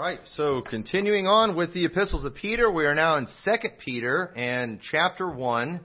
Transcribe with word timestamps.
right, 0.00 0.20
so 0.34 0.62
continuing 0.62 1.26
on 1.26 1.54
with 1.54 1.74
the 1.74 1.84
epistles 1.84 2.24
of 2.24 2.34
Peter, 2.34 2.70
we 2.70 2.86
are 2.86 2.94
now 2.94 3.18
in 3.18 3.26
2 3.44 3.52
Peter 3.84 4.32
and 4.34 4.80
chapter 4.90 5.30
1, 5.30 5.78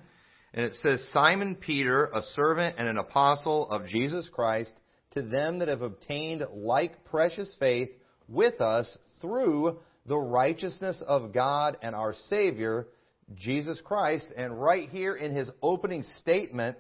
and 0.53 0.65
it 0.65 0.73
says, 0.81 1.03
Simon 1.11 1.57
Peter, 1.59 2.05
a 2.05 2.21
servant 2.33 2.75
and 2.77 2.87
an 2.87 2.97
apostle 2.97 3.69
of 3.69 3.87
Jesus 3.87 4.29
Christ, 4.31 4.71
to 5.15 5.21
them 5.21 5.59
that 5.59 5.67
have 5.67 5.81
obtained 5.81 6.45
like 6.53 7.03
precious 7.03 7.53
faith 7.59 7.89
with 8.29 8.61
us 8.61 8.97
through 9.19 9.79
the 10.05 10.17
righteousness 10.17 11.03
of 11.05 11.33
God 11.33 11.75
and 11.81 11.93
our 11.93 12.13
Savior, 12.29 12.87
Jesus 13.35 13.81
Christ. 13.83 14.27
And 14.37 14.57
right 14.61 14.87
here 14.87 15.17
in 15.17 15.35
his 15.35 15.51
opening 15.61 16.03
statement, 16.21 16.77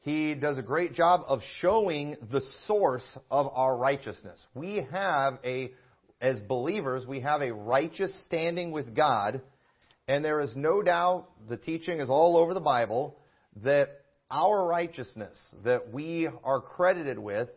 he 0.00 0.34
does 0.34 0.58
a 0.58 0.62
great 0.62 0.94
job 0.94 1.20
of 1.28 1.42
showing 1.60 2.16
the 2.32 2.42
source 2.66 3.18
of 3.30 3.52
our 3.54 3.76
righteousness. 3.76 4.44
We 4.52 4.84
have 4.90 5.38
a 5.44 5.70
as 6.22 6.38
believers, 6.40 7.04
we 7.04 7.20
have 7.20 7.42
a 7.42 7.52
righteous 7.52 8.14
standing 8.24 8.70
with 8.70 8.94
God, 8.94 9.42
and 10.06 10.24
there 10.24 10.40
is 10.40 10.54
no 10.54 10.80
doubt, 10.80 11.28
the 11.48 11.56
teaching 11.56 11.98
is 11.98 12.08
all 12.08 12.36
over 12.36 12.54
the 12.54 12.60
Bible, 12.60 13.18
that 13.64 13.88
our 14.30 14.66
righteousness 14.66 15.36
that 15.64 15.92
we 15.92 16.28
are 16.44 16.60
credited 16.60 17.18
with 17.18 17.48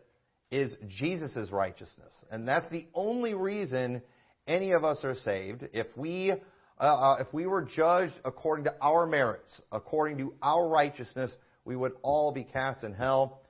is 0.50 0.76
Jesus' 0.88 1.50
righteousness. 1.52 2.12
And 2.30 2.46
that's 2.46 2.68
the 2.68 2.86
only 2.92 3.34
reason 3.34 4.02
any 4.48 4.72
of 4.72 4.84
us 4.84 4.98
are 5.04 5.14
saved. 5.14 5.68
If 5.72 5.86
we, 5.96 6.32
uh, 6.32 6.34
uh, 6.82 7.16
if 7.20 7.32
we 7.32 7.46
were 7.46 7.62
judged 7.62 8.14
according 8.24 8.64
to 8.64 8.74
our 8.82 9.06
merits, 9.06 9.60
according 9.70 10.18
to 10.18 10.34
our 10.42 10.68
righteousness, 10.68 11.32
we 11.64 11.76
would 11.76 11.92
all 12.02 12.32
be 12.32 12.42
cast 12.42 12.82
in 12.82 12.94
hell. 12.94 13.42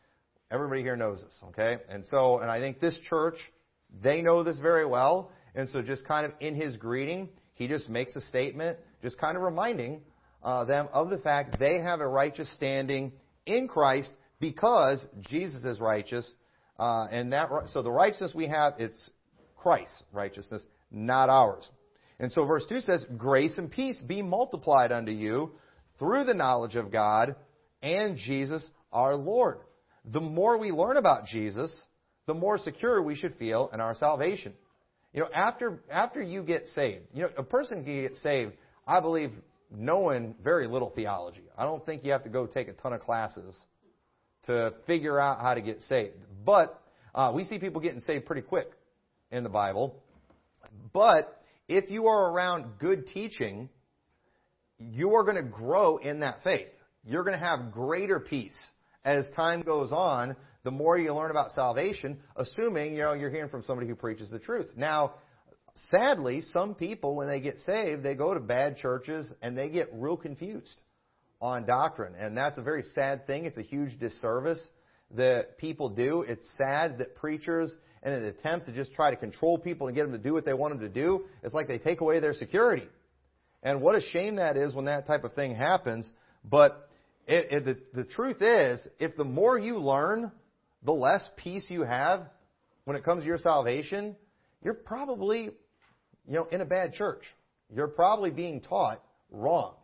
Everybody 0.51 0.83
here 0.83 0.97
knows 0.97 1.23
this, 1.23 1.35
okay? 1.49 1.79
And 1.89 2.05
so, 2.07 2.39
and 2.39 2.51
I 2.51 2.61
think 2.61 2.81
this 2.81 2.99
church 3.09 3.37
they 4.03 4.21
know 4.21 4.43
this 4.43 4.59
very 4.59 4.87
well, 4.87 5.31
and 5.55 5.69
so 5.69 5.83
just 5.83 6.05
kind 6.05 6.27
of 6.27 6.33
in 6.41 6.55
his 6.55 6.77
greeting, 6.77 7.29
he 7.55 7.69
just 7.69 7.89
makes 7.89 8.15
a 8.17 8.21
statement, 8.23 8.79
just 9.03 9.19
kind 9.19 9.37
of 9.37 9.43
reminding 9.43 10.03
uh, 10.43 10.65
them 10.65 10.89
of 10.93 11.11
the 11.11 11.19
fact 11.19 11.59
they 11.59 11.81
have 11.81 12.01
a 12.01 12.07
righteous 12.07 12.51
standing 12.55 13.13
in 13.47 13.69
Christ 13.69 14.13
because 14.41 15.05
Jesus 15.29 15.65
is 15.65 15.81
righteous, 15.81 16.31
uh, 16.79 17.07
and 17.11 17.33
that 17.33 17.49
so 17.67 17.83
the 17.83 17.91
righteousness 17.91 18.33
we 18.35 18.49
have 18.49 18.75
it's 18.79 19.11
Christ's 19.57 20.03
righteousness, 20.13 20.63
not 20.91 21.29
ours. 21.29 21.69
And 22.19 22.33
so 22.33 22.45
verse 22.45 22.65
2 22.69 22.81
says, 22.81 23.05
Grace 23.17 23.59
and 23.59 23.71
peace 23.71 24.01
be 24.01 24.23
multiplied 24.23 24.93
unto 24.93 25.13
you 25.13 25.53
through 25.99 26.25
the 26.25 26.35
knowledge 26.35 26.77
of 26.77 26.91
God 26.91 27.35
and 27.83 28.17
Jesus 28.17 28.69
our 28.93 29.17
Lord. 29.17 29.59
The 30.05 30.21
more 30.21 30.57
we 30.57 30.71
learn 30.71 30.97
about 30.97 31.27
Jesus, 31.27 31.75
the 32.27 32.35
more 32.35 32.59
secure 32.59 33.03
we 33.03 33.15
should 33.15 33.37
feel 33.37 33.71
in 33.73 33.81
our 33.81 33.95
salvation. 33.95 34.53
You 35.13 35.23
know, 35.23 35.29
after 35.35 35.81
after 35.91 36.21
you 36.21 36.43
get 36.43 36.67
saved, 36.75 37.05
you 37.15 37.23
know, 37.23 37.31
a 37.39 37.43
person 37.43 37.85
can 37.85 38.03
get 38.03 38.17
saved, 38.17 38.53
I 38.87 39.01
believe, 39.01 39.33
knowing 39.71 40.35
very 40.43 40.67
little 40.67 40.91
theology. 40.91 41.45
I 41.57 41.65
don't 41.65 41.85
think 41.87 42.05
you 42.05 42.13
have 42.13 42.25
to 42.25 42.29
go 42.29 42.47
take 42.47 42.69
a 42.69 42.73
ton 42.73 42.93
of 42.93 43.01
classes 43.01 43.57
to 44.47 44.75
figure 44.87 45.19
out 45.19 45.41
how 45.41 45.55
to 45.55 45.61
get 45.61 45.81
saved. 45.83 46.17
But 46.45 46.81
uh, 47.15 47.33
we 47.35 47.45
see 47.45 47.59
people 47.59 47.81
getting 47.81 48.01
saved 48.01 48.27
pretty 48.27 48.43
quick 48.43 48.71
in 49.31 49.43
the 49.43 49.49
Bible. 49.49 49.97
But 50.93 51.43
if 51.69 51.91
you 51.91 52.07
are 52.07 52.33
around 52.33 52.79
good 52.79 53.07
teaching, 53.09 53.69
you 54.79 55.15
are 55.15 55.25
going 55.25 55.37
to 55.37 55.51
grow 55.51 55.97
in 55.97 56.21
that 56.21 56.43
faith. 56.45 56.69
You're 57.05 57.25
going 57.25 57.39
to 57.39 57.45
have 57.45 57.73
greater 57.73 58.21
peace 58.21 58.57
as 59.05 59.25
time 59.35 59.63
goes 59.63 59.93
on 59.93 60.37
the 60.67 60.73
more 60.73 60.99
you 60.99 61.15
learn 61.15 61.31
about 61.31 61.53
salvation, 61.53 62.19
assuming 62.35 62.91
you 62.91 62.99
know 62.99 63.13
you're 63.13 63.31
hearing 63.31 63.49
from 63.49 63.63
somebody 63.63 63.87
who 63.87 63.95
preaches 63.95 64.31
the 64.31 64.41
truth. 64.41 64.67
Now, 64.77 65.15
sadly, 65.93 66.41
some 66.51 66.75
people 66.75 67.15
when 67.15 67.29
they 67.29 67.39
get 67.39 67.61
saved, 67.61 68.03
they 68.03 68.17
go 68.17 68.35
to 68.35 68.41
bad 68.41 68.77
churches 68.77 69.33
and 69.41 69.57
they 69.57 69.69
get 69.69 69.89
real 69.93 70.17
confused 70.17 70.83
on 71.41 71.67
doctrine, 71.67 72.15
and 72.19 72.37
that's 72.37 72.59
a 72.59 72.63
very 72.63 72.83
sad 72.97 73.29
thing. 73.29 73.45
It's 73.45 73.59
a 73.59 73.63
huge 73.63 73.97
disservice 74.01 74.59
that 75.13 75.57
people 75.57 75.89
do. 75.89 76.23
It's 76.23 76.45
sad 76.59 76.99
that 76.99 77.15
preachers, 77.15 77.73
in 78.03 78.13
an 78.13 78.25
attempt 78.25 78.67
to 78.67 78.73
just 78.73 78.93
try 78.93 79.11
to 79.11 79.17
control 79.17 79.59
people 79.59 79.87
and 79.87 79.95
get 79.95 80.03
them 80.03 80.13
to 80.13 80.19
do 80.19 80.33
what 80.35 80.45
they 80.45 80.55
want 80.55 80.73
them 80.73 80.81
to 80.81 80.93
do, 80.93 81.27
it's 81.45 81.55
like 81.55 81.69
they 81.69 81.79
take 81.79 82.01
away 82.01 82.19
their 82.19 82.35
security. 82.35 82.89
And 83.63 83.81
what 83.81 83.95
a 83.95 84.01
shame 84.01 84.37
that 84.37 84.57
is 84.57 84.75
when 84.75 84.87
that 84.87 85.07
type 85.07 85.23
of 85.23 85.35
thing 85.35 85.55
happens. 85.55 86.11
But 86.45 86.89
it, 87.27 87.53
it, 87.53 87.65
the, 87.65 88.03
the 88.03 88.05
truth 88.05 88.41
is, 88.41 88.87
if 88.99 89.17
the 89.17 89.25
more 89.25 89.59
you 89.59 89.79
learn, 89.79 90.33
the 90.83 90.93
less 90.93 91.29
peace 91.37 91.65
you 91.69 91.83
have 91.83 92.23
when 92.85 92.97
it 92.97 93.05
comes 93.05 93.23
to 93.23 93.27
your 93.27 93.39
salvation, 93.39 94.17
you're 94.63 94.75
probably, 94.75 95.45
you 95.45 95.53
know, 96.27 96.45
in 96.45 96.61
a 96.61 96.65
bad 96.65 96.95
church. 96.95 97.23
You're 97.75 97.89
probably 97.89 98.31
being 98.31 98.61
taught 98.61 99.03
wrong. 99.31 99.75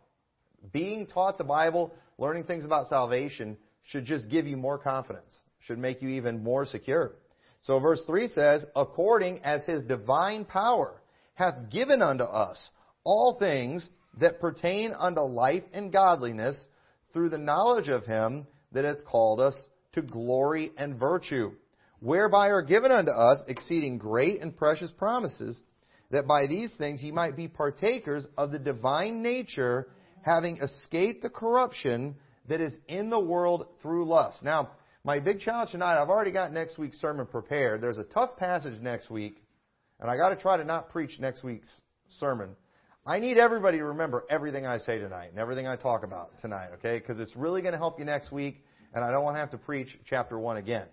Being 0.71 1.05
taught 1.05 1.37
the 1.37 1.43
Bible, 1.43 1.93
learning 2.17 2.45
things 2.45 2.63
about 2.63 2.87
salvation 2.87 3.57
should 3.83 4.05
just 4.05 4.29
give 4.29 4.47
you 4.47 4.55
more 4.55 4.77
confidence, 4.77 5.33
should 5.59 5.77
make 5.77 6.01
you 6.01 6.09
even 6.09 6.43
more 6.43 6.65
secure. 6.65 7.15
So 7.63 7.79
verse 7.79 8.01
3 8.07 8.27
says, 8.29 8.65
according 8.75 9.39
as 9.43 9.63
his 9.63 9.83
divine 9.83 10.45
power 10.45 11.01
hath 11.33 11.69
given 11.69 12.01
unto 12.01 12.23
us 12.23 12.69
all 13.03 13.37
things 13.39 13.87
that 14.19 14.39
pertain 14.39 14.93
unto 14.97 15.21
life 15.21 15.63
and 15.73 15.91
godliness 15.91 16.57
through 17.11 17.29
the 17.29 17.37
knowledge 17.37 17.89
of 17.89 18.05
him 18.05 18.47
that 18.71 18.85
hath 18.85 19.03
called 19.05 19.39
us 19.39 19.55
to 19.93 20.01
glory 20.01 20.71
and 20.77 20.99
virtue, 20.99 21.51
whereby 21.99 22.49
are 22.49 22.61
given 22.61 22.91
unto 22.91 23.11
us 23.11 23.39
exceeding 23.47 23.97
great 23.97 24.41
and 24.41 24.55
precious 24.55 24.91
promises, 24.91 25.59
that 26.11 26.27
by 26.27 26.47
these 26.47 26.73
things 26.77 27.01
ye 27.01 27.11
might 27.11 27.35
be 27.35 27.47
partakers 27.47 28.27
of 28.37 28.51
the 28.51 28.59
divine 28.59 29.21
nature, 29.23 29.87
having 30.21 30.57
escaped 30.57 31.23
the 31.23 31.29
corruption 31.29 32.15
that 32.47 32.61
is 32.61 32.73
in 32.87 33.09
the 33.09 33.19
world 33.19 33.67
through 33.81 34.05
lust. 34.05 34.43
Now, 34.43 34.71
my 35.03 35.19
big 35.19 35.39
challenge 35.39 35.71
tonight, 35.71 36.01
I've 36.01 36.09
already 36.09 36.31
got 36.31 36.53
next 36.53 36.77
week's 36.77 36.99
sermon 36.99 37.25
prepared. 37.25 37.81
There's 37.81 37.97
a 37.97 38.03
tough 38.03 38.37
passage 38.37 38.79
next 38.81 39.09
week, 39.09 39.41
and 39.99 40.09
I 40.09 40.17
got 40.17 40.29
to 40.29 40.35
try 40.35 40.57
to 40.57 40.63
not 40.63 40.91
preach 40.91 41.19
next 41.19 41.43
week's 41.43 41.69
sermon. 42.19 42.55
I 43.05 43.19
need 43.19 43.37
everybody 43.37 43.79
to 43.79 43.85
remember 43.85 44.23
everything 44.29 44.65
I 44.65 44.77
say 44.77 44.97
tonight 44.99 45.31
and 45.31 45.39
everything 45.39 45.67
I 45.67 45.75
talk 45.75 46.05
about 46.05 46.31
tonight, 46.39 46.69
okay? 46.75 46.99
Because 46.99 47.19
it's 47.19 47.35
really 47.35 47.61
going 47.61 47.73
to 47.73 47.77
help 47.77 47.99
you 47.99 48.05
next 48.05 48.31
week 48.31 48.63
and 48.93 49.03
I 49.03 49.11
don't 49.11 49.23
want 49.23 49.35
to 49.35 49.39
have 49.39 49.51
to 49.51 49.57
preach 49.57 49.89
chapter 50.05 50.37
1 50.39 50.57
again. 50.57 50.87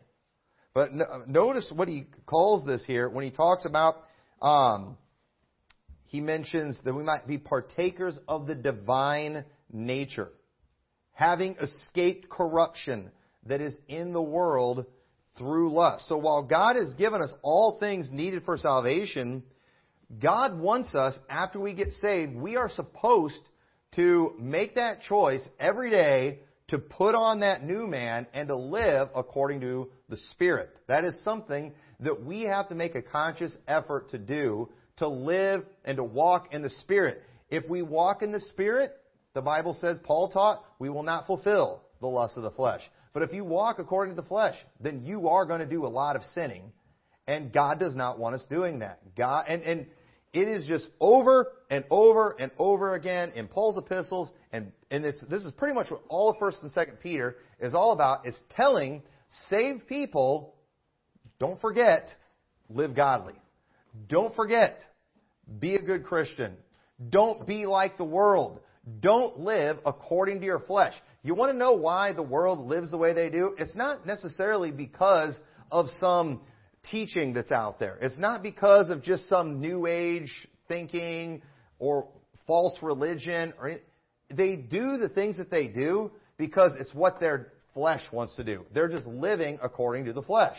But 0.72 0.90
notice 1.26 1.66
what 1.74 1.88
he 1.88 2.06
calls 2.26 2.64
this 2.64 2.84
here 2.86 3.08
when 3.08 3.24
he 3.24 3.30
talks 3.30 3.64
about, 3.64 3.96
um, 4.40 4.96
he 6.04 6.20
mentions 6.20 6.78
that 6.84 6.94
we 6.94 7.02
might 7.02 7.26
be 7.26 7.38
partakers 7.38 8.18
of 8.28 8.46
the 8.46 8.54
divine 8.54 9.44
nature, 9.72 10.30
having 11.12 11.56
escaped 11.60 12.28
corruption 12.28 13.10
that 13.46 13.60
is 13.60 13.74
in 13.88 14.12
the 14.12 14.22
world 14.22 14.86
through 15.38 15.72
lust. 15.72 16.08
So 16.08 16.18
while 16.18 16.42
God 16.42 16.76
has 16.76 16.94
given 16.94 17.20
us 17.22 17.32
all 17.42 17.78
things 17.78 18.08
needed 18.10 18.44
for 18.44 18.56
salvation, 18.58 19.42
God 20.22 20.58
wants 20.58 20.94
us, 20.94 21.18
after 21.28 21.58
we 21.58 21.72
get 21.72 21.92
saved, 22.00 22.34
we 22.34 22.56
are 22.56 22.68
supposed 22.68 23.40
to 23.96 24.34
make 24.38 24.76
that 24.76 25.02
choice 25.02 25.42
every 25.58 25.90
day 25.90 26.40
to 26.70 26.78
put 26.78 27.14
on 27.14 27.40
that 27.40 27.62
new 27.62 27.86
man 27.86 28.26
and 28.32 28.48
to 28.48 28.56
live 28.56 29.08
according 29.14 29.60
to 29.60 29.90
the 30.08 30.16
Spirit. 30.32 30.70
That 30.88 31.04
is 31.04 31.14
something 31.22 31.74
that 32.00 32.24
we 32.24 32.42
have 32.42 32.68
to 32.68 32.74
make 32.74 32.94
a 32.94 33.02
conscious 33.02 33.56
effort 33.68 34.10
to 34.10 34.18
do 34.18 34.70
to 34.98 35.08
live 35.08 35.64
and 35.84 35.96
to 35.96 36.04
walk 36.04 36.52
in 36.52 36.62
the 36.62 36.70
Spirit. 36.70 37.22
If 37.48 37.68
we 37.68 37.82
walk 37.82 38.22
in 38.22 38.32
the 38.32 38.40
Spirit, 38.40 38.92
the 39.34 39.42
Bible 39.42 39.76
says, 39.80 39.98
Paul 40.04 40.28
taught, 40.28 40.64
we 40.78 40.88
will 40.88 41.02
not 41.02 41.26
fulfill 41.26 41.82
the 42.00 42.06
lust 42.06 42.36
of 42.36 42.42
the 42.42 42.50
flesh. 42.50 42.82
But 43.12 43.22
if 43.22 43.32
you 43.32 43.44
walk 43.44 43.78
according 43.78 44.14
to 44.14 44.20
the 44.20 44.28
flesh, 44.28 44.54
then 44.80 45.04
you 45.04 45.28
are 45.28 45.46
going 45.46 45.60
to 45.60 45.66
do 45.66 45.84
a 45.84 45.88
lot 45.88 46.16
of 46.16 46.22
sinning. 46.34 46.72
And 47.26 47.52
God 47.52 47.80
does 47.80 47.96
not 47.96 48.18
want 48.18 48.34
us 48.34 48.44
doing 48.48 48.80
that. 48.80 49.00
God, 49.16 49.46
and, 49.48 49.62
and 49.62 49.86
it 50.32 50.46
is 50.46 50.66
just 50.66 50.88
over 51.00 51.52
and 51.70 51.84
over 51.90 52.36
and 52.38 52.50
over 52.58 52.94
again 52.94 53.32
in 53.34 53.48
Paul's 53.48 53.76
epistles, 53.76 54.30
and, 54.52 54.70
and 54.90 55.02
this 55.04 55.22
is 55.22 55.52
pretty 55.52 55.74
much 55.74 55.90
what 55.90 56.02
all 56.08 56.30
of 56.30 56.36
1st 56.36 56.62
and 56.62 56.72
2nd 56.72 57.00
Peter 57.00 57.36
is 57.60 57.74
all 57.74 57.92
about, 57.92 58.26
is 58.26 58.36
telling 58.50 59.02
saved 59.48 59.86
people, 59.88 60.54
don't 61.38 61.60
forget, 61.60 62.08
live 62.68 62.94
godly. 62.94 63.34
Don't 64.08 64.34
forget, 64.36 64.78
be 65.58 65.74
a 65.74 65.82
good 65.82 66.04
Christian. 66.04 66.54
Don't 67.08 67.46
be 67.46 67.66
like 67.66 67.96
the 67.96 68.04
world. 68.04 68.60
Don't 69.00 69.40
live 69.40 69.78
according 69.84 70.40
to 70.40 70.46
your 70.46 70.60
flesh. 70.60 70.94
You 71.22 71.34
want 71.34 71.52
to 71.52 71.58
know 71.58 71.72
why 71.72 72.12
the 72.12 72.22
world 72.22 72.66
lives 72.68 72.90
the 72.90 72.96
way 72.96 73.12
they 73.12 73.30
do? 73.30 73.54
It's 73.58 73.74
not 73.74 74.06
necessarily 74.06 74.70
because 74.70 75.38
of 75.72 75.86
some 75.98 76.40
teaching 76.90 77.32
that's 77.32 77.52
out 77.52 77.78
there. 77.78 77.98
It's 78.00 78.18
not 78.18 78.42
because 78.42 78.88
of 78.88 79.02
just 79.02 79.28
some 79.28 79.60
new 79.60 79.86
age 79.86 80.30
thinking 80.68 81.42
or 81.78 82.08
false 82.46 82.78
religion 82.82 83.52
or 83.60 83.72
they 84.30 84.56
do 84.56 84.96
the 84.96 85.08
things 85.08 85.38
that 85.38 85.50
they 85.50 85.66
do 85.68 86.12
because 86.36 86.72
it's 86.78 86.94
what 86.94 87.20
their 87.20 87.52
flesh 87.74 88.02
wants 88.12 88.36
to 88.36 88.44
do. 88.44 88.64
They're 88.72 88.88
just 88.88 89.06
living 89.06 89.58
according 89.62 90.06
to 90.06 90.12
the 90.12 90.22
flesh. 90.22 90.56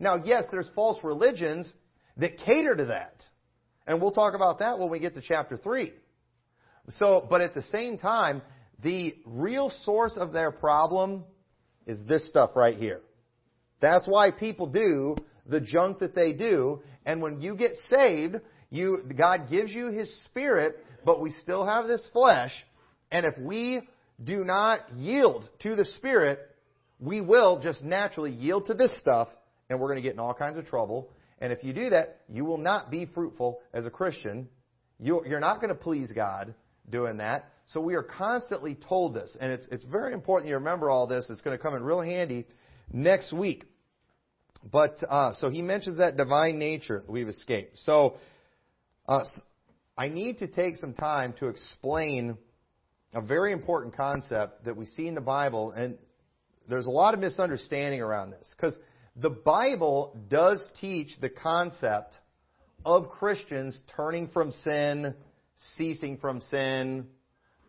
Now, 0.00 0.16
yes, 0.24 0.44
there's 0.50 0.68
false 0.74 0.98
religions 1.02 1.72
that 2.16 2.38
cater 2.38 2.76
to 2.76 2.86
that. 2.86 3.22
And 3.86 4.00
we'll 4.00 4.12
talk 4.12 4.34
about 4.34 4.60
that 4.60 4.78
when 4.78 4.90
we 4.90 4.98
get 4.98 5.14
to 5.14 5.20
chapter 5.20 5.56
3. 5.56 5.92
So, 6.90 7.26
but 7.28 7.40
at 7.40 7.54
the 7.54 7.62
same 7.62 7.98
time, 7.98 8.42
the 8.82 9.16
real 9.24 9.70
source 9.84 10.16
of 10.16 10.32
their 10.32 10.50
problem 10.50 11.24
is 11.86 11.98
this 12.06 12.28
stuff 12.28 12.50
right 12.54 12.76
here. 12.76 13.00
That's 13.80 14.06
why 14.06 14.30
people 14.30 14.66
do 14.66 15.16
the 15.46 15.60
junk 15.60 16.00
that 16.00 16.14
they 16.14 16.32
do. 16.32 16.82
And 17.06 17.22
when 17.22 17.40
you 17.40 17.56
get 17.56 17.72
saved, 17.88 18.36
you, 18.70 19.02
God 19.16 19.48
gives 19.48 19.72
you 19.72 19.88
His 19.88 20.12
Spirit, 20.24 20.76
but 21.04 21.20
we 21.20 21.30
still 21.42 21.64
have 21.64 21.86
this 21.86 22.06
flesh. 22.12 22.52
And 23.10 23.24
if 23.24 23.38
we 23.38 23.82
do 24.22 24.44
not 24.44 24.80
yield 24.94 25.48
to 25.60 25.74
the 25.74 25.84
Spirit, 25.84 26.40
we 27.00 27.20
will 27.20 27.60
just 27.60 27.82
naturally 27.82 28.32
yield 28.32 28.66
to 28.66 28.74
this 28.74 28.96
stuff, 29.00 29.28
and 29.70 29.80
we're 29.80 29.88
going 29.88 30.02
to 30.02 30.02
get 30.02 30.14
in 30.14 30.18
all 30.18 30.34
kinds 30.34 30.58
of 30.58 30.66
trouble. 30.66 31.10
And 31.40 31.52
if 31.52 31.62
you 31.62 31.72
do 31.72 31.90
that, 31.90 32.20
you 32.28 32.44
will 32.44 32.58
not 32.58 32.90
be 32.90 33.06
fruitful 33.06 33.60
as 33.72 33.86
a 33.86 33.90
Christian. 33.90 34.48
You're 35.00 35.40
not 35.40 35.60
going 35.60 35.68
to 35.68 35.76
please 35.76 36.10
God 36.12 36.54
doing 36.90 37.18
that. 37.18 37.50
So 37.66 37.80
we 37.80 37.94
are 37.94 38.02
constantly 38.02 38.74
told 38.74 39.14
this, 39.14 39.36
and 39.40 39.52
it's, 39.52 39.68
it's 39.70 39.84
very 39.84 40.12
important 40.12 40.48
you 40.48 40.56
remember 40.56 40.90
all 40.90 41.06
this. 41.06 41.28
It's 41.30 41.42
going 41.42 41.56
to 41.56 41.62
come 41.62 41.74
in 41.74 41.82
real 41.82 42.00
handy 42.00 42.46
next 42.92 43.32
week. 43.32 43.64
But 44.70 44.98
uh, 45.08 45.32
so 45.34 45.50
he 45.50 45.62
mentions 45.62 45.98
that 45.98 46.16
divine 46.16 46.58
nature 46.58 47.02
we've 47.08 47.28
escaped. 47.28 47.78
So 47.80 48.16
uh, 49.06 49.24
I 49.96 50.08
need 50.08 50.38
to 50.38 50.46
take 50.46 50.76
some 50.76 50.94
time 50.94 51.34
to 51.40 51.48
explain 51.48 52.36
a 53.14 53.22
very 53.22 53.52
important 53.52 53.96
concept 53.96 54.64
that 54.64 54.76
we 54.76 54.84
see 54.84 55.06
in 55.06 55.14
the 55.14 55.20
Bible, 55.20 55.72
and 55.72 55.96
there's 56.68 56.86
a 56.86 56.90
lot 56.90 57.14
of 57.14 57.20
misunderstanding 57.20 58.00
around 58.00 58.30
this 58.30 58.54
because 58.56 58.74
the 59.16 59.30
Bible 59.30 60.16
does 60.28 60.68
teach 60.80 61.18
the 61.20 61.30
concept 61.30 62.14
of 62.84 63.08
Christians 63.08 63.80
turning 63.96 64.28
from 64.28 64.52
sin, 64.52 65.14
ceasing 65.76 66.18
from 66.18 66.40
sin, 66.42 67.06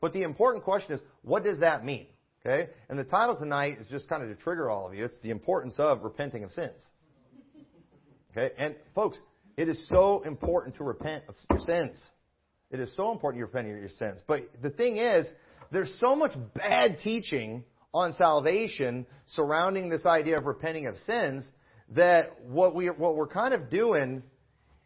but 0.01 0.13
the 0.13 0.23
important 0.23 0.63
question 0.63 0.93
is, 0.93 1.01
what 1.21 1.43
does 1.43 1.59
that 1.59 1.83
mean? 1.83 2.07
Okay? 2.45 2.69
And 2.89 2.97
the 2.97 3.03
title 3.03 3.35
tonight 3.35 3.77
is 3.79 3.87
just 3.87 4.07
kind 4.07 4.23
of 4.23 4.29
to 4.29 4.41
trigger 4.41 4.69
all 4.69 4.87
of 4.87 4.93
you. 4.93 5.05
It's 5.05 5.17
the 5.21 5.31
importance 5.31 5.75
of 5.77 6.03
repenting 6.03 6.43
of 6.43 6.51
sins. 6.51 6.85
Okay? 8.31 8.53
And 8.57 8.75
folks, 8.95 9.19
it 9.57 9.67
is 9.67 9.87
so 9.89 10.21
important 10.21 10.77
to 10.77 10.83
repent 10.83 11.25
of 11.27 11.35
your 11.49 11.59
sins. 11.59 11.99
It 12.71 12.79
is 12.79 12.95
so 12.95 13.11
important 13.11 13.41
to 13.41 13.45
repent 13.45 13.67
of 13.67 13.77
your 13.77 13.89
sins. 13.89 14.21
But 14.25 14.49
the 14.61 14.69
thing 14.69 14.97
is, 14.97 15.27
there's 15.71 15.93
so 15.99 16.15
much 16.15 16.31
bad 16.55 16.99
teaching 17.03 17.63
on 17.93 18.13
salvation 18.13 19.05
surrounding 19.27 19.89
this 19.89 20.05
idea 20.05 20.37
of 20.37 20.45
repenting 20.45 20.87
of 20.87 20.97
sins 20.99 21.45
that 21.95 22.39
what 22.45 22.75
we 22.75 22.87
what 22.87 23.15
we're 23.15 23.27
kind 23.27 23.53
of 23.53 23.69
doing 23.69 24.21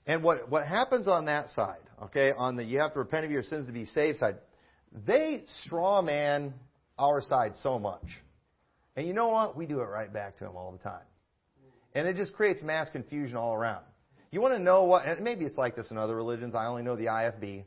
and 0.07 0.23
what 0.23 0.49
what 0.49 0.65
happens 0.65 1.07
on 1.07 1.25
that 1.25 1.49
side, 1.49 1.81
okay, 2.03 2.31
on 2.35 2.55
the 2.55 2.63
you 2.63 2.79
have 2.79 2.93
to 2.93 2.99
repent 2.99 3.25
of 3.25 3.31
your 3.31 3.43
sins 3.43 3.67
to 3.67 3.73
be 3.73 3.85
saved 3.85 4.19
side, 4.19 4.37
they 5.05 5.43
straw 5.65 6.01
man 6.01 6.53
our 6.97 7.21
side 7.21 7.53
so 7.61 7.79
much. 7.79 8.05
And 8.95 9.07
you 9.07 9.13
know 9.13 9.29
what? 9.29 9.57
We 9.57 9.65
do 9.65 9.79
it 9.79 9.85
right 9.85 10.11
back 10.11 10.37
to 10.37 10.43
them 10.43 10.55
all 10.55 10.71
the 10.71 10.77
time. 10.77 11.05
And 11.95 12.07
it 12.07 12.15
just 12.15 12.33
creates 12.33 12.61
mass 12.61 12.89
confusion 12.89 13.37
all 13.37 13.53
around. 13.53 13.83
You 14.31 14.41
want 14.41 14.55
to 14.55 14.59
know 14.59 14.85
what, 14.85 15.05
and 15.05 15.21
maybe 15.21 15.45
it's 15.45 15.57
like 15.57 15.75
this 15.75 15.91
in 15.91 15.97
other 15.97 16.15
religions. 16.15 16.55
I 16.55 16.65
only 16.65 16.81
know 16.81 16.95
the 16.95 17.05
IFB. 17.05 17.65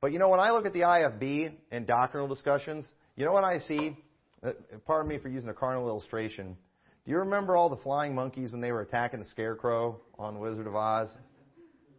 But 0.00 0.12
you 0.12 0.18
know, 0.18 0.30
when 0.30 0.40
I 0.40 0.50
look 0.50 0.64
at 0.64 0.72
the 0.72 0.80
IFB 0.80 1.52
and 1.70 1.86
doctrinal 1.86 2.26
discussions, 2.26 2.86
you 3.16 3.24
know 3.26 3.32
what 3.32 3.44
I 3.44 3.58
see? 3.58 3.96
Uh, 4.42 4.52
pardon 4.86 5.10
me 5.10 5.18
for 5.18 5.28
using 5.28 5.50
a 5.50 5.54
carnal 5.54 5.88
illustration. 5.88 6.56
Do 7.04 7.10
you 7.10 7.18
remember 7.18 7.54
all 7.56 7.68
the 7.68 7.76
flying 7.76 8.14
monkeys 8.14 8.52
when 8.52 8.62
they 8.62 8.72
were 8.72 8.80
attacking 8.80 9.20
the 9.20 9.26
scarecrow 9.26 10.00
on 10.18 10.38
Wizard 10.38 10.66
of 10.66 10.74
Oz? 10.74 11.08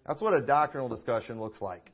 That's 0.08 0.22
what 0.22 0.34
a 0.34 0.42
doctrinal 0.42 0.90
discussion 0.90 1.40
looks 1.40 1.62
like. 1.62 1.92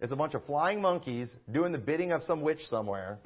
It's 0.00 0.12
a 0.12 0.16
bunch 0.16 0.34
of 0.34 0.44
flying 0.44 0.80
monkeys 0.80 1.34
doing 1.50 1.72
the 1.72 1.78
bidding 1.78 2.12
of 2.12 2.22
some 2.22 2.42
witch 2.42 2.60
somewhere, 2.68 3.18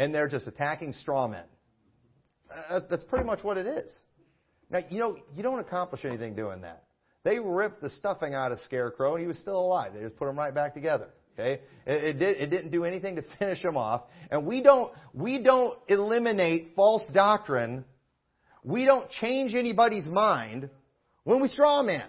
and 0.00 0.14
they're 0.14 0.28
just 0.28 0.46
attacking 0.46 0.94
straw 0.94 1.28
men. 1.28 1.44
Uh, 2.70 2.80
that's 2.88 3.04
pretty 3.04 3.26
much 3.26 3.44
what 3.44 3.58
it 3.58 3.66
is. 3.66 3.92
Now, 4.70 4.80
you 4.88 4.98
know, 4.98 5.18
you 5.34 5.42
don't 5.42 5.58
accomplish 5.58 6.06
anything 6.06 6.34
doing 6.34 6.62
that. 6.62 6.84
They 7.22 7.38
ripped 7.38 7.82
the 7.82 7.90
stuffing 7.90 8.32
out 8.32 8.50
of 8.50 8.58
Scarecrow, 8.60 9.16
and 9.16 9.20
he 9.20 9.28
was 9.28 9.36
still 9.38 9.60
alive. 9.60 9.92
They 9.92 10.00
just 10.00 10.16
put 10.16 10.26
him 10.26 10.38
right 10.38 10.54
back 10.54 10.72
together. 10.72 11.08
Okay, 11.38 11.60
it, 11.86 12.04
it, 12.04 12.18
did, 12.18 12.36
it 12.38 12.46
didn't 12.48 12.70
do 12.70 12.84
anything 12.84 13.16
to 13.16 13.24
finish 13.38 13.62
him 13.62 13.76
off. 13.76 14.04
And 14.30 14.46
we 14.46 14.62
don't 14.62 14.90
we 15.12 15.42
don't 15.42 15.78
eliminate 15.86 16.72
false 16.74 17.06
doctrine. 17.12 17.84
We 18.64 18.86
don't 18.86 19.08
change 19.10 19.54
anybody's 19.54 20.06
mind 20.06 20.70
when 21.24 21.42
we 21.42 21.48
straw 21.48 21.82
man. 21.82 22.08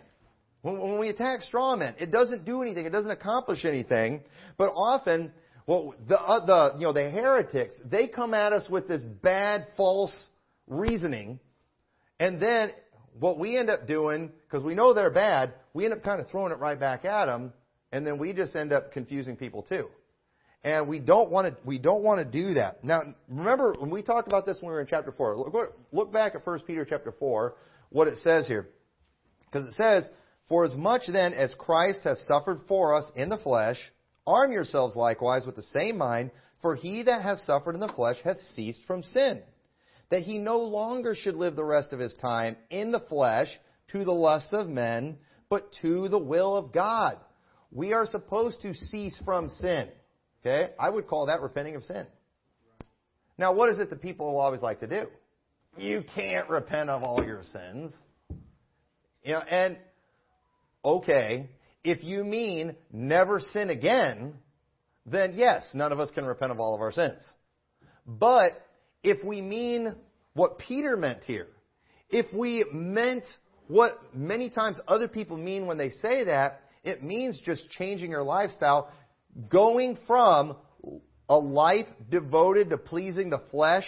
When, 0.61 0.79
when 0.79 0.99
we 0.99 1.09
attack 1.09 1.41
straw 1.41 1.75
men, 1.75 1.95
it 1.99 2.09
doesn't 2.09 2.45
do 2.45 2.61
anything. 2.61 2.85
It 2.85 2.91
doesn't 2.91 3.11
accomplish 3.11 3.65
anything. 3.65 4.21
But 4.57 4.71
often, 4.75 5.33
well, 5.67 5.93
the, 6.07 6.19
uh, 6.19 6.45
the, 6.45 6.79
you 6.79 6.85
know, 6.85 6.93
the 6.93 7.09
heretics, 7.09 7.75
they 7.85 8.07
come 8.07 8.33
at 8.33 8.53
us 8.53 8.69
with 8.69 8.87
this 8.87 9.01
bad, 9.01 9.67
false 9.77 10.13
reasoning. 10.67 11.39
And 12.19 12.41
then 12.41 12.71
what 13.19 13.37
we 13.37 13.57
end 13.57 13.69
up 13.69 13.87
doing, 13.87 14.31
because 14.43 14.63
we 14.63 14.75
know 14.75 14.93
they're 14.93 15.11
bad, 15.11 15.53
we 15.73 15.85
end 15.85 15.93
up 15.93 16.03
kind 16.03 16.19
of 16.19 16.29
throwing 16.29 16.51
it 16.51 16.59
right 16.59 16.79
back 16.79 17.05
at 17.05 17.25
them. 17.25 17.53
And 17.91 18.07
then 18.07 18.17
we 18.17 18.33
just 18.33 18.55
end 18.55 18.71
up 18.71 18.91
confusing 18.91 19.35
people 19.35 19.63
too. 19.63 19.87
And 20.63 20.87
we 20.87 20.99
don't 20.99 21.31
want 21.31 21.47
to, 21.47 21.57
we 21.65 21.79
don't 21.79 22.03
want 22.03 22.19
to 22.19 22.25
do 22.25 22.53
that. 22.53 22.83
Now, 22.83 23.01
remember 23.27 23.75
when 23.79 23.89
we 23.89 24.03
talked 24.03 24.27
about 24.27 24.45
this 24.45 24.57
when 24.61 24.69
we 24.69 24.73
were 24.73 24.81
in 24.81 24.87
chapter 24.87 25.11
4, 25.11 25.37
look, 25.37 25.75
look 25.91 26.13
back 26.13 26.35
at 26.35 26.45
1 26.45 26.59
Peter 26.61 26.85
chapter 26.85 27.11
4, 27.11 27.55
what 27.89 28.07
it 28.07 28.17
says 28.19 28.47
here. 28.47 28.69
Because 29.45 29.67
it 29.67 29.73
says, 29.73 30.09
for 30.47 30.63
as 30.63 30.75
much 30.75 31.03
then 31.11 31.33
as 31.33 31.53
Christ 31.57 32.01
has 32.03 32.19
suffered 32.27 32.59
for 32.67 32.95
us 32.95 33.05
in 33.15 33.29
the 33.29 33.37
flesh, 33.37 33.77
arm 34.25 34.51
yourselves 34.51 34.95
likewise 34.95 35.45
with 35.45 35.55
the 35.55 35.63
same 35.63 35.97
mind, 35.97 36.31
for 36.61 36.75
he 36.75 37.03
that 37.03 37.21
has 37.21 37.41
suffered 37.43 37.75
in 37.75 37.81
the 37.81 37.87
flesh 37.93 38.17
hath 38.23 38.39
ceased 38.53 38.85
from 38.85 39.03
sin, 39.03 39.41
that 40.09 40.21
he 40.21 40.37
no 40.37 40.59
longer 40.59 41.15
should 41.15 41.35
live 41.35 41.55
the 41.55 41.63
rest 41.63 41.93
of 41.93 41.99
his 41.99 42.13
time 42.15 42.55
in 42.69 42.91
the 42.91 42.99
flesh 42.99 43.47
to 43.91 44.03
the 44.03 44.11
lusts 44.11 44.53
of 44.53 44.67
men, 44.67 45.17
but 45.49 45.71
to 45.81 46.07
the 46.07 46.19
will 46.19 46.55
of 46.55 46.71
God. 46.71 47.17
We 47.71 47.93
are 47.93 48.05
supposed 48.05 48.61
to 48.61 48.73
cease 48.73 49.19
from 49.25 49.49
sin. 49.49 49.89
Okay? 50.41 50.73
I 50.79 50.89
would 50.89 51.07
call 51.07 51.27
that 51.27 51.41
repenting 51.41 51.75
of 51.75 51.83
sin. 51.83 52.05
Now, 53.37 53.53
what 53.53 53.69
is 53.69 53.79
it 53.79 53.89
that 53.89 54.01
people 54.01 54.27
will 54.27 54.39
always 54.39 54.61
like 54.61 54.81
to 54.81 54.87
do? 54.87 55.07
You 55.77 56.03
can't 56.15 56.49
repent 56.49 56.89
of 56.89 57.01
all 57.01 57.23
your 57.23 57.43
sins. 57.43 57.95
You 59.23 59.33
know, 59.33 59.39
and 59.39 59.77
okay, 60.83 61.49
if 61.83 62.03
you 62.03 62.23
mean 62.23 62.75
never 62.91 63.39
sin 63.39 63.69
again, 63.69 64.33
then 65.05 65.33
yes, 65.35 65.63
none 65.73 65.91
of 65.91 65.99
us 65.99 66.11
can 66.11 66.25
repent 66.25 66.51
of 66.51 66.59
all 66.59 66.75
of 66.75 66.81
our 66.81 66.91
sins. 66.91 67.21
But 68.05 68.61
if 69.03 69.23
we 69.23 69.41
mean 69.41 69.95
what 70.33 70.59
Peter 70.59 70.95
meant 70.95 71.23
here, 71.23 71.47
if 72.09 72.31
we 72.33 72.65
meant 72.71 73.25
what 73.67 73.99
many 74.13 74.49
times 74.49 74.79
other 74.87 75.07
people 75.07 75.37
mean 75.37 75.65
when 75.65 75.77
they 75.77 75.89
say 75.89 76.25
that, 76.25 76.61
it 76.83 77.03
means 77.03 77.39
just 77.45 77.69
changing 77.71 78.11
your 78.11 78.23
lifestyle, 78.23 78.91
going 79.49 79.97
from 80.07 80.55
a 81.29 81.37
life 81.37 81.87
devoted 82.09 82.71
to 82.71 82.77
pleasing 82.77 83.29
the 83.29 83.41
flesh 83.51 83.85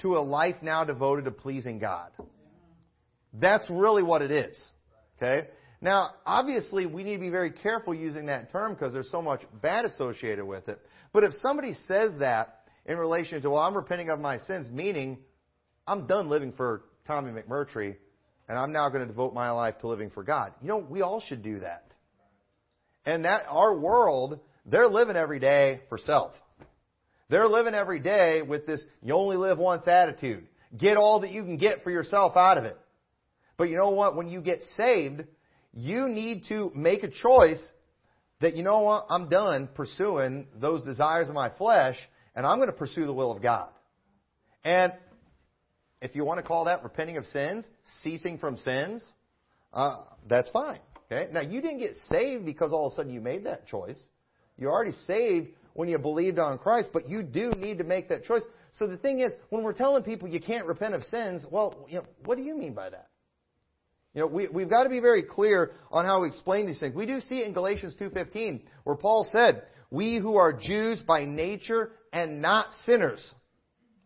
to 0.00 0.16
a 0.16 0.20
life 0.20 0.56
now 0.62 0.84
devoted 0.84 1.24
to 1.24 1.30
pleasing 1.30 1.78
God. 1.78 2.10
That's 3.32 3.68
really 3.68 4.02
what 4.02 4.22
it 4.22 4.30
is. 4.30 4.58
Okay? 5.16 5.48
Now, 5.80 6.10
obviously, 6.24 6.86
we 6.86 7.04
need 7.04 7.14
to 7.14 7.20
be 7.20 7.28
very 7.28 7.50
careful 7.50 7.94
using 7.94 8.26
that 8.26 8.50
term 8.50 8.74
because 8.74 8.92
there's 8.92 9.10
so 9.10 9.20
much 9.20 9.42
bad 9.60 9.84
associated 9.84 10.44
with 10.44 10.68
it. 10.68 10.80
But 11.12 11.24
if 11.24 11.32
somebody 11.42 11.74
says 11.86 12.12
that 12.20 12.62
in 12.86 12.96
relation 12.96 13.42
to, 13.42 13.50
well, 13.50 13.60
I'm 13.60 13.76
repenting 13.76 14.10
of 14.10 14.18
my 14.18 14.38
sins, 14.38 14.68
meaning 14.70 15.18
I'm 15.86 16.06
done 16.06 16.28
living 16.28 16.52
for 16.52 16.84
Tommy 17.06 17.30
McMurtry 17.30 17.96
and 18.48 18.58
I'm 18.58 18.72
now 18.72 18.88
going 18.88 19.02
to 19.02 19.06
devote 19.06 19.34
my 19.34 19.50
life 19.50 19.78
to 19.80 19.88
living 19.88 20.10
for 20.10 20.22
God. 20.22 20.52
You 20.62 20.68
know, 20.68 20.78
we 20.78 21.02
all 21.02 21.20
should 21.20 21.42
do 21.42 21.60
that. 21.60 21.84
And 23.04 23.24
that 23.24 23.42
our 23.48 23.76
world, 23.76 24.40
they're 24.64 24.88
living 24.88 25.16
every 25.16 25.38
day 25.40 25.82
for 25.88 25.98
self. 25.98 26.32
They're 27.28 27.48
living 27.48 27.74
every 27.74 27.98
day 27.98 28.42
with 28.42 28.66
this 28.66 28.80
you 29.02 29.14
only 29.14 29.36
live 29.36 29.58
once 29.58 29.86
attitude. 29.88 30.46
Get 30.76 30.96
all 30.96 31.20
that 31.20 31.32
you 31.32 31.42
can 31.42 31.56
get 31.56 31.82
for 31.82 31.90
yourself 31.90 32.36
out 32.36 32.58
of 32.58 32.64
it. 32.64 32.78
But 33.56 33.64
you 33.64 33.76
know 33.76 33.90
what? 33.90 34.16
When 34.16 34.28
you 34.28 34.40
get 34.40 34.60
saved, 34.76 35.24
you 35.76 36.08
need 36.08 36.44
to 36.48 36.72
make 36.74 37.02
a 37.02 37.08
choice 37.08 37.62
that, 38.40 38.56
you 38.56 38.62
know 38.62 38.80
what, 38.80 39.06
I'm 39.10 39.28
done 39.28 39.68
pursuing 39.74 40.46
those 40.58 40.82
desires 40.82 41.28
of 41.28 41.34
my 41.34 41.50
flesh, 41.50 41.96
and 42.34 42.46
I'm 42.46 42.58
going 42.58 42.70
to 42.70 42.76
pursue 42.76 43.04
the 43.04 43.12
will 43.12 43.30
of 43.30 43.42
God. 43.42 43.68
And 44.64 44.92
if 46.00 46.16
you 46.16 46.24
want 46.24 46.38
to 46.38 46.42
call 46.42 46.64
that 46.64 46.82
repenting 46.82 47.18
of 47.18 47.26
sins, 47.26 47.66
ceasing 48.02 48.38
from 48.38 48.56
sins, 48.56 49.04
uh, 49.72 50.02
that's 50.28 50.50
fine. 50.50 50.80
Okay? 51.06 51.30
Now, 51.30 51.42
you 51.42 51.60
didn't 51.60 51.78
get 51.78 51.94
saved 52.10 52.46
because 52.46 52.72
all 52.72 52.86
of 52.86 52.94
a 52.94 52.96
sudden 52.96 53.12
you 53.12 53.20
made 53.20 53.44
that 53.44 53.66
choice. 53.66 54.00
You're 54.56 54.72
already 54.72 54.96
saved 55.06 55.48
when 55.74 55.90
you 55.90 55.98
believed 55.98 56.38
on 56.38 56.56
Christ, 56.58 56.88
but 56.92 57.08
you 57.08 57.22
do 57.22 57.50
need 57.50 57.78
to 57.78 57.84
make 57.84 58.08
that 58.08 58.24
choice. 58.24 58.42
So 58.72 58.86
the 58.86 58.96
thing 58.96 59.20
is, 59.20 59.32
when 59.50 59.62
we're 59.62 59.74
telling 59.74 60.02
people 60.02 60.28
you 60.28 60.40
can't 60.40 60.66
repent 60.66 60.94
of 60.94 61.02
sins, 61.04 61.46
well, 61.50 61.86
you 61.88 61.98
know, 61.98 62.06
what 62.24 62.38
do 62.38 62.42
you 62.42 62.56
mean 62.56 62.72
by 62.72 62.88
that? 62.88 63.08
You 64.16 64.22
know, 64.22 64.28
we, 64.28 64.48
we've 64.48 64.70
got 64.70 64.84
to 64.84 64.88
be 64.88 65.00
very 65.00 65.22
clear 65.22 65.72
on 65.92 66.06
how 66.06 66.22
we 66.22 66.28
explain 66.28 66.66
these 66.66 66.80
things. 66.80 66.94
We 66.96 67.04
do 67.04 67.20
see 67.20 67.40
it 67.40 67.46
in 67.46 67.52
Galatians 67.52 67.94
2.15 68.00 68.62
where 68.84 68.96
Paul 68.96 69.28
said, 69.30 69.64
we 69.90 70.16
who 70.16 70.36
are 70.36 70.54
Jews 70.54 71.02
by 71.06 71.24
nature 71.24 71.90
and 72.14 72.40
not 72.40 72.72
sinners 72.86 73.34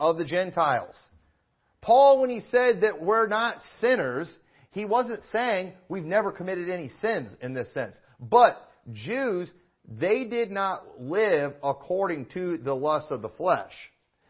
of 0.00 0.18
the 0.18 0.24
Gentiles. 0.24 0.96
Paul, 1.80 2.20
when 2.20 2.28
he 2.28 2.40
said 2.50 2.80
that 2.80 3.00
we're 3.00 3.28
not 3.28 3.58
sinners, 3.80 4.28
he 4.72 4.84
wasn't 4.84 5.22
saying 5.30 5.74
we've 5.88 6.04
never 6.04 6.32
committed 6.32 6.68
any 6.68 6.90
sins 7.00 7.32
in 7.40 7.54
this 7.54 7.72
sense. 7.72 7.96
But 8.18 8.56
Jews, 8.92 9.48
they 9.88 10.24
did 10.24 10.50
not 10.50 11.00
live 11.00 11.54
according 11.62 12.26
to 12.34 12.58
the 12.58 12.74
lust 12.74 13.12
of 13.12 13.22
the 13.22 13.28
flesh. 13.28 13.72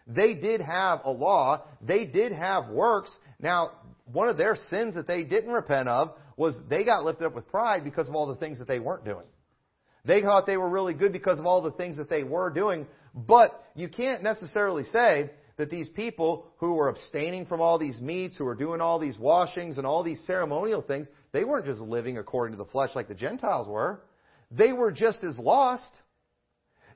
They 0.06 0.34
did 0.34 0.60
have 0.60 1.00
a 1.04 1.10
law. 1.10 1.64
They 1.80 2.04
did 2.04 2.32
have 2.32 2.68
works. 2.68 3.10
Now, 3.40 3.72
one 4.12 4.28
of 4.28 4.36
their 4.36 4.56
sins 4.68 4.94
that 4.94 5.06
they 5.06 5.22
didn't 5.22 5.52
repent 5.52 5.88
of 5.88 6.12
was 6.36 6.54
they 6.68 6.84
got 6.84 7.04
lifted 7.04 7.26
up 7.26 7.34
with 7.34 7.48
pride 7.48 7.84
because 7.84 8.08
of 8.08 8.14
all 8.14 8.26
the 8.26 8.36
things 8.36 8.58
that 8.58 8.68
they 8.68 8.78
weren't 8.78 9.04
doing. 9.04 9.26
They 10.04 10.22
thought 10.22 10.46
they 10.46 10.56
were 10.56 10.68
really 10.68 10.94
good 10.94 11.12
because 11.12 11.38
of 11.38 11.46
all 11.46 11.62
the 11.62 11.72
things 11.72 11.98
that 11.98 12.08
they 12.08 12.22
were 12.22 12.50
doing. 12.50 12.86
But 13.14 13.62
you 13.74 13.88
can't 13.88 14.22
necessarily 14.22 14.84
say 14.84 15.30
that 15.58 15.70
these 15.70 15.88
people 15.90 16.46
who 16.56 16.74
were 16.74 16.88
abstaining 16.88 17.44
from 17.44 17.60
all 17.60 17.78
these 17.78 18.00
meats, 18.00 18.38
who 18.38 18.44
were 18.44 18.54
doing 18.54 18.80
all 18.80 18.98
these 18.98 19.18
washings 19.18 19.76
and 19.76 19.86
all 19.86 20.02
these 20.02 20.20
ceremonial 20.26 20.80
things, 20.80 21.06
they 21.32 21.44
weren't 21.44 21.66
just 21.66 21.80
living 21.80 22.16
according 22.16 22.56
to 22.56 22.64
the 22.64 22.70
flesh 22.70 22.90
like 22.94 23.08
the 23.08 23.14
Gentiles 23.14 23.68
were. 23.68 24.02
They 24.50 24.72
were 24.72 24.90
just 24.90 25.22
as 25.22 25.38
lost. 25.38 25.90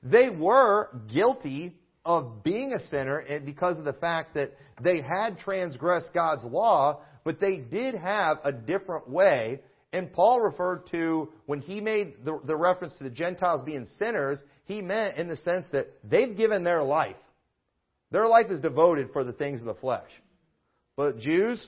They 0.01 0.29
were 0.29 0.89
guilty 1.13 1.75
of 2.03 2.43
being 2.43 2.73
a 2.73 2.79
sinner 2.79 3.23
because 3.45 3.77
of 3.77 3.85
the 3.85 3.93
fact 3.93 4.33
that 4.33 4.53
they 4.81 5.01
had 5.01 5.39
transgressed 5.39 6.13
God's 6.13 6.43
law, 6.43 7.01
but 7.23 7.39
they 7.39 7.57
did 7.57 7.95
have 7.95 8.39
a 8.43 8.51
different 8.51 9.09
way. 9.09 9.61
And 9.93 10.11
Paul 10.11 10.41
referred 10.41 10.87
to, 10.91 11.29
when 11.45 11.61
he 11.61 11.79
made 11.79 12.25
the, 12.25 12.39
the 12.45 12.55
reference 12.55 12.93
to 12.97 13.03
the 13.03 13.09
Gentiles 13.09 13.61
being 13.65 13.85
sinners, 13.97 14.43
he 14.65 14.81
meant 14.81 15.17
in 15.17 15.27
the 15.27 15.37
sense 15.37 15.65
that 15.71 15.87
they've 16.03 16.35
given 16.35 16.63
their 16.63 16.83
life. 16.83 17.15
Their 18.11 18.27
life 18.27 18.47
is 18.49 18.59
devoted 18.59 19.11
for 19.13 19.23
the 19.23 19.33
things 19.33 19.61
of 19.61 19.67
the 19.67 19.75
flesh. 19.75 20.09
But 20.95 21.19
Jews, 21.19 21.65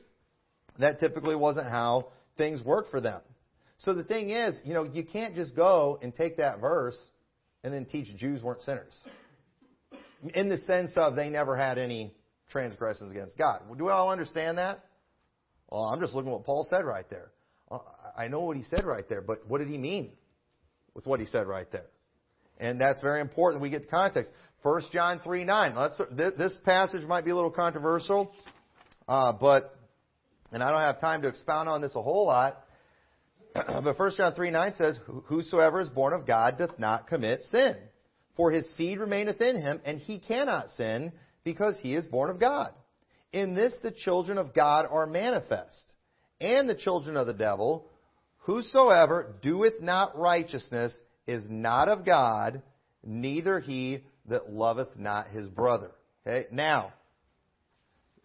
that 0.80 1.00
typically 1.00 1.36
wasn't 1.36 1.70
how 1.70 2.10
things 2.38 2.62
worked 2.64 2.92
for 2.92 3.02
them. 3.02 3.22
So 3.80 3.94
the 3.94 4.04
thing 4.04 4.32
is, 4.32 4.56
you 4.64 4.74
know, 4.74 4.84
you 4.84 5.04
can't 5.04 5.36
just 5.36 5.56
go 5.56 6.00
and 6.02 6.14
take 6.14 6.38
that 6.38 6.60
verse 6.60 6.98
and 7.64 7.74
then 7.74 7.86
teach 7.86 8.14
Jews 8.18 8.42
weren't 8.42 8.62
sinners 8.62 9.06
in 10.34 10.50
the 10.50 10.58
sense 10.60 10.94
of 10.96 11.16
they 11.16 11.30
never 11.30 11.56
had 11.56 11.78
any 11.78 12.14
transgressions 12.50 13.12
against 13.12 13.38
God. 13.38 13.62
Do 13.78 13.86
we 13.86 13.92
all 13.92 14.12
understand 14.12 14.58
that? 14.58 14.84
Well, 15.70 15.84
I'm 15.84 16.00
just 16.00 16.14
looking 16.14 16.32
at 16.32 16.34
what 16.34 16.46
Paul 16.46 16.66
said 16.70 16.86
right 16.86 17.10
there. 17.10 17.32
I 18.18 18.30
know 18.30 18.42
what 18.42 18.58
he 18.58 18.64
said 18.64 18.86
right 18.86 19.08
there, 19.10 19.22
but 19.22 19.48
what 19.48 19.60
did 19.60 19.68
he 19.68 19.78
mean 19.78 20.12
with 20.94 21.06
what 21.06 21.20
he 21.20 21.26
said 21.26 21.48
right 21.48 21.70
there? 21.72 21.86
And 22.60 22.80
that's 22.82 23.02
very 23.02 23.22
important 23.22 23.62
we 23.62 23.70
get 23.70 23.84
the 23.84 23.88
context. 23.88 24.32
1 24.64 24.82
John 24.92 25.20
3 25.24 25.44
9. 25.44 25.76
Let's, 25.76 26.02
this 26.12 26.58
passage 26.66 27.04
might 27.04 27.26
be 27.26 27.32
a 27.32 27.36
little 27.36 27.52
controversial, 27.52 28.32
uh, 29.08 29.34
but, 29.34 29.78
and 30.52 30.64
I 30.64 30.72
don't 30.72 30.82
have 30.82 31.00
time 31.00 31.22
to 31.22 31.28
expound 31.28 31.70
on 31.70 31.82
this 31.82 31.96
a 31.96 32.02
whole 32.02 32.26
lot, 32.26 32.64
but 33.54 34.00
1 34.00 34.12
John 34.18 34.34
3 34.34 34.52
9 34.52 34.74
says, 34.76 35.00
Whosoever 35.26 35.82
is 35.82 35.90
born 35.90 36.14
of 36.14 36.26
God 36.26 36.58
doth 36.58 36.80
not 36.80 37.08
commit 37.08 37.42
sin. 37.44 37.76
For 38.36 38.52
his 38.52 38.68
seed 38.76 39.00
remaineth 39.00 39.42
in 39.42 39.60
him, 39.60 39.82
and 39.84 40.00
he 40.00 40.20
cannot 40.20 40.70
sin, 40.72 41.12
because 41.48 41.76
he 41.80 41.96
is 41.96 42.06
born 42.06 42.30
of 42.30 42.40
God. 42.40 42.74
In 43.32 43.56
this 43.56 43.74
the 43.82 43.92
children 43.92 44.38
of 44.38 44.54
God 44.54 44.86
are 44.90 45.08
manifest, 45.08 45.94
and 46.42 46.68
the 46.68 46.76
children 46.76 47.16
of 47.16 47.26
the 47.26 47.34
devil. 47.34 47.90
Whosoever 48.40 49.36
doeth 49.42 49.82
not 49.82 50.18
righteousness 50.18 50.98
is 51.26 51.44
not 51.50 51.88
of 51.88 52.06
God, 52.06 52.62
neither 53.04 53.60
he 53.60 54.04
that 54.30 54.52
loveth 54.52 54.98
not 54.98 55.30
his 55.30 55.48
brother. 55.48 55.92
Okay? 56.26 56.48
Now, 56.52 56.94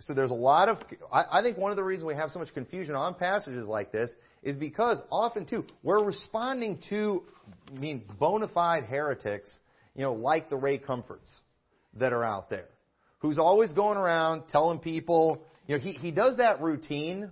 so 0.01 0.15
there's 0.15 0.31
a 0.31 0.35
lot 0.35 0.69
of, 0.69 0.79
I, 1.13 1.25
I 1.39 1.43
think 1.43 1.59
one 1.59 1.71
of 1.71 1.77
the 1.77 1.85
reasons 1.85 2.07
we 2.07 2.15
have 2.15 2.31
so 2.31 2.39
much 2.39 2.53
confusion 2.55 2.95
on 2.95 3.15
passages 3.15 3.67
like 3.67 3.93
this 3.93 4.11
is 4.43 4.57
because 4.57 5.01
often 5.11 5.47
too, 5.47 5.65
we're 5.83 6.05
responding 6.05 6.81
to, 6.91 7.23
I 7.75 7.79
mean, 7.79 8.05
bona 8.19 8.49
fide 8.49 8.85
heretics 8.85 9.49
you 9.95 10.03
know, 10.03 10.15
like 10.15 10.49
the 10.49 10.57
Ray 10.57 10.79
Comforts 10.79 11.29
that 11.95 12.13
are 12.13 12.25
out 12.25 12.49
there, 12.49 12.69
who's 13.23 13.39
always 13.39 13.73
going 13.73 13.97
around 13.97 14.43
telling 14.51 14.81
people, 14.81 15.43
you 15.67 15.77
know, 15.77 15.81
he, 15.81 15.93
he 15.93 16.11
does 16.11 16.37
that 16.37 16.61
routine 16.61 17.31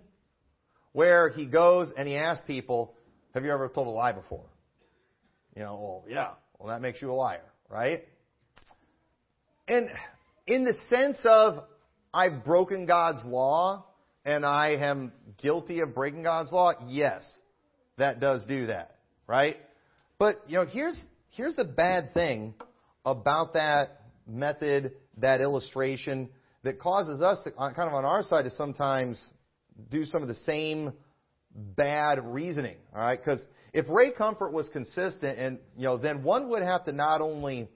where 0.93 1.29
he 1.31 1.47
goes 1.47 1.93
and 1.99 2.09
he 2.09 2.17
asks 2.17 2.45
people, 2.47 2.95
have 3.35 3.45
you 3.45 3.51
ever 3.53 3.69
told 3.69 3.89
a 3.89 3.91
lie 3.91 4.13
before? 4.13 4.47
You 5.55 5.63
know, 5.63 5.75
well, 5.75 6.05
yeah. 6.09 6.31
Well, 6.59 6.69
that 6.69 6.81
makes 6.81 7.03
you 7.03 7.11
a 7.11 7.13
liar, 7.13 7.43
right? 7.69 8.05
And 9.67 9.89
in 10.47 10.65
the 10.65 10.75
sense 10.89 11.19
of 11.25 11.65
I've 12.15 12.45
broken 12.45 12.87
God's 12.87 13.25
law 13.25 13.87
and 14.25 14.47
I 14.47 14.77
am 14.77 15.13
guilty 15.39 15.81
of 15.81 15.95
breaking 15.95 16.23
God's 16.23 16.53
law, 16.53 16.73
yes, 16.87 17.23
that 17.99 18.21
does 18.21 18.45
do 18.47 18.67
that, 18.67 18.97
right? 19.27 19.57
But, 20.19 20.43
you 20.47 20.57
know, 20.57 20.67
here's, 20.67 20.99
here's 21.31 21.55
the 21.55 21.65
bad 21.65 22.15
thing 22.15 22.55
about 23.05 23.55
that 23.55 24.03
method, 24.27 24.93
that 25.19 25.41
illustration, 25.41 26.29
that 26.63 26.79
causes 26.79 27.21
us, 27.21 27.43
to, 27.45 27.51
kind 27.51 27.75
of 27.79 27.95
on 27.95 28.05
our 28.05 28.23
side, 28.23 28.45
to 28.45 28.51
sometimes 28.51 29.23
do 29.91 30.05
some 30.05 30.23
of 30.23 30.29
the 30.29 30.35
same 30.35 30.93
bad 31.55 32.25
reasoning. 32.25 32.77
All 32.95 33.01
right, 33.01 33.19
because 33.19 33.45
if 33.73 33.87
Ray 33.89 34.11
Comfort 34.11 34.53
was 34.53 34.69
consistent, 34.69 35.39
and 35.39 35.59
you 35.77 35.85
know, 35.85 35.97
then 35.97 36.23
one 36.23 36.49
would 36.51 36.63
have 36.63 36.85
to 36.85 36.93
not 36.93 37.21
only 37.21 37.69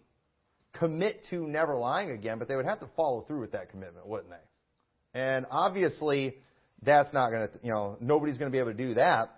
commit 0.78 1.24
to 1.30 1.46
never 1.46 1.76
lying 1.76 2.10
again, 2.10 2.38
but 2.38 2.48
they 2.48 2.56
would 2.56 2.66
have 2.66 2.80
to 2.80 2.88
follow 2.96 3.22
through 3.22 3.40
with 3.40 3.52
that 3.52 3.70
commitment, 3.70 4.06
wouldn't 4.06 4.30
they? 4.30 5.20
And 5.20 5.46
obviously, 5.50 6.34
that's 6.82 7.12
not 7.14 7.30
going 7.30 7.48
to, 7.48 7.54
you 7.62 7.70
know, 7.70 7.96
nobody's 8.00 8.38
going 8.38 8.50
to 8.50 8.52
be 8.52 8.58
able 8.58 8.72
to 8.72 8.76
do 8.76 8.94
that. 8.94 9.28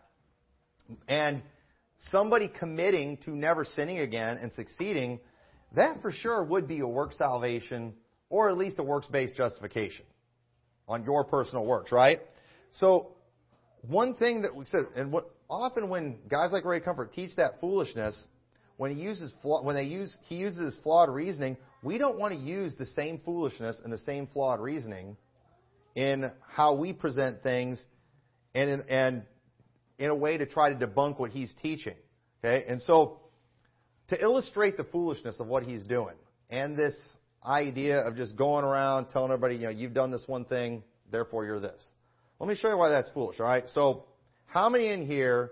And 1.09 1.43
somebody 2.11 2.49
committing 2.49 3.19
to 3.25 3.31
never 3.31 3.65
sinning 3.65 3.99
again 3.99 4.38
and 4.41 4.53
succeeding, 4.53 5.21
that 5.75 6.00
for 6.00 6.11
sure 6.11 6.42
would 6.44 6.68
be 6.68 6.80
a 6.80 6.87
work 6.87 7.12
salvation 7.12 7.94
or 8.28 8.49
at 8.49 8.56
least 8.56 8.78
a 8.78 8.82
works 8.82 9.06
based 9.06 9.37
justification 9.37 10.04
on 10.88 11.04
your 11.04 11.25
personal 11.25 11.66
works, 11.66 11.92
right? 11.92 12.20
So, 12.73 13.12
one 13.82 14.14
thing 14.14 14.42
that 14.42 14.54
we 14.54 14.64
said, 14.66 14.87
and 14.96 15.12
what 15.12 15.30
often 15.49 15.88
when 15.88 16.18
guys 16.28 16.50
like 16.52 16.64
Ray 16.64 16.80
Comfort 16.80 17.12
teach 17.12 17.37
that 17.37 17.61
foolishness, 17.61 18.20
when 18.76 18.94
he 18.94 19.02
uses 19.02 19.32
when 19.42 19.75
they 19.75 19.85
use 19.85 20.16
he 20.25 20.37
uses 20.37 20.78
flawed 20.82 21.08
reasoning, 21.08 21.56
we 21.82 21.99
don't 21.99 22.18
want 22.18 22.35
to 22.35 22.40
use 22.40 22.75
the 22.78 22.87
same 22.87 23.20
foolishness 23.25 23.80
and 23.82 23.92
the 23.92 23.99
same 23.99 24.26
flawed 24.26 24.61
reasoning 24.61 25.16
in 25.94 26.30
how 26.46 26.75
we 26.75 26.92
present 26.92 27.42
things 27.42 27.82
and 28.54 28.70
in, 28.70 28.80
and 28.88 29.23
in 29.99 30.11
a 30.11 30.14
way 30.14 30.37
to 30.37 30.46
try 30.46 30.73
to 30.73 30.87
debunk 30.87 31.18
what 31.18 31.30
he's 31.30 31.54
teaching. 31.62 31.94
Okay? 32.44 32.64
And 32.68 32.82
so, 32.82 33.20
to 34.09 34.21
illustrate 34.21 34.77
the 34.77 34.85
foolishness 34.85 35.41
of 35.41 35.47
what 35.47 35.63
he's 35.63 35.83
doing 35.83 36.15
and 36.51 36.77
this 36.77 36.95
idea 37.45 38.01
of 38.01 38.17
just 38.17 38.37
going 38.37 38.65
around 38.65 39.09
telling 39.09 39.31
everybody, 39.31 39.57
you 39.57 39.63
know, 39.63 39.71
you've 39.71 39.95
done 39.95 40.11
this 40.11 40.25
one 40.27 40.45
thing, 40.45 40.83
therefore 41.11 41.45
you're 41.45 41.61
this. 41.61 41.85
Let 42.39 42.49
me 42.49 42.55
show 42.55 42.69
you 42.69 42.77
why 42.77 42.91
that's 42.91 43.11
foolish, 43.11 43.41
all 43.41 43.47
right? 43.47 43.65
So, 43.69 44.05
how 44.47 44.69
many 44.69 44.89
in 44.89 45.07
here 45.07 45.51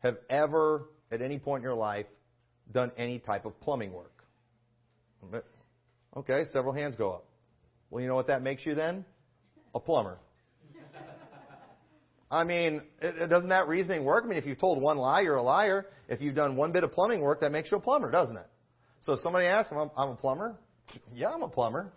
have 0.00 0.16
ever, 0.28 0.84
at 1.10 1.22
any 1.22 1.38
point 1.38 1.62
in 1.62 1.64
your 1.64 1.74
life, 1.74 2.06
done 2.72 2.92
any 2.96 3.18
type 3.18 3.46
of 3.46 3.58
plumbing 3.60 3.92
work? 3.92 4.12
Okay, 6.16 6.44
several 6.52 6.72
hands 6.72 6.96
go 6.96 7.12
up. 7.12 7.24
Well, 7.90 8.02
you 8.02 8.08
know 8.08 8.14
what 8.14 8.28
that 8.28 8.42
makes 8.42 8.64
you 8.66 8.74
then? 8.74 9.04
A 9.74 9.80
plumber. 9.80 10.18
I 12.30 12.44
mean, 12.44 12.82
doesn't 13.00 13.48
that 13.48 13.68
reasoning 13.68 14.04
work? 14.04 14.24
I 14.24 14.28
mean, 14.28 14.38
if 14.38 14.44
you've 14.44 14.60
told 14.60 14.82
one 14.82 14.98
lie, 14.98 15.22
you're 15.22 15.36
a 15.36 15.42
liar. 15.42 15.86
If 16.08 16.20
you've 16.20 16.34
done 16.34 16.56
one 16.56 16.72
bit 16.72 16.84
of 16.84 16.92
plumbing 16.92 17.20
work, 17.20 17.40
that 17.40 17.52
makes 17.52 17.70
you 17.70 17.78
a 17.78 17.80
plumber, 17.80 18.10
doesn't 18.10 18.36
it? 18.36 18.46
So 19.00 19.14
if 19.14 19.20
somebody 19.20 19.46
asks, 19.46 19.72
I'm, 19.72 19.90
I'm 19.96 20.10
a 20.10 20.16
plumber. 20.16 20.58
Yeah, 21.14 21.28
I'm 21.28 21.42
a 21.42 21.48
plumber. 21.48 21.92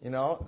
You 0.00 0.10
know, 0.10 0.46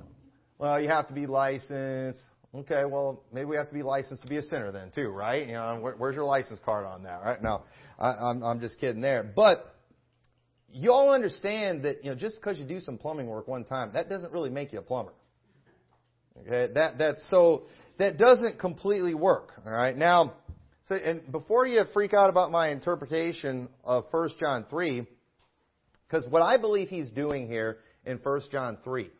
well, 0.58 0.80
you 0.80 0.88
have 0.88 1.08
to 1.08 1.14
be 1.14 1.26
licensed. 1.26 2.20
Okay, 2.54 2.84
well, 2.84 3.24
maybe 3.32 3.46
we 3.46 3.56
have 3.56 3.68
to 3.68 3.74
be 3.74 3.82
licensed 3.82 4.22
to 4.22 4.28
be 4.28 4.36
a 4.36 4.42
sinner 4.42 4.70
then 4.70 4.90
too, 4.94 5.08
right? 5.08 5.46
You 5.46 5.54
know, 5.54 5.78
where, 5.80 5.94
where's 5.94 6.14
your 6.14 6.24
license 6.24 6.60
card 6.64 6.86
on 6.86 7.02
that, 7.02 7.22
right? 7.24 7.42
No, 7.42 7.62
I, 7.98 8.10
I'm, 8.12 8.42
I'm 8.42 8.60
just 8.60 8.78
kidding 8.78 9.00
there. 9.00 9.24
But 9.34 9.74
you 10.70 10.92
all 10.92 11.12
understand 11.12 11.82
that, 11.82 12.04
you 12.04 12.10
know, 12.10 12.16
just 12.16 12.36
because 12.36 12.58
you 12.58 12.64
do 12.64 12.80
some 12.80 12.96
plumbing 12.96 13.26
work 13.26 13.48
one 13.48 13.64
time, 13.64 13.90
that 13.94 14.08
doesn't 14.08 14.32
really 14.32 14.50
make 14.50 14.72
you 14.72 14.78
a 14.78 14.82
plumber. 14.82 15.12
Okay, 16.42 16.72
that, 16.74 16.98
that's 16.98 17.22
so, 17.30 17.64
that 17.98 18.18
doesn't 18.18 18.58
completely 18.58 19.14
work. 19.14 19.52
All 19.64 19.72
right. 19.72 19.96
Now, 19.96 20.34
so 20.88 20.94
and 20.94 21.30
before 21.32 21.66
you 21.66 21.82
freak 21.92 22.14
out 22.14 22.30
about 22.30 22.50
my 22.50 22.70
interpretation 22.70 23.68
of 23.84 24.04
1 24.10 24.30
John 24.38 24.66
3, 24.70 25.06
because 26.08 26.26
what 26.28 26.42
I 26.42 26.56
believe 26.56 26.88
he's 26.88 27.10
doing 27.10 27.48
here 27.48 27.78
in 28.04 28.18
1 28.18 28.40
John 28.52 28.78
3 28.84 29.10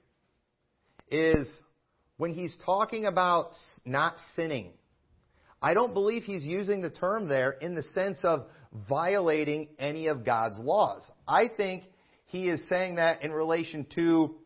is 1.11 1.49
when 2.17 2.35
he's 2.35 2.57
talking 2.65 3.07
about 3.07 3.51
not 3.85 4.15
sinning, 4.35 4.71
I 5.61 5.75
don't 5.75 5.95
believe 5.95 6.23
he's 6.23 6.45
using 6.45 6.83
the 6.83 6.91
term 6.91 7.29
there 7.29 7.53
in 7.53 7.75
the 7.75 7.83
sense 7.83 8.19
of 8.23 8.47
violating 8.89 9.69
any 9.79 10.07
of 10.07 10.25
God's 10.25 10.59
laws. 10.59 11.03
I 11.27 11.49
think 11.49 11.85
he 12.27 12.49
is 12.49 12.69
saying 12.69 12.97
that 12.97 13.23
in 13.23 13.33
relation 13.33 13.87
to 13.95 14.37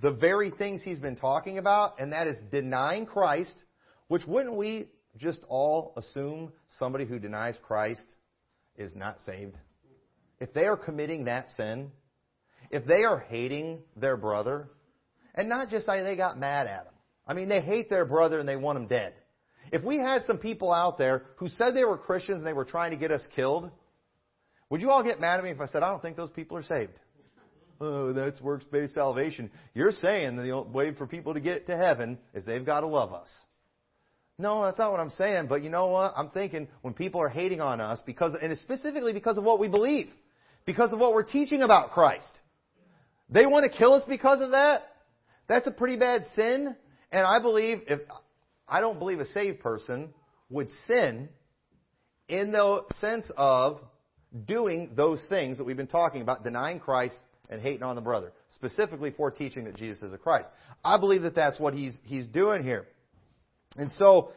the 0.00 0.12
very 0.12 0.50
things 0.50 0.82
he's 0.82 0.98
been 0.98 1.16
talking 1.16 1.58
about, 1.58 2.00
and 2.00 2.12
that 2.12 2.26
is 2.26 2.36
denying 2.50 3.04
Christ, 3.06 3.64
which 4.12 4.26
wouldn't 4.26 4.56
we 4.56 4.88
just 5.16 5.42
all 5.48 5.94
assume 5.96 6.52
somebody 6.78 7.06
who 7.06 7.18
denies 7.18 7.56
Christ 7.62 8.04
is 8.76 8.94
not 8.94 9.18
saved? 9.22 9.56
If 10.38 10.52
they 10.52 10.66
are 10.66 10.76
committing 10.76 11.24
that 11.24 11.48
sin, 11.48 11.90
if 12.70 12.84
they 12.84 13.04
are 13.04 13.20
hating 13.20 13.78
their 13.96 14.18
brother, 14.18 14.68
and 15.34 15.48
not 15.48 15.70
just 15.70 15.86
they 15.86 16.14
got 16.14 16.38
mad 16.38 16.66
at 16.66 16.84
him. 16.84 16.92
I 17.26 17.32
mean, 17.32 17.48
they 17.48 17.62
hate 17.62 17.88
their 17.88 18.04
brother 18.04 18.38
and 18.38 18.46
they 18.46 18.56
want 18.56 18.76
him 18.76 18.86
dead. 18.86 19.14
If 19.72 19.82
we 19.82 19.96
had 19.96 20.26
some 20.26 20.36
people 20.36 20.74
out 20.74 20.98
there 20.98 21.24
who 21.36 21.48
said 21.48 21.74
they 21.74 21.84
were 21.84 21.96
Christians 21.96 22.36
and 22.36 22.46
they 22.46 22.52
were 22.52 22.66
trying 22.66 22.90
to 22.90 22.98
get 22.98 23.12
us 23.12 23.26
killed, 23.34 23.70
would 24.68 24.82
you 24.82 24.90
all 24.90 25.02
get 25.02 25.22
mad 25.22 25.38
at 25.38 25.44
me 25.44 25.52
if 25.52 25.60
I 25.62 25.68
said, 25.68 25.82
I 25.82 25.88
don't 25.88 26.02
think 26.02 26.18
those 26.18 26.28
people 26.32 26.58
are 26.58 26.62
saved? 26.62 26.92
Oh, 27.80 28.12
that's 28.12 28.38
works 28.42 28.66
based 28.70 28.92
salvation. 28.92 29.50
You're 29.72 29.92
saying 29.92 30.36
the 30.36 30.60
way 30.70 30.92
for 30.92 31.06
people 31.06 31.32
to 31.32 31.40
get 31.40 31.66
to 31.68 31.78
heaven 31.78 32.18
is 32.34 32.44
they've 32.44 32.66
got 32.66 32.80
to 32.80 32.86
love 32.86 33.14
us. 33.14 33.30
No, 34.42 34.64
that's 34.64 34.76
not 34.76 34.90
what 34.90 34.98
I'm 34.98 35.10
saying. 35.10 35.46
But 35.48 35.62
you 35.62 35.70
know 35.70 35.86
what? 35.86 36.14
I'm 36.16 36.30
thinking 36.30 36.66
when 36.82 36.94
people 36.94 37.20
are 37.20 37.28
hating 37.28 37.60
on 37.60 37.80
us 37.80 38.02
because, 38.04 38.34
and 38.42 38.58
specifically 38.58 39.12
because 39.12 39.38
of 39.38 39.44
what 39.44 39.60
we 39.60 39.68
believe, 39.68 40.08
because 40.66 40.92
of 40.92 40.98
what 40.98 41.14
we're 41.14 41.22
teaching 41.22 41.62
about 41.62 41.92
Christ, 41.92 42.40
they 43.30 43.46
want 43.46 43.70
to 43.70 43.78
kill 43.78 43.94
us 43.94 44.02
because 44.08 44.40
of 44.40 44.50
that. 44.50 44.82
That's 45.46 45.68
a 45.68 45.70
pretty 45.70 45.96
bad 45.96 46.24
sin. 46.34 46.74
And 47.12 47.24
I 47.24 47.40
believe 47.40 47.82
if 47.86 48.00
I 48.68 48.80
don't 48.80 48.98
believe 48.98 49.20
a 49.20 49.26
saved 49.26 49.60
person 49.60 50.12
would 50.50 50.68
sin 50.88 51.28
in 52.28 52.50
the 52.50 52.82
sense 53.00 53.30
of 53.36 53.78
doing 54.44 54.90
those 54.96 55.22
things 55.28 55.58
that 55.58 55.64
we've 55.64 55.76
been 55.76 55.86
talking 55.86 56.20
about, 56.20 56.42
denying 56.42 56.80
Christ 56.80 57.16
and 57.48 57.62
hating 57.62 57.84
on 57.84 57.94
the 57.94 58.02
brother, 58.02 58.32
specifically 58.56 59.12
for 59.12 59.30
teaching 59.30 59.64
that 59.66 59.76
Jesus 59.76 60.02
is 60.02 60.12
a 60.12 60.18
Christ. 60.18 60.48
I 60.84 60.98
believe 60.98 61.22
that 61.22 61.36
that's 61.36 61.60
what 61.60 61.74
he's 61.74 61.96
he's 62.02 62.26
doing 62.26 62.64
here, 62.64 62.88
and 63.76 63.90
so, 63.92 64.32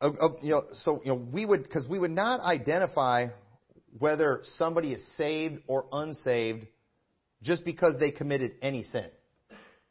uh, 0.00 0.10
uh, 0.20 0.28
you 0.42 0.50
know, 0.50 0.64
so 0.72 1.00
you 1.04 1.12
know, 1.12 1.22
we 1.32 1.44
would 1.44 1.62
because 1.62 1.86
we 1.88 1.98
would 1.98 2.10
not 2.10 2.40
identify 2.40 3.26
whether 3.98 4.42
somebody 4.56 4.92
is 4.92 5.04
saved 5.16 5.62
or 5.66 5.86
unsaved 5.92 6.66
just 7.42 7.64
because 7.64 7.94
they 7.98 8.10
committed 8.10 8.52
any 8.62 8.82
sin. 8.84 9.06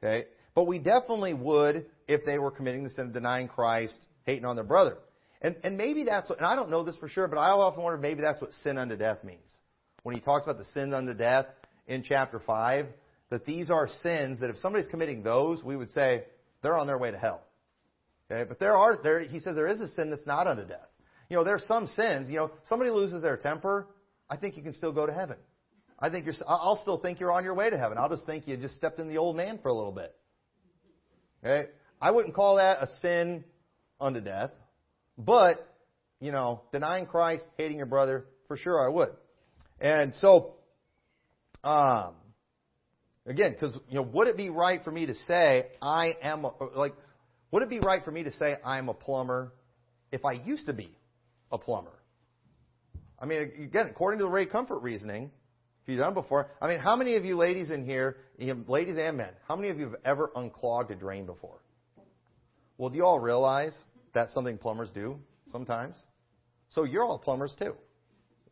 Okay, 0.01 0.25
but 0.55 0.65
we 0.65 0.79
definitely 0.79 1.33
would 1.33 1.85
if 2.07 2.25
they 2.25 2.39
were 2.39 2.51
committing 2.51 2.83
the 2.83 2.89
sin 2.89 3.07
of 3.07 3.13
denying 3.13 3.47
Christ, 3.47 3.97
hating 4.25 4.45
on 4.45 4.55
their 4.55 4.65
brother. 4.65 4.97
And, 5.41 5.55
and 5.63 5.77
maybe 5.77 6.03
that's 6.03 6.29
what, 6.29 6.39
and 6.39 6.47
I 6.47 6.55
don't 6.55 6.69
know 6.69 6.83
this 6.83 6.97
for 6.97 7.07
sure, 7.07 7.27
but 7.27 7.37
I 7.37 7.49
often 7.51 7.81
wonder 7.83 7.97
maybe 7.97 8.21
that's 8.21 8.41
what 8.41 8.51
sin 8.63 8.77
unto 8.77 8.97
death 8.97 9.23
means. 9.23 9.49
When 10.03 10.15
he 10.15 10.21
talks 10.21 10.43
about 10.45 10.57
the 10.57 10.65
sin 10.65 10.93
unto 10.93 11.13
death 11.13 11.45
in 11.87 12.03
chapter 12.03 12.39
5, 12.45 12.87
that 13.29 13.45
these 13.45 13.69
are 13.69 13.87
sins 14.01 14.39
that 14.41 14.49
if 14.49 14.57
somebody's 14.57 14.87
committing 14.87 15.23
those, 15.23 15.63
we 15.63 15.75
would 15.77 15.91
say 15.91 16.23
they're 16.61 16.77
on 16.77 16.87
their 16.87 16.97
way 16.97 17.11
to 17.11 17.17
hell. 17.17 17.41
Okay? 18.31 18.47
But 18.47 18.59
there 18.59 18.75
are, 18.75 18.97
there, 19.01 19.19
he 19.21 19.39
says 19.39 19.55
there 19.55 19.67
is 19.67 19.81
a 19.81 19.87
sin 19.89 20.09
that's 20.09 20.25
not 20.25 20.47
unto 20.47 20.65
death. 20.65 20.87
You 21.29 21.37
know, 21.37 21.43
there's 21.43 21.65
some 21.65 21.87
sins, 21.87 22.29
you 22.29 22.37
know, 22.37 22.51
somebody 22.67 22.89
loses 22.91 23.21
their 23.21 23.37
temper, 23.37 23.87
I 24.29 24.37
think 24.37 24.57
you 24.57 24.63
can 24.63 24.73
still 24.73 24.91
go 24.91 25.05
to 25.05 25.13
heaven. 25.13 25.37
I 25.99 26.09
think 26.09 26.25
you're, 26.25 26.35
I'll 26.47 26.79
still 26.81 26.97
think 26.97 27.19
you're 27.19 27.31
on 27.31 27.43
your 27.43 27.55
way 27.55 27.69
to 27.69 27.77
heaven. 27.77 27.97
I'll 27.97 28.09
just 28.09 28.25
think 28.25 28.47
you 28.47 28.55
just 28.57 28.75
stepped 28.75 28.99
in 28.99 29.09
the 29.09 29.17
old 29.17 29.35
man 29.35 29.59
for 29.61 29.69
a 29.69 29.73
little 29.73 29.91
bit. 29.91 30.15
Okay? 31.43 31.69
I 32.01 32.11
wouldn't 32.11 32.35
call 32.35 32.55
that 32.55 32.81
a 32.81 32.87
sin 33.01 33.43
unto 33.99 34.21
death, 34.21 34.51
but, 35.17 35.57
you 36.21 36.31
know, 36.31 36.61
denying 36.71 37.05
Christ, 37.05 37.43
hating 37.57 37.77
your 37.77 37.85
brother, 37.85 38.25
for 38.47 38.55
sure 38.55 38.85
I 38.85 38.89
would. 38.89 39.09
And 39.81 40.15
so, 40.15 40.55
um, 41.63 42.15
again, 43.25 43.51
because, 43.51 43.77
you 43.89 43.95
know, 43.95 44.03
would 44.03 44.27
it 44.27 44.37
be 44.37 44.49
right 44.49 44.81
for 44.83 44.91
me 44.91 45.05
to 45.07 45.13
say 45.27 45.67
I 45.81 46.13
am, 46.21 46.45
like, 46.75 46.93
would 47.51 47.63
it 47.63 47.69
be 47.69 47.79
right 47.79 48.03
for 48.03 48.11
me 48.11 48.23
to 48.23 48.31
say 48.31 48.55
I'm 48.63 48.89
a 48.89 48.93
plumber 48.93 49.53
if 50.11 50.25
I 50.25 50.33
used 50.33 50.67
to 50.67 50.73
be 50.73 50.95
a 51.51 51.57
plumber? 51.57 51.93
I 53.19 53.25
mean, 53.25 53.51
again, 53.63 53.87
according 53.89 54.19
to 54.19 54.25
the 54.25 54.31
Ray 54.31 54.45
Comfort 54.45 54.79
reasoning, 54.79 55.31
if 55.83 55.89
you've 55.89 55.99
done 55.99 56.11
it 56.11 56.15
before, 56.15 56.51
I 56.61 56.67
mean, 56.67 56.79
how 56.79 56.95
many 56.95 57.15
of 57.15 57.25
you 57.25 57.35
ladies 57.35 57.69
in 57.69 57.85
here, 57.85 58.17
ladies 58.67 58.95
and 58.97 59.17
men, 59.17 59.31
how 59.47 59.55
many 59.55 59.69
of 59.69 59.77
you 59.77 59.85
have 59.85 59.95
ever 60.05 60.31
unclogged 60.35 60.91
a 60.91 60.95
drain 60.95 61.25
before? 61.25 61.59
Well, 62.77 62.89
do 62.89 62.97
you 62.97 63.05
all 63.05 63.19
realize 63.19 63.77
that's 64.13 64.33
something 64.33 64.57
plumbers 64.57 64.89
do 64.91 65.19
sometimes? 65.51 65.95
So 66.69 66.83
you're 66.83 67.03
all 67.03 67.19
plumbers 67.19 67.53
too. 67.59 67.73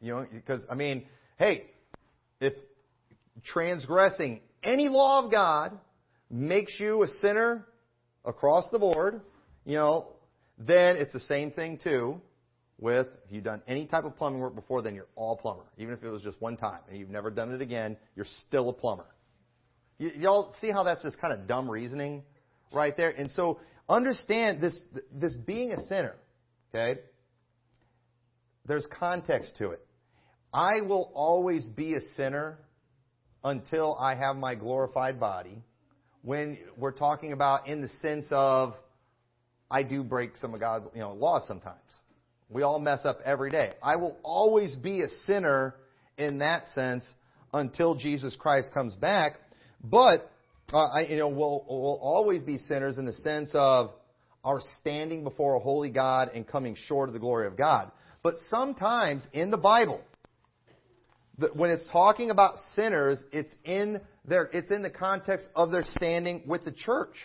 You 0.01 0.13
know, 0.13 0.27
because, 0.31 0.61
I 0.69 0.75
mean, 0.75 1.05
hey, 1.37 1.65
if 2.41 2.53
transgressing 3.45 4.41
any 4.63 4.89
law 4.89 5.23
of 5.23 5.31
God 5.31 5.77
makes 6.29 6.77
you 6.79 7.03
a 7.03 7.07
sinner 7.21 7.65
across 8.27 8.69
the 8.71 8.77
board, 8.77 9.21
you 9.65 9.75
know, 9.75 10.07
then 10.59 10.97
it's 10.97 11.13
the 11.13 11.19
same 11.21 11.49
thing 11.51 11.79
too 11.83 12.21
with 12.79 13.07
if 13.25 13.31
you've 13.31 13.43
done 13.43 13.61
any 13.67 13.87
type 13.87 14.03
of 14.03 14.15
plumbing 14.15 14.39
work 14.39 14.53
before, 14.53 14.81
then 14.81 14.93
you're 14.93 15.07
all 15.15 15.35
plumber. 15.35 15.63
Even 15.77 15.93
if 15.93 16.03
it 16.03 16.09
was 16.09 16.21
just 16.21 16.39
one 16.41 16.57
time 16.57 16.79
and 16.89 16.99
you've 16.99 17.09
never 17.09 17.31
done 17.31 17.51
it 17.53 17.61
again, 17.61 17.97
you're 18.15 18.27
still 18.47 18.69
a 18.69 18.73
plumber. 18.73 19.07
You, 19.97 20.11
y'all 20.17 20.53
see 20.61 20.69
how 20.69 20.83
that's 20.83 21.01
just 21.01 21.19
kind 21.19 21.33
of 21.33 21.47
dumb 21.47 21.69
reasoning 21.69 22.23
right 22.71 22.95
there? 22.95 23.09
And 23.09 23.31
so 23.31 23.59
understand 23.89 24.61
this, 24.61 24.79
this 25.11 25.33
being 25.33 25.71
a 25.71 25.81
sinner, 25.87 26.15
okay? 26.69 26.99
There's 28.67 28.87
context 28.99 29.55
to 29.57 29.71
it. 29.71 29.83
I 30.53 30.81
will 30.81 31.11
always 31.15 31.67
be 31.67 31.95
a 31.95 32.01
sinner 32.15 32.59
until 33.43 33.95
I 33.99 34.15
have 34.15 34.35
my 34.35 34.55
glorified 34.55 35.19
body. 35.19 35.63
When 36.27 36.57
we're 36.75 36.91
talking 36.91 37.31
about 37.31 37.69
in 37.69 37.79
the 37.79 37.87
sense 38.01 38.25
of 38.31 38.73
I 39.71 39.83
do 39.83 40.03
break 40.03 40.35
some 40.35 40.53
of 40.53 40.59
God's 40.59 40.85
you 40.93 40.99
know, 40.99 41.13
laws 41.13 41.43
sometimes. 41.47 41.79
We 42.49 42.63
all 42.63 42.79
mess 42.79 43.05
up 43.05 43.19
every 43.23 43.49
day. 43.49 43.75
I 43.81 43.95
will 43.95 44.17
always 44.23 44.75
be 44.75 45.03
a 45.03 45.07
sinner 45.25 45.75
in 46.17 46.39
that 46.39 46.67
sense 46.75 47.05
until 47.53 47.95
Jesus 47.95 48.35
Christ 48.37 48.73
comes 48.73 48.93
back. 48.95 49.39
But 49.81 50.29
uh, 50.73 50.87
I, 50.87 51.05
you 51.07 51.15
know, 51.15 51.29
we'll, 51.29 51.63
we'll 51.65 51.99
always 52.01 52.41
be 52.41 52.57
sinners 52.57 52.97
in 52.97 53.05
the 53.05 53.13
sense 53.13 53.51
of 53.53 53.91
our 54.43 54.59
standing 54.81 55.23
before 55.23 55.55
a 55.55 55.59
holy 55.61 55.91
God 55.91 56.31
and 56.35 56.45
coming 56.45 56.75
short 56.75 57.07
of 57.07 57.13
the 57.13 57.21
glory 57.21 57.47
of 57.47 57.55
God. 57.55 57.89
But 58.21 58.33
sometimes 58.49 59.25
in 59.31 59.49
the 59.49 59.55
Bible, 59.55 60.01
when 61.53 61.69
it's 61.69 61.85
talking 61.91 62.31
about 62.31 62.55
sinners, 62.75 63.19
it's 63.31 63.51
in 63.63 64.01
their, 64.25 64.49
it's 64.53 64.71
in 64.71 64.81
the 64.81 64.89
context 64.89 65.47
of 65.55 65.71
their 65.71 65.83
standing 65.95 66.43
with 66.47 66.65
the 66.65 66.71
church. 66.71 67.15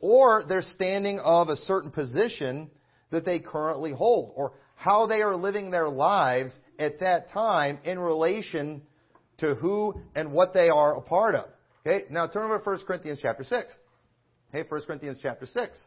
Or 0.00 0.44
their 0.46 0.62
standing 0.62 1.18
of 1.20 1.48
a 1.48 1.56
certain 1.56 1.90
position 1.90 2.70
that 3.10 3.24
they 3.24 3.38
currently 3.38 3.92
hold, 3.92 4.32
or 4.36 4.52
how 4.74 5.06
they 5.06 5.22
are 5.22 5.34
living 5.34 5.70
their 5.70 5.88
lives 5.88 6.52
at 6.78 7.00
that 7.00 7.30
time 7.30 7.78
in 7.84 7.98
relation 7.98 8.82
to 9.38 9.54
who 9.54 9.94
and 10.14 10.32
what 10.32 10.52
they 10.52 10.68
are 10.68 10.96
a 10.96 11.00
part 11.00 11.34
of. 11.34 11.46
Okay, 11.86 12.04
now 12.10 12.26
turn 12.26 12.44
over 12.44 12.58
to 12.58 12.64
1 12.64 12.78
Corinthians 12.86 13.18
chapter 13.22 13.44
6. 13.44 13.74
Okay, 14.54 14.68
1 14.68 14.82
Corinthians 14.82 15.18
chapter 15.22 15.46
6. 15.46 15.78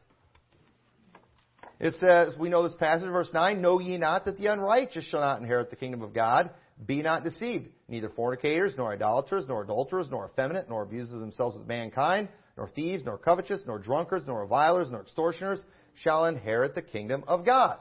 It 1.80 1.94
says, 2.00 2.36
we 2.38 2.50
know 2.50 2.64
this 2.64 2.76
passage, 2.76 3.10
verse 3.10 3.30
9, 3.34 3.62
Know 3.62 3.80
ye 3.80 3.98
not 3.98 4.26
that 4.26 4.38
the 4.38 4.48
unrighteous 4.48 5.06
shall 5.06 5.22
not 5.22 5.40
inherit 5.40 5.70
the 5.70 5.76
kingdom 5.76 6.02
of 6.02 6.14
God? 6.14 6.50
Be 6.86 7.02
not 7.02 7.24
deceived. 7.24 7.68
Neither 7.88 8.10
fornicators, 8.10 8.74
nor 8.78 8.94
idolaters, 8.94 9.46
nor 9.48 9.64
adulterers, 9.64 10.08
nor 10.10 10.30
effeminate, 10.32 10.70
nor 10.70 10.84
abusers 10.84 11.20
themselves 11.20 11.58
with 11.58 11.68
mankind, 11.68 12.30
nor 12.58 12.70
thieves, 12.70 13.04
nor 13.04 13.18
covetous, 13.18 13.64
nor 13.66 13.80
drunkards, 13.80 14.26
nor 14.28 14.42
revilers, 14.42 14.90
nor 14.90 15.02
extortioners 15.02 15.62
shall 16.02 16.26
inherit 16.26 16.76
the 16.76 16.82
kingdom 16.82 17.24
of 17.28 17.46
God. 17.46 17.78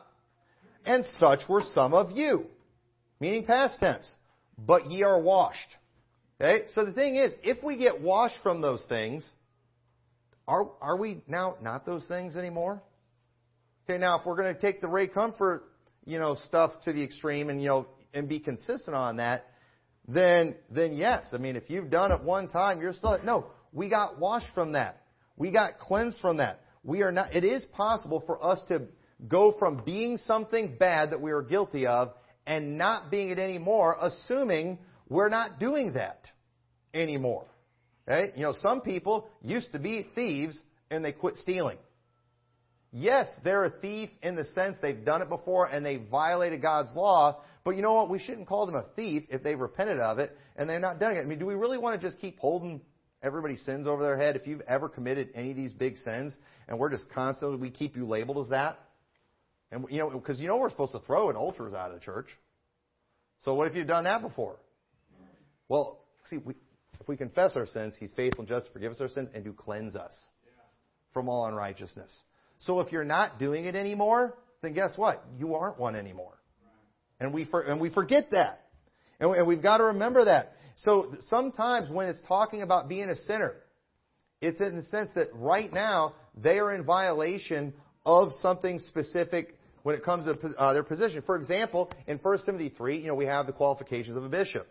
And 0.85 1.05
such 1.21 1.41
were 1.49 1.63
some 1.75 1.95
of 1.95 2.11
you. 2.11 2.47
Meaning 3.21 3.45
past 3.45 3.79
tense. 3.79 4.07
But 4.57 4.91
ye 4.91 5.03
are 5.03 5.23
washed. 5.23 5.77
Okay? 6.41 6.67
So 6.75 6.85
the 6.85 6.93
thing 6.93 7.17
is, 7.17 7.33
if 7.43 7.63
we 7.63 7.77
get 7.77 8.01
washed 8.01 8.37
from 8.43 8.61
those 8.61 8.85
things, 8.89 9.29
are, 10.47 10.71
are 10.81 10.97
we 10.97 11.23
now 11.29 11.57
not 11.61 11.85
those 11.85 12.05
things 12.07 12.37
anymore? 12.37 12.83
Okay, 13.85 13.99
now 13.99 14.19
if 14.19 14.27
we're 14.27 14.37
going 14.37 14.55
to 14.55 14.61
take 14.61 14.81
the 14.81 14.89
Ray 14.89 15.07
Comfort, 15.07 15.65
you 16.05 16.19
know, 16.19 16.37
stuff 16.47 16.73
to 16.85 16.93
the 16.93 17.03
extreme 17.03 17.51
and, 17.51 17.61
you 17.61 17.69
know, 17.69 17.87
and 18.15 18.29
be 18.29 18.41
consistent 18.41 18.95
on 18.95 19.17
that, 19.17 19.47
then, 20.07 20.57
then 20.71 20.95
yes. 20.95 21.25
I 21.33 21.39
mean, 21.39 21.57
if 21.57 21.69
you've 21.69 21.91
done 21.91 22.13
it 22.13 22.23
one 22.23 22.49
time, 22.49 22.81
you're 22.81 22.93
still, 22.93 23.19
no, 23.25 23.47
we 23.73 23.89
got 23.89 24.19
washed 24.19 24.53
from 24.55 24.73
that. 24.73 25.03
We 25.37 25.51
got 25.51 25.79
cleansed 25.79 26.19
from 26.21 26.39
that. 26.39 26.61
We 26.83 27.03
are 27.03 27.13
not, 27.13 27.35
it 27.35 27.45
is 27.45 27.65
possible 27.67 28.23
for 28.27 28.43
us 28.45 28.61
to 28.69 28.83
go 29.27 29.55
from 29.59 29.83
being 29.85 30.17
something 30.17 30.77
bad 30.79 31.11
that 31.11 31.21
we 31.21 31.33
are 31.33 31.43
guilty 31.43 31.87
of 31.87 32.13
and 32.47 32.79
not 32.79 33.11
being 33.11 33.29
it 33.31 33.39
anymore, 33.39 33.97
assuming 34.01 34.79
we're 35.09 35.29
not 35.29 35.61
doing 35.61 35.93
that 35.95 36.21
anymore. 36.95 37.47
Okay? 38.09 38.33
You 38.37 38.43
know, 38.43 38.55
some 38.63 38.81
people 38.81 39.29
used 39.43 39.73
to 39.73 39.79
be 39.79 40.07
thieves 40.15 40.61
and 40.91 41.05
they 41.05 41.13
quit 41.13 41.37
stealing. 41.37 41.79
Yes, 42.91 43.29
they're 43.45 43.65
a 43.65 43.71
thief 43.71 44.09
in 44.23 44.35
the 44.35 44.47
sense 44.47 44.77
they've 44.81 45.05
done 45.05 45.21
it 45.21 45.29
before 45.29 45.67
and 45.67 45.85
they 45.85 45.97
violated 45.97 46.63
God's 46.63 46.95
law, 46.97 47.43
but 47.65 47.77
you 47.77 47.83
know 47.83 47.95
what? 47.95 48.11
We 48.11 48.19
shouldn't 48.19 48.47
call 48.47 48.67
them 48.67 48.75
a 48.75 48.85
thief 48.97 49.25
if 49.29 49.43
they've 49.43 49.59
repented 49.59 50.01
of 50.01 50.19
it 50.19 50.37
and 50.57 50.69
they're 50.69 50.81
not 50.81 50.99
done 51.01 51.17
it. 51.17 51.21
I 51.21 51.25
mean, 51.25 51.39
do 51.39 51.47
we 51.47 51.55
really 51.55 51.79
want 51.79 52.01
to 52.01 52.07
just 52.07 52.21
keep 52.21 52.39
holding 52.39 52.81
everybody's 53.23 53.63
sins 53.65 53.87
over 53.87 54.03
their 54.03 54.17
head? 54.17 54.37
If 54.37 54.47
you've 54.47 54.63
ever 54.63 54.89
committed 54.89 55.31
any 55.35 55.51
of 55.51 55.57
these 55.57 55.73
big 55.73 55.97
sins 55.99 56.37
and 56.69 56.79
we're 56.79 56.91
just 56.91 57.09
constantly, 57.11 57.59
we 57.59 57.71
keep 57.71 57.97
you 57.97 58.07
labeled 58.07 58.45
as 58.45 58.51
that? 58.51 58.79
And, 59.71 59.85
you 59.91 59.99
know, 59.99 60.11
because 60.11 60.41
you 60.41 60.49
know 60.49 60.57
we're 60.57 60.71
supposed 60.71 60.93
to 60.93 61.01
throw 61.01 61.31
adulterers 61.31 61.75
out 61.75 61.91
of 61.91 61.95
the 61.95 62.05
church. 62.05 62.29
So 63.41 63.55
what 63.55 63.69
if 63.69 63.75
you've 63.75 63.87
done 63.87 64.05
that 64.05 64.23
before? 64.23 64.57
Well, 65.69 66.01
see, 66.31 66.39
we, 66.39 66.55
if 66.99 67.07
we 67.07 67.17
confess 67.17 67.53
our 67.55 67.67
sins, 67.67 67.95
He's 67.99 68.13
faithful 68.13 68.41
and 68.41 68.49
just 68.49 68.67
to 68.67 68.73
forgive 68.73 68.93
us 68.93 69.01
our 69.01 69.09
sins 69.09 69.29
and 69.35 69.45
to 69.45 69.53
cleanse 69.53 69.95
us 69.95 70.15
from 71.13 71.29
all 71.29 71.47
unrighteousness. 71.47 72.23
So 72.59 72.81
if 72.81 72.91
you're 72.91 73.05
not 73.05 73.39
doing 73.39 73.67
it 73.67 73.75
anymore, 73.75 74.39
then 74.63 74.73
guess 74.73 74.93
what? 74.97 75.25
You 75.39 75.55
aren't 75.55 75.79
one 75.79 75.95
anymore. 75.95 76.38
And 77.21 77.33
we, 77.35 77.45
for, 77.45 77.63
and 77.63 77.81
we 77.81 77.91
forget 77.91 78.31
that. 78.31 78.67
And, 79.21 79.31
we, 79.31 79.39
and 79.39 79.47
we've 79.47 79.63
got 79.63 79.79
to 79.79 79.85
remember 79.85 80.27
that. 80.27 80.53
So 80.77 81.15
sometimes 81.23 81.91
when 81.91 82.07
it's 82.07 82.21
talking 82.29 82.63
about 82.63 82.89
being 82.89 83.09
a 83.09 83.17
sinner, 83.17 83.55
it's 84.41 84.61
in 84.61 84.77
the 84.77 84.83
sense 84.85 85.11
that 85.17 85.29
right 85.35 85.73
now 85.73 86.15
they 86.37 86.59
are 86.59 86.73
in 86.73 86.85
violation 86.85 87.75
of 88.07 88.31
something 88.41 88.79
specific 88.79 89.59
when 89.83 89.97
it 89.97 90.05
comes 90.05 90.27
to 90.27 90.49
uh, 90.57 90.73
their 90.73 90.85
position. 90.85 91.23
For 91.27 91.37
example, 91.37 91.91
in 92.07 92.19
1 92.19 92.39
Timothy 92.45 92.69
3, 92.77 93.01
you 93.01 93.09
know, 93.09 93.15
we 93.15 93.27
have 93.27 93.47
the 93.47 93.53
qualifications 93.53 94.17
of 94.17 94.25
a 94.25 94.29
bishop. 94.29 94.69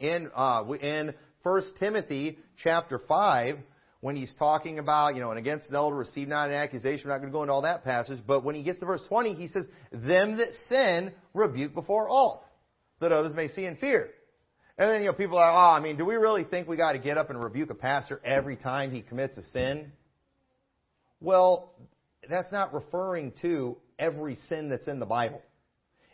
In, 0.00 0.30
uh, 0.34 0.64
in 0.80 1.14
1 1.44 1.62
Timothy 1.78 2.38
chapter 2.62 2.98
5, 2.98 3.58
when 4.02 4.16
he's 4.16 4.34
talking 4.36 4.80
about, 4.80 5.14
you 5.14 5.20
know, 5.20 5.30
and 5.30 5.38
against 5.38 5.70
an 5.70 5.76
elder, 5.76 5.94
receive 5.94 6.26
not 6.26 6.48
an 6.48 6.56
accusation. 6.56 7.06
We're 7.06 7.12
not 7.12 7.20
going 7.20 7.30
to 7.30 7.32
go 7.32 7.42
into 7.42 7.52
all 7.52 7.62
that 7.62 7.84
passage. 7.84 8.18
But 8.26 8.42
when 8.42 8.56
he 8.56 8.64
gets 8.64 8.80
to 8.80 8.84
verse 8.84 9.00
20, 9.08 9.34
he 9.34 9.46
says, 9.46 9.64
Them 9.92 10.38
that 10.38 10.48
sin, 10.68 11.12
rebuke 11.32 11.72
before 11.72 12.08
all, 12.08 12.44
that 13.00 13.12
others 13.12 13.32
may 13.32 13.46
see 13.46 13.64
and 13.64 13.78
fear. 13.78 14.10
And 14.76 14.90
then, 14.90 15.00
you 15.02 15.06
know, 15.06 15.12
people 15.12 15.38
are, 15.38 15.52
oh, 15.52 15.76
I 15.76 15.80
mean, 15.80 15.96
do 15.96 16.04
we 16.04 16.16
really 16.16 16.42
think 16.42 16.66
we 16.66 16.76
got 16.76 16.94
to 16.94 16.98
get 16.98 17.16
up 17.16 17.30
and 17.30 17.42
rebuke 17.42 17.70
a 17.70 17.76
pastor 17.76 18.20
every 18.24 18.56
time 18.56 18.90
he 18.90 19.02
commits 19.02 19.38
a 19.38 19.42
sin? 19.44 19.92
Well, 21.20 21.72
that's 22.28 22.50
not 22.50 22.74
referring 22.74 23.32
to 23.42 23.76
every 24.00 24.34
sin 24.48 24.68
that's 24.68 24.88
in 24.88 24.98
the 24.98 25.06
Bible. 25.06 25.40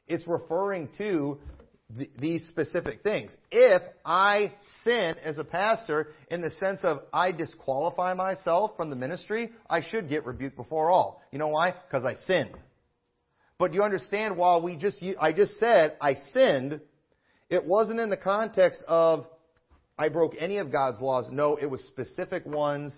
It's 0.06 0.28
referring 0.28 0.90
to 0.98 1.38
these 2.18 2.46
specific 2.48 3.02
things. 3.02 3.34
If 3.50 3.82
I 4.04 4.52
sin 4.84 5.14
as 5.24 5.38
a 5.38 5.44
pastor 5.44 6.08
in 6.30 6.42
the 6.42 6.50
sense 6.52 6.80
of 6.82 7.00
I 7.12 7.32
disqualify 7.32 8.14
myself 8.14 8.72
from 8.76 8.90
the 8.90 8.96
ministry, 8.96 9.50
I 9.70 9.80
should 9.82 10.08
get 10.08 10.26
rebuked 10.26 10.56
before 10.56 10.90
all. 10.90 11.22
You 11.32 11.38
know 11.38 11.48
why? 11.48 11.74
Because 11.88 12.04
I 12.04 12.14
sinned. 12.26 12.56
But 13.58 13.72
you 13.74 13.82
understand 13.82 14.36
while 14.36 14.62
we 14.62 14.76
just 14.76 15.02
I 15.20 15.32
just 15.32 15.58
said 15.58 15.96
I 16.00 16.16
sinned, 16.32 16.80
it 17.48 17.64
wasn't 17.64 18.00
in 18.00 18.10
the 18.10 18.16
context 18.16 18.80
of 18.86 19.26
I 19.98 20.10
broke 20.10 20.34
any 20.38 20.58
of 20.58 20.70
God's 20.70 21.00
laws. 21.00 21.28
No, 21.32 21.56
it 21.56 21.66
was 21.66 21.80
specific 21.84 22.44
ones 22.44 22.96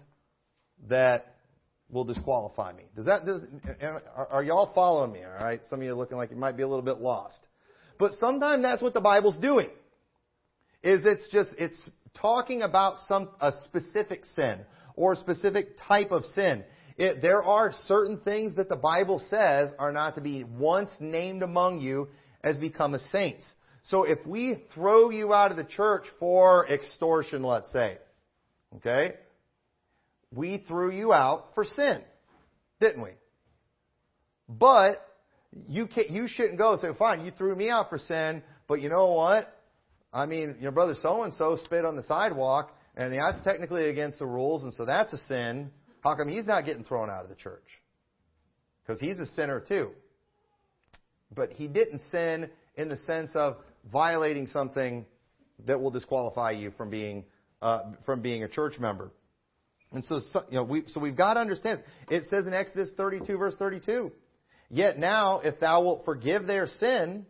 that 0.89 1.37
will 1.89 2.05
disqualify 2.05 2.73
me. 2.73 2.85
Does 2.97 3.07
that 3.07 3.25
does, 3.25 3.43
are, 3.81 4.29
are 4.31 4.43
y'all 4.43 4.73
following 4.75 5.13
me? 5.13 5.21
All 5.23 5.45
right, 5.45 5.61
some 5.71 5.79
of 5.79 5.85
you 5.85 5.93
are 5.93 5.97
looking 5.97 6.17
like 6.17 6.31
you 6.31 6.37
might 6.37 6.57
be 6.57 6.65
a 6.65 6.69
little 6.69 6.85
bit 6.85 6.99
lost. 6.99 7.41
But 8.01 8.15
sometimes 8.15 8.63
that's 8.63 8.81
what 8.81 8.95
the 8.95 9.01
Bible's 9.01 9.37
doing. 9.37 9.69
Is 10.83 11.03
it's 11.05 11.29
just, 11.31 11.55
it's 11.59 11.91
talking 12.15 12.63
about 12.63 12.97
some, 13.07 13.29
a 13.41 13.53
specific 13.67 14.25
sin 14.35 14.61
or 14.97 15.13
a 15.13 15.17
specific 15.17 15.77
type 15.87 16.11
of 16.11 16.25
sin. 16.25 16.65
It, 16.97 17.21
there 17.21 17.45
are 17.45 17.73
certain 17.87 18.19
things 18.21 18.57
that 18.57 18.71
the 18.71 18.77
Bible 18.77 19.23
says 19.29 19.71
are 19.79 19.93
not 19.93 20.15
to 20.15 20.23
be 20.23 20.45
once 20.45 20.91
named 20.99 21.43
among 21.43 21.81
you 21.81 22.09
as 22.43 22.57
become 22.57 22.95
a 22.95 22.99
saints. 22.99 23.45
So 23.83 24.05
if 24.05 24.27
we 24.27 24.65
throw 24.75 25.11
you 25.11 25.35
out 25.35 25.51
of 25.51 25.59
the 25.59 25.65
church 25.65 26.05
for 26.19 26.67
extortion, 26.69 27.43
let's 27.43 27.71
say, 27.71 27.99
okay, 28.77 29.15
we 30.35 30.65
threw 30.67 30.91
you 30.91 31.13
out 31.13 31.49
for 31.55 31.65
sin, 31.65 32.01
didn't 32.81 33.03
we? 33.03 33.11
But 34.49 35.07
you 35.67 35.87
can't, 35.87 36.11
you 36.11 36.27
shouldn't 36.29 36.59
go 36.59 36.77
say, 36.81 36.89
fine, 36.99 37.25
you 37.25 37.33
threw 37.33 37.55
me 37.55 37.71
out 37.71 37.89
for 37.89 37.99
sin, 37.99 38.43
but 38.69 38.81
you 38.81 38.89
know 38.89 39.13
what? 39.13 39.57
I 40.13 40.27
mean, 40.27 40.57
your 40.61 40.73
brother 40.73 40.95
so 41.01 41.23
and 41.23 41.33
so 41.35 41.59
spit 41.65 41.85
on 41.85 41.97
the 41.97 42.03
sidewalk, 42.03 42.77
and 42.97 43.13
that's 43.13 43.43
technically 43.43 43.89
against 43.89 44.19
the 44.19 44.27
rules, 44.27 44.65
and 44.65 44.75
so 44.75 44.85
that's 44.85 45.13
a 45.13 45.19
sin. 45.27 45.71
How 46.01 46.15
come 46.15 46.29
he's 46.29 46.47
not 46.47 46.65
getting 46.65 46.85
thrown 46.85 47.11
out 47.11 47.23
of 47.23 47.29
the 47.29 47.37
church? 47.37 47.67
Because 48.83 49.01
he's 49.01 49.19
a 49.19 49.27
sinner 49.27 49.61
too. 49.61 49.91
But 51.35 51.53
he 51.53 51.69
didn't 51.69 52.01
sin 52.11 52.51
in 52.77 52.89
the 52.89 52.97
sense 52.97 53.31
of 53.35 53.57
violating 53.93 54.47
something 54.49 55.07
that 55.67 55.81
will 55.81 55.91
disqualify 55.91 56.53
you 56.53 56.73
from 56.77 56.91
being 56.91 57.25
uh, 57.63 57.93
from 58.07 58.23
being 58.23 58.43
a 58.43 58.49
church 58.49 58.79
member. 58.79 59.11
And 59.93 60.05
so, 60.05 60.21
you 60.49 60.57
know, 60.57 60.65
we, 60.65 60.85
so 60.87 61.01
we've 61.01 61.17
got 61.17 61.35
to 61.35 61.41
understand. 61.41 61.83
It 62.09 62.25
says 62.31 62.47
in 62.47 62.55
Exodus 62.55 62.91
32, 62.97 63.37
verse 63.37 63.55
32, 63.59 64.11
Yet 64.71 64.99
now, 64.99 65.41
if 65.41 65.59
thou 65.59 65.83
wilt 65.83 66.05
forgive 66.05 66.47
their 66.47 66.69
sin, 66.69 67.27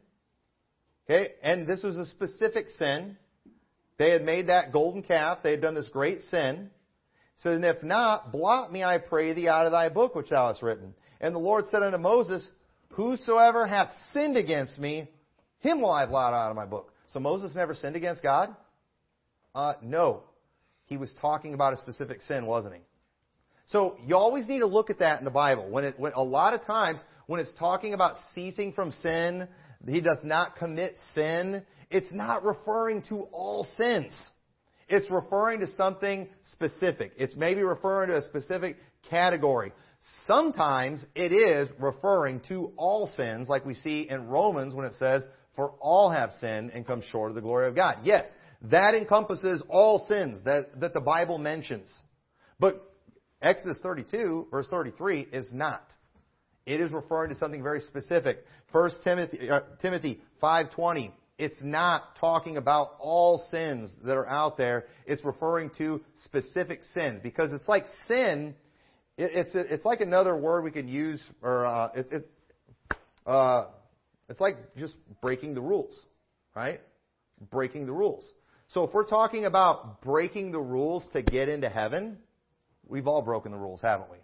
okay, 1.08 1.32
and 1.42 1.66
this 1.66 1.82
was 1.82 1.96
a 1.96 2.04
specific 2.06 2.68
sin, 2.78 3.16
they 3.98 4.10
had 4.10 4.22
made 4.22 4.48
that 4.48 4.72
golden 4.72 5.02
calf, 5.02 5.38
they 5.42 5.52
had 5.52 5.62
done 5.62 5.74
this 5.74 5.88
great 5.88 6.20
sin. 6.30 6.70
So 7.38 7.50
then 7.50 7.64
if 7.64 7.82
not, 7.82 8.30
blot 8.30 8.70
me, 8.70 8.84
I 8.84 8.98
pray 8.98 9.32
thee, 9.32 9.48
out 9.48 9.64
of 9.64 9.72
thy 9.72 9.88
book 9.88 10.14
which 10.14 10.28
thou 10.28 10.48
hast 10.48 10.62
written. 10.62 10.94
And 11.20 11.34
the 11.34 11.38
Lord 11.38 11.64
said 11.70 11.82
unto 11.82 11.98
Moses, 11.98 12.46
Whosoever 12.90 13.66
hath 13.66 13.90
sinned 14.12 14.36
against 14.36 14.78
me, 14.78 15.08
him 15.60 15.80
will 15.80 15.90
I 15.90 16.06
blot 16.06 16.34
out 16.34 16.50
of 16.50 16.56
my 16.56 16.66
book. 16.66 16.92
So 17.12 17.20
Moses 17.20 17.54
never 17.54 17.74
sinned 17.74 17.96
against 17.96 18.22
God? 18.22 18.54
Uh, 19.54 19.74
no. 19.82 20.24
He 20.86 20.96
was 20.96 21.10
talking 21.20 21.54
about 21.54 21.72
a 21.72 21.76
specific 21.76 22.20
sin, 22.22 22.46
wasn't 22.46 22.74
he? 22.74 22.80
So 23.66 23.96
you 24.06 24.16
always 24.16 24.48
need 24.48 24.60
to 24.60 24.66
look 24.66 24.90
at 24.90 24.98
that 24.98 25.18
in 25.18 25.24
the 25.24 25.30
Bible. 25.30 25.68
When 25.70 25.84
it, 25.84 25.98
when 25.98 26.12
a 26.14 26.22
lot 26.22 26.54
of 26.54 26.64
times 26.64 26.98
when 27.26 27.40
it's 27.40 27.52
talking 27.58 27.94
about 27.94 28.16
ceasing 28.34 28.72
from 28.72 28.92
sin, 29.02 29.46
he 29.86 30.00
does 30.00 30.18
not 30.24 30.56
commit 30.56 30.96
sin, 31.14 31.64
it's 31.90 32.12
not 32.12 32.44
referring 32.44 33.02
to 33.02 33.22
all 33.32 33.66
sins. 33.76 34.12
It's 34.88 35.08
referring 35.10 35.60
to 35.60 35.68
something 35.68 36.28
specific. 36.52 37.12
It's 37.16 37.36
maybe 37.36 37.62
referring 37.62 38.10
to 38.10 38.18
a 38.18 38.22
specific 38.22 38.76
category. 39.08 39.72
Sometimes 40.26 41.04
it 41.14 41.32
is 41.32 41.68
referring 41.78 42.40
to 42.48 42.72
all 42.76 43.08
sins, 43.16 43.48
like 43.48 43.64
we 43.64 43.74
see 43.74 44.08
in 44.10 44.26
Romans 44.26 44.74
when 44.74 44.86
it 44.86 44.94
says, 44.98 45.22
For 45.54 45.74
all 45.80 46.10
have 46.10 46.32
sinned 46.40 46.70
and 46.70 46.86
come 46.86 47.02
short 47.02 47.30
of 47.30 47.36
the 47.36 47.42
glory 47.42 47.68
of 47.68 47.76
God. 47.76 47.98
Yes, 48.02 48.26
that 48.62 48.94
encompasses 48.94 49.62
all 49.68 50.04
sins 50.08 50.42
that, 50.44 50.80
that 50.80 50.94
the 50.94 51.00
Bible 51.00 51.38
mentions. 51.38 51.92
But 52.58 52.89
Exodus 53.42 53.78
32, 53.82 54.48
verse 54.50 54.66
33, 54.68 55.28
is 55.32 55.50
not. 55.52 55.84
It 56.66 56.80
is 56.80 56.92
referring 56.92 57.30
to 57.30 57.36
something 57.36 57.62
very 57.62 57.80
specific. 57.80 58.44
1 58.72 58.90
Timothy, 59.02 59.50
uh, 59.50 59.60
Timothy 59.80 60.20
5.20. 60.42 61.10
It's 61.38 61.56
not 61.62 62.16
talking 62.20 62.58
about 62.58 62.96
all 62.98 63.46
sins 63.50 63.90
that 64.04 64.14
are 64.14 64.28
out 64.28 64.58
there. 64.58 64.84
It's 65.06 65.24
referring 65.24 65.70
to 65.78 66.02
specific 66.24 66.80
sins. 66.92 67.20
Because 67.22 67.50
it's 67.52 67.66
like 67.66 67.86
sin, 68.06 68.54
it, 69.16 69.30
it's, 69.34 69.50
it's 69.54 69.84
like 69.86 70.02
another 70.02 70.36
word 70.36 70.64
we 70.64 70.70
could 70.70 70.88
use, 70.88 71.20
or 71.42 71.64
uh, 71.64 71.88
it, 71.94 72.08
it's, 72.12 72.32
uh, 73.26 73.66
it's 74.28 74.40
like 74.40 74.56
just 74.76 74.94
breaking 75.22 75.54
the 75.54 75.62
rules, 75.62 75.98
right? 76.54 76.80
Breaking 77.50 77.86
the 77.86 77.92
rules. 77.92 78.24
So 78.68 78.84
if 78.84 78.92
we're 78.92 79.06
talking 79.06 79.46
about 79.46 80.02
breaking 80.02 80.52
the 80.52 80.60
rules 80.60 81.04
to 81.14 81.22
get 81.22 81.48
into 81.48 81.68
heaven, 81.70 82.18
we've 82.90 83.06
all 83.06 83.22
broken 83.22 83.52
the 83.52 83.58
rules, 83.58 83.80
haven't 83.80 84.10
we? 84.10 84.18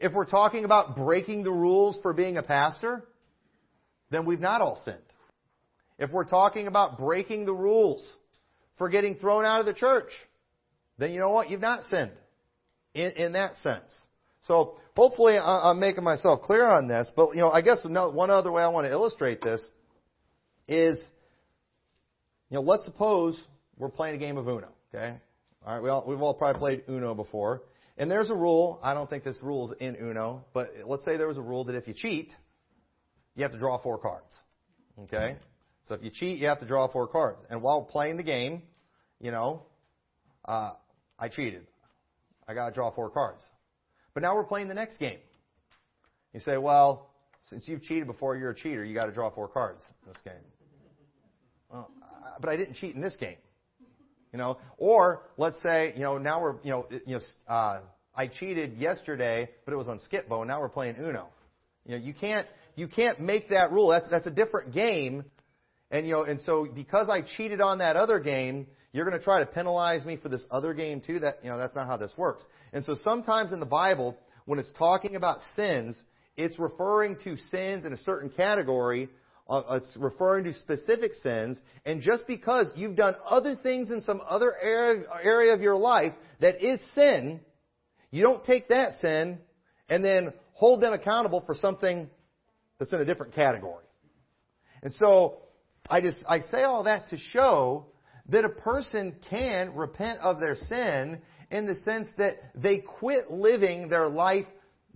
If 0.00 0.12
we're 0.12 0.26
talking 0.26 0.64
about 0.64 0.96
breaking 0.96 1.44
the 1.44 1.52
rules 1.52 1.98
for 2.02 2.12
being 2.12 2.36
a 2.36 2.42
pastor, 2.42 3.04
then 4.10 4.26
we've 4.26 4.40
not 4.40 4.60
all 4.60 4.80
sinned. 4.84 4.98
If 5.98 6.10
we're 6.10 6.24
talking 6.24 6.66
about 6.66 6.98
breaking 6.98 7.46
the 7.46 7.54
rules 7.54 8.16
for 8.76 8.88
getting 8.88 9.14
thrown 9.16 9.44
out 9.44 9.60
of 9.60 9.66
the 9.66 9.74
church, 9.74 10.10
then 10.98 11.12
you 11.12 11.20
know 11.20 11.30
what? 11.30 11.50
You've 11.50 11.60
not 11.60 11.84
sinned 11.84 12.12
in, 12.94 13.12
in 13.12 13.32
that 13.34 13.56
sense. 13.56 13.90
So 14.42 14.76
hopefully 14.96 15.38
I'm 15.38 15.80
making 15.80 16.04
myself 16.04 16.42
clear 16.42 16.68
on 16.68 16.88
this. 16.88 17.08
But 17.16 17.30
you 17.30 17.40
know, 17.40 17.50
I 17.50 17.62
guess 17.62 17.78
one 17.84 18.30
other 18.30 18.52
way 18.52 18.62
I 18.62 18.68
want 18.68 18.86
to 18.86 18.90
illustrate 18.90 19.40
this 19.40 19.66
is, 20.68 20.98
you 22.50 22.56
know, 22.56 22.62
let's 22.62 22.84
suppose 22.84 23.42
we're 23.78 23.90
playing 23.90 24.16
a 24.16 24.18
game 24.18 24.36
of 24.36 24.46
Uno. 24.46 24.68
Okay, 24.94 25.16
all 25.66 25.74
right. 25.74 25.82
We 25.82 25.88
all, 25.88 26.04
we've 26.06 26.20
all 26.20 26.34
probably 26.34 26.58
played 26.58 26.84
Uno 26.88 27.14
before, 27.14 27.62
and 27.96 28.10
there's 28.10 28.30
a 28.30 28.34
rule, 28.34 28.80
I 28.82 28.94
don't 28.94 29.08
think 29.08 29.24
this 29.24 29.38
rule's 29.42 29.72
in 29.78 29.96
Uno, 29.96 30.44
but 30.52 30.70
let's 30.86 31.04
say 31.04 31.16
there 31.16 31.28
was 31.28 31.38
a 31.38 31.42
rule 31.42 31.64
that 31.64 31.76
if 31.76 31.86
you 31.86 31.94
cheat, 31.94 32.32
you 33.36 33.42
have 33.42 33.52
to 33.52 33.58
draw 33.58 33.80
four 33.80 33.98
cards. 33.98 34.32
Okay? 35.04 35.36
So 35.86 35.94
if 35.94 36.02
you 36.02 36.10
cheat, 36.10 36.38
you 36.38 36.48
have 36.48 36.60
to 36.60 36.66
draw 36.66 36.90
four 36.90 37.06
cards. 37.06 37.38
And 37.50 37.62
while 37.62 37.82
playing 37.82 38.16
the 38.16 38.22
game, 38.22 38.62
you 39.20 39.30
know, 39.30 39.62
uh, 40.44 40.72
I 41.18 41.28
cheated. 41.28 41.66
I 42.48 42.54
got 42.54 42.68
to 42.68 42.74
draw 42.74 42.90
four 42.90 43.10
cards. 43.10 43.44
But 44.12 44.22
now 44.22 44.34
we're 44.34 44.44
playing 44.44 44.68
the 44.68 44.74
next 44.74 44.98
game. 44.98 45.18
You 46.32 46.40
say, 46.40 46.56
well, 46.56 47.10
since 47.44 47.68
you've 47.68 47.82
cheated 47.82 48.06
before, 48.06 48.36
you're 48.36 48.50
a 48.50 48.54
cheater. 48.54 48.84
You 48.84 48.94
got 48.94 49.06
to 49.06 49.12
draw 49.12 49.30
four 49.30 49.48
cards 49.48 49.82
in 50.02 50.12
this 50.12 50.20
game. 50.24 50.34
Well, 51.70 51.90
but 52.40 52.50
I 52.50 52.56
didn't 52.56 52.74
cheat 52.74 52.94
in 52.94 53.00
this 53.00 53.16
game. 53.16 53.36
You 54.34 54.38
know, 54.38 54.58
or 54.78 55.22
let's 55.36 55.62
say, 55.62 55.92
you 55.94 56.02
know, 56.02 56.18
now 56.18 56.42
we're, 56.42 56.56
you 56.64 56.70
know, 56.70 56.88
you 57.06 57.14
know, 57.14 57.20
uh, 57.46 57.82
I 58.16 58.26
cheated 58.26 58.78
yesterday, 58.78 59.48
but 59.64 59.72
it 59.72 59.76
was 59.76 59.86
on 59.86 60.00
Skip-Bo, 60.00 60.40
and 60.40 60.48
now 60.48 60.60
we're 60.60 60.68
playing 60.68 60.96
Uno. 60.96 61.28
You 61.86 61.92
know, 61.92 62.04
you 62.04 62.12
can't, 62.12 62.44
you 62.74 62.88
can't 62.88 63.20
make 63.20 63.50
that 63.50 63.70
rule. 63.70 63.90
That's, 63.90 64.10
that's 64.10 64.26
a 64.26 64.32
different 64.32 64.74
game. 64.74 65.24
And, 65.92 66.04
you 66.04 66.14
know, 66.14 66.24
and 66.24 66.40
so 66.40 66.66
because 66.66 67.08
I 67.08 67.22
cheated 67.36 67.60
on 67.60 67.78
that 67.78 67.94
other 67.94 68.18
game, 68.18 68.66
you're 68.90 69.04
going 69.04 69.16
to 69.16 69.22
try 69.22 69.38
to 69.38 69.46
penalize 69.46 70.04
me 70.04 70.16
for 70.16 70.28
this 70.28 70.44
other 70.50 70.74
game 70.74 71.00
too? 71.00 71.20
That, 71.20 71.38
you 71.44 71.50
know, 71.50 71.56
that's 71.56 71.76
not 71.76 71.86
how 71.86 71.96
this 71.96 72.12
works. 72.16 72.44
And 72.72 72.84
so 72.84 72.96
sometimes 73.04 73.52
in 73.52 73.60
the 73.60 73.66
Bible, 73.66 74.16
when 74.46 74.58
it's 74.58 74.72
talking 74.76 75.14
about 75.14 75.38
sins, 75.54 76.02
it's 76.36 76.58
referring 76.58 77.18
to 77.22 77.36
sins 77.52 77.84
in 77.84 77.92
a 77.92 77.98
certain 77.98 78.30
category. 78.30 79.10
Uh, 79.48 79.62
it's 79.72 79.96
referring 80.00 80.44
to 80.44 80.54
specific 80.54 81.12
sins. 81.22 81.60
And 81.84 82.00
just 82.00 82.26
because 82.26 82.72
you've 82.76 82.96
done 82.96 83.14
other 83.28 83.54
things 83.54 83.90
in 83.90 84.00
some 84.00 84.20
other 84.26 84.54
area, 84.60 85.04
area 85.22 85.52
of 85.52 85.60
your 85.60 85.76
life 85.76 86.12
that 86.40 86.64
is 86.64 86.80
sin, 86.94 87.40
you 88.10 88.22
don't 88.22 88.42
take 88.44 88.68
that 88.68 88.94
sin 89.00 89.38
and 89.88 90.04
then 90.04 90.32
hold 90.52 90.80
them 90.80 90.92
accountable 90.92 91.42
for 91.44 91.54
something 91.54 92.08
that's 92.78 92.92
in 92.92 93.00
a 93.00 93.04
different 93.04 93.34
category. 93.34 93.84
And 94.82 94.92
so, 94.94 95.38
I 95.88 96.00
just, 96.00 96.24
I 96.26 96.40
say 96.50 96.62
all 96.62 96.84
that 96.84 97.08
to 97.10 97.18
show 97.18 97.86
that 98.30 98.44
a 98.44 98.48
person 98.48 99.14
can 99.28 99.74
repent 99.74 100.20
of 100.20 100.40
their 100.40 100.56
sin 100.56 101.20
in 101.50 101.66
the 101.66 101.74
sense 101.84 102.08
that 102.16 102.36
they 102.54 102.78
quit 102.78 103.30
living 103.30 103.88
their 103.88 104.08
life 104.08 104.46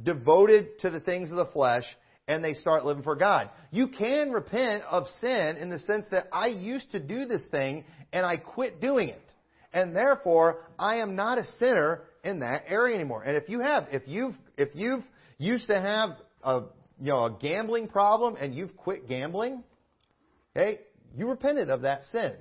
devoted 0.03 0.79
to 0.81 0.91
the 0.91 1.01
things 1.01 1.31
of 1.31 1.37
the 1.37 1.47
flesh 1.53 1.85
and 2.29 2.45
they 2.45 2.55
start 2.55 2.85
living 2.85 3.03
for 3.03 3.17
God. 3.17 3.51
You 3.73 3.89
can 3.89 4.31
repent 4.31 4.85
of 4.89 5.07
sin 5.21 5.57
in 5.57 5.71
the 5.71 5.79
sense 5.81 6.07
that 6.11 6.27
I 6.33 6.49
used 6.49 6.93
to 6.93 7.01
do 7.01 7.25
this 7.25 7.45
thing 7.51 7.85
and 8.13 8.25
I 8.25 8.37
quit 8.37 8.81
doing 8.81 9.09
it. 9.09 9.23
And 9.73 9.97
therefore, 9.97 10.61
I 10.79 10.97
am 10.97 11.17
not 11.17 11.39
a 11.39 11.45
sinner 11.59 12.03
in 12.23 12.41
that 12.41 12.65
area 12.69 12.95
anymore. 12.95 13.23
And 13.23 13.37
if 13.37 13.49
you 13.49 13.61
have, 13.61 13.89
if 13.91 14.03
you've, 14.07 14.35
if 14.57 14.69
you've 14.75 15.05
used 15.39 15.67
to 15.69 15.81
have 15.81 16.11
a, 16.43 16.63
you 17.01 17.09
know, 17.09 17.25
a 17.25 17.39
gambling 17.41 17.89
problem 17.89 18.37
and 18.39 18.55
you've 18.55 18.77
quit 18.77 19.09
gambling, 19.09 19.65
hey, 20.55 20.81
you 21.17 21.29
repented 21.29 21.71
of 21.71 21.83
that 21.83 22.05
sin. 22.13 22.35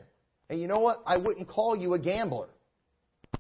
And 0.50 0.62
you 0.62 0.68
know 0.68 0.80
what? 0.80 1.02
I 1.06 1.18
wouldn't 1.18 1.48
call 1.48 1.76
you 1.76 1.94
a 1.94 2.00
gambler. 2.00 2.50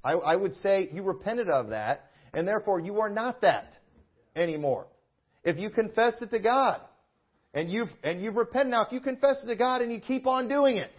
I, 0.04 0.14
I 0.14 0.36
would 0.36 0.56
say 0.56 0.90
you 0.94 1.04
repented 1.04 1.50
of 1.50 1.70
that, 1.70 2.10
and 2.34 2.48
therefore 2.48 2.80
you 2.80 3.00
are 3.00 3.10
not 3.10 3.42
that 3.42 3.78
anymore. 4.36 4.88
If 5.48 5.58
you 5.58 5.70
confess 5.70 6.22
it 6.22 6.30
to 6.32 6.40
God, 6.40 6.82
and 7.54 7.70
you've 7.70 7.88
and 8.04 8.22
you've 8.22 8.36
repented 8.36 8.72
now, 8.72 8.84
if 8.86 8.92
you 8.92 9.00
confess 9.00 9.42
it 9.42 9.48
to 9.48 9.56
God 9.56 9.82
and 9.82 9.90
you 9.94 10.02
keep 10.02 10.28
on 10.28 10.50
doing 10.50 10.76
it, 10.76 10.92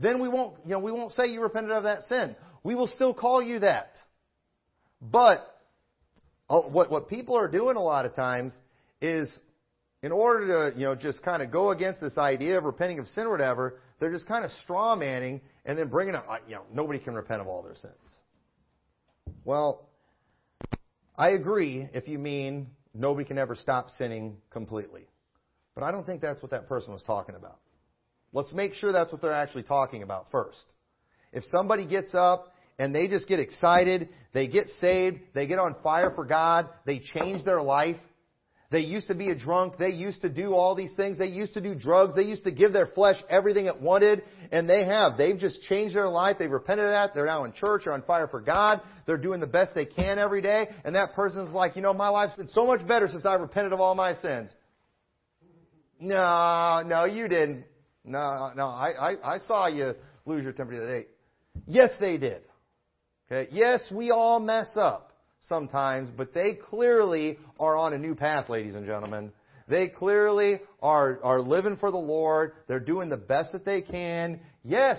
then 0.00 0.18
we 0.18 0.30
won't 0.30 0.56
you 0.64 0.70
know 0.70 0.78
we 0.78 0.90
won't 0.90 1.12
say 1.12 1.26
you 1.26 1.42
repented 1.42 1.72
of 1.72 1.82
that 1.82 2.04
sin. 2.04 2.34
We 2.64 2.74
will 2.74 2.86
still 2.86 3.12
call 3.12 3.42
you 3.42 3.58
that. 3.58 3.92
But 5.02 5.46
uh, 6.48 6.62
what 6.62 6.90
what 6.90 7.10
people 7.10 7.36
are 7.36 7.48
doing 7.48 7.76
a 7.76 7.82
lot 7.82 8.06
of 8.06 8.14
times 8.14 8.58
is 9.02 9.28
in 10.02 10.10
order 10.10 10.72
to 10.72 10.78
you 10.78 10.86
know 10.86 10.94
just 10.94 11.22
kind 11.22 11.42
of 11.42 11.50
go 11.50 11.72
against 11.72 12.00
this 12.00 12.16
idea 12.16 12.56
of 12.56 12.64
repenting 12.64 12.98
of 12.98 13.08
sin 13.08 13.26
or 13.26 13.30
whatever, 13.30 13.78
they're 14.00 14.10
just 14.10 14.26
kind 14.26 14.42
of 14.42 14.50
straw 14.62 14.96
manning 14.96 15.42
and 15.66 15.76
then 15.76 15.88
bringing 15.88 16.14
up, 16.14 16.26
you 16.48 16.54
know, 16.54 16.62
nobody 16.72 16.98
can 16.98 17.14
repent 17.14 17.42
of 17.42 17.46
all 17.46 17.62
their 17.62 17.74
sins. 17.74 18.20
Well, 19.44 19.86
I 21.14 21.30
agree 21.30 21.88
if 21.92 22.08
you 22.08 22.18
mean 22.18 22.68
nobody 22.98 23.26
can 23.26 23.38
ever 23.38 23.54
stop 23.54 23.90
sinning 23.90 24.36
completely. 24.50 25.06
But 25.74 25.84
I 25.84 25.90
don't 25.90 26.04
think 26.06 26.22
that's 26.22 26.42
what 26.42 26.50
that 26.52 26.68
person 26.68 26.92
was 26.92 27.02
talking 27.02 27.34
about. 27.34 27.58
Let's 28.32 28.52
make 28.52 28.74
sure 28.74 28.92
that's 28.92 29.12
what 29.12 29.22
they're 29.22 29.32
actually 29.32 29.62
talking 29.62 30.02
about 30.02 30.26
first. 30.30 30.64
If 31.32 31.44
somebody 31.54 31.86
gets 31.86 32.14
up 32.14 32.54
and 32.78 32.94
they 32.94 33.08
just 33.08 33.28
get 33.28 33.40
excited, 33.40 34.08
they 34.32 34.48
get 34.48 34.68
saved, 34.80 35.20
they 35.34 35.46
get 35.46 35.58
on 35.58 35.76
fire 35.82 36.12
for 36.14 36.24
God, 36.24 36.68
they 36.84 36.98
change 36.98 37.44
their 37.44 37.62
life, 37.62 37.96
they 38.70 38.80
used 38.80 39.06
to 39.06 39.14
be 39.14 39.30
a 39.30 39.34
drunk. 39.34 39.78
They 39.78 39.90
used 39.90 40.22
to 40.22 40.28
do 40.28 40.54
all 40.54 40.74
these 40.74 40.92
things. 40.96 41.18
They 41.18 41.28
used 41.28 41.54
to 41.54 41.60
do 41.60 41.74
drugs. 41.74 42.16
They 42.16 42.24
used 42.24 42.44
to 42.44 42.50
give 42.50 42.72
their 42.72 42.88
flesh 42.88 43.16
everything 43.28 43.66
it 43.66 43.80
wanted. 43.80 44.22
And 44.50 44.68
they 44.68 44.84
have. 44.84 45.16
They've 45.16 45.38
just 45.38 45.62
changed 45.62 45.94
their 45.94 46.08
life. 46.08 46.36
They've 46.38 46.50
repented 46.50 46.86
of 46.86 46.90
that. 46.90 47.14
They're 47.14 47.26
now 47.26 47.44
in 47.44 47.52
church. 47.52 47.82
They're 47.84 47.92
on 47.92 48.02
fire 48.02 48.26
for 48.26 48.40
God. 48.40 48.80
They're 49.06 49.18
doing 49.18 49.38
the 49.38 49.46
best 49.46 49.74
they 49.74 49.86
can 49.86 50.18
every 50.18 50.42
day. 50.42 50.68
And 50.84 50.96
that 50.96 51.14
person's 51.14 51.52
like, 51.52 51.76
you 51.76 51.82
know, 51.82 51.94
my 51.94 52.08
life's 52.08 52.34
been 52.34 52.48
so 52.48 52.66
much 52.66 52.86
better 52.86 53.08
since 53.08 53.24
I 53.24 53.34
repented 53.34 53.72
of 53.72 53.80
all 53.80 53.94
my 53.94 54.14
sins. 54.14 54.50
No, 56.00 56.82
no, 56.84 57.04
you 57.04 57.28
didn't. 57.28 57.64
No, 58.04 58.50
no, 58.54 58.66
I, 58.66 58.90
I, 59.00 59.34
I 59.36 59.38
saw 59.46 59.66
you 59.68 59.94
lose 60.26 60.44
your 60.44 60.52
temper 60.52 60.74
the 60.74 60.82
other 60.82 61.00
day. 61.00 61.06
Yes, 61.66 61.90
they 61.98 62.18
did. 62.18 62.42
Okay. 63.30 63.48
Yes, 63.52 63.80
we 63.90 64.10
all 64.10 64.38
mess 64.38 64.68
up 64.76 65.05
sometimes, 65.48 66.10
but 66.16 66.34
they 66.34 66.54
clearly 66.54 67.38
are 67.58 67.76
on 67.76 67.92
a 67.92 67.98
new 67.98 68.14
path, 68.14 68.48
ladies 68.48 68.74
and 68.74 68.86
gentlemen. 68.86 69.32
They 69.68 69.88
clearly 69.88 70.60
are, 70.80 71.18
are 71.22 71.40
living 71.40 71.76
for 71.76 71.90
the 71.90 71.96
Lord. 71.96 72.52
They're 72.68 72.80
doing 72.80 73.08
the 73.08 73.16
best 73.16 73.52
that 73.52 73.64
they 73.64 73.82
can. 73.82 74.40
Yes, 74.62 74.98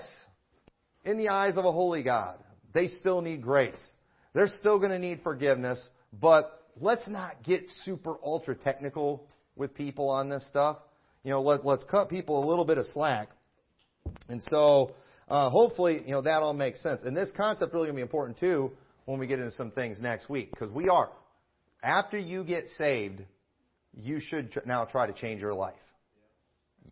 in 1.05 1.17
the 1.17 1.29
eyes 1.29 1.57
of 1.57 1.65
a 1.65 1.71
holy 1.71 2.03
God, 2.03 2.37
they 2.73 2.87
still 2.99 3.21
need 3.21 3.41
grace. 3.41 3.79
They're 4.33 4.49
still 4.59 4.77
going 4.77 4.91
to 4.91 4.99
need 4.99 5.21
forgiveness, 5.23 5.81
but 6.19 6.65
let's 6.79 7.07
not 7.07 7.43
get 7.43 7.63
super 7.83 8.15
ultra 8.23 8.55
technical 8.55 9.27
with 9.55 9.73
people 9.73 10.09
on 10.09 10.29
this 10.29 10.45
stuff. 10.47 10.77
You 11.23 11.31
know, 11.31 11.41
let, 11.41 11.65
let's 11.65 11.83
cut 11.85 12.09
people 12.09 12.43
a 12.43 12.45
little 12.47 12.65
bit 12.65 12.77
of 12.77 12.85
slack. 12.93 13.29
And 14.29 14.41
so, 14.49 14.93
uh, 15.27 15.49
hopefully, 15.49 16.01
you 16.05 16.11
know, 16.11 16.21
that 16.21 16.41
all 16.43 16.53
makes 16.53 16.81
sense. 16.81 17.01
And 17.03 17.15
this 17.15 17.31
concept 17.35 17.73
really 17.73 17.87
going 17.87 17.95
to 17.95 17.99
be 17.99 18.01
important 18.01 18.37
too 18.37 18.71
when 19.07 19.19
we 19.19 19.25
get 19.25 19.39
into 19.39 19.53
some 19.53 19.71
things 19.71 19.99
next 20.01 20.29
week 20.29 20.51
because 20.51 20.69
we 20.69 20.89
are. 20.89 21.09
After 21.81 22.17
you 22.17 22.43
get 22.43 22.65
saved, 22.77 23.23
you 23.95 24.19
should 24.19 24.61
now 24.65 24.83
try 24.83 25.07
to 25.07 25.13
change 25.13 25.41
your 25.41 25.53
life. 25.53 25.75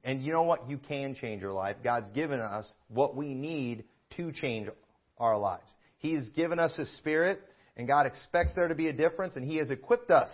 And 0.03 0.23
you 0.23 0.31
know 0.31 0.43
what? 0.43 0.69
You 0.69 0.77
can 0.77 1.15
change 1.15 1.41
your 1.41 1.51
life. 1.51 1.75
God's 1.83 2.09
given 2.11 2.39
us 2.39 2.73
what 2.87 3.17
we 3.17 3.33
need 3.33 3.83
to 4.15 4.31
change 4.31 4.69
our 5.17 5.37
lives. 5.37 5.75
He's 5.97 6.29
given 6.29 6.57
us 6.57 6.75
His 6.77 6.89
Spirit, 6.97 7.41
and 7.75 7.85
God 7.85 8.05
expects 8.05 8.53
there 8.55 8.69
to 8.69 8.75
be 8.75 8.87
a 8.87 8.93
difference, 8.93 9.35
and 9.35 9.45
He 9.45 9.57
has 9.57 9.69
equipped 9.69 10.09
us 10.09 10.31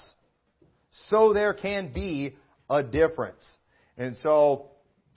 so 1.09 1.33
there 1.33 1.53
can 1.55 1.91
be 1.91 2.35
a 2.69 2.83
difference. 2.83 3.43
And 3.97 4.15
so, 4.17 4.69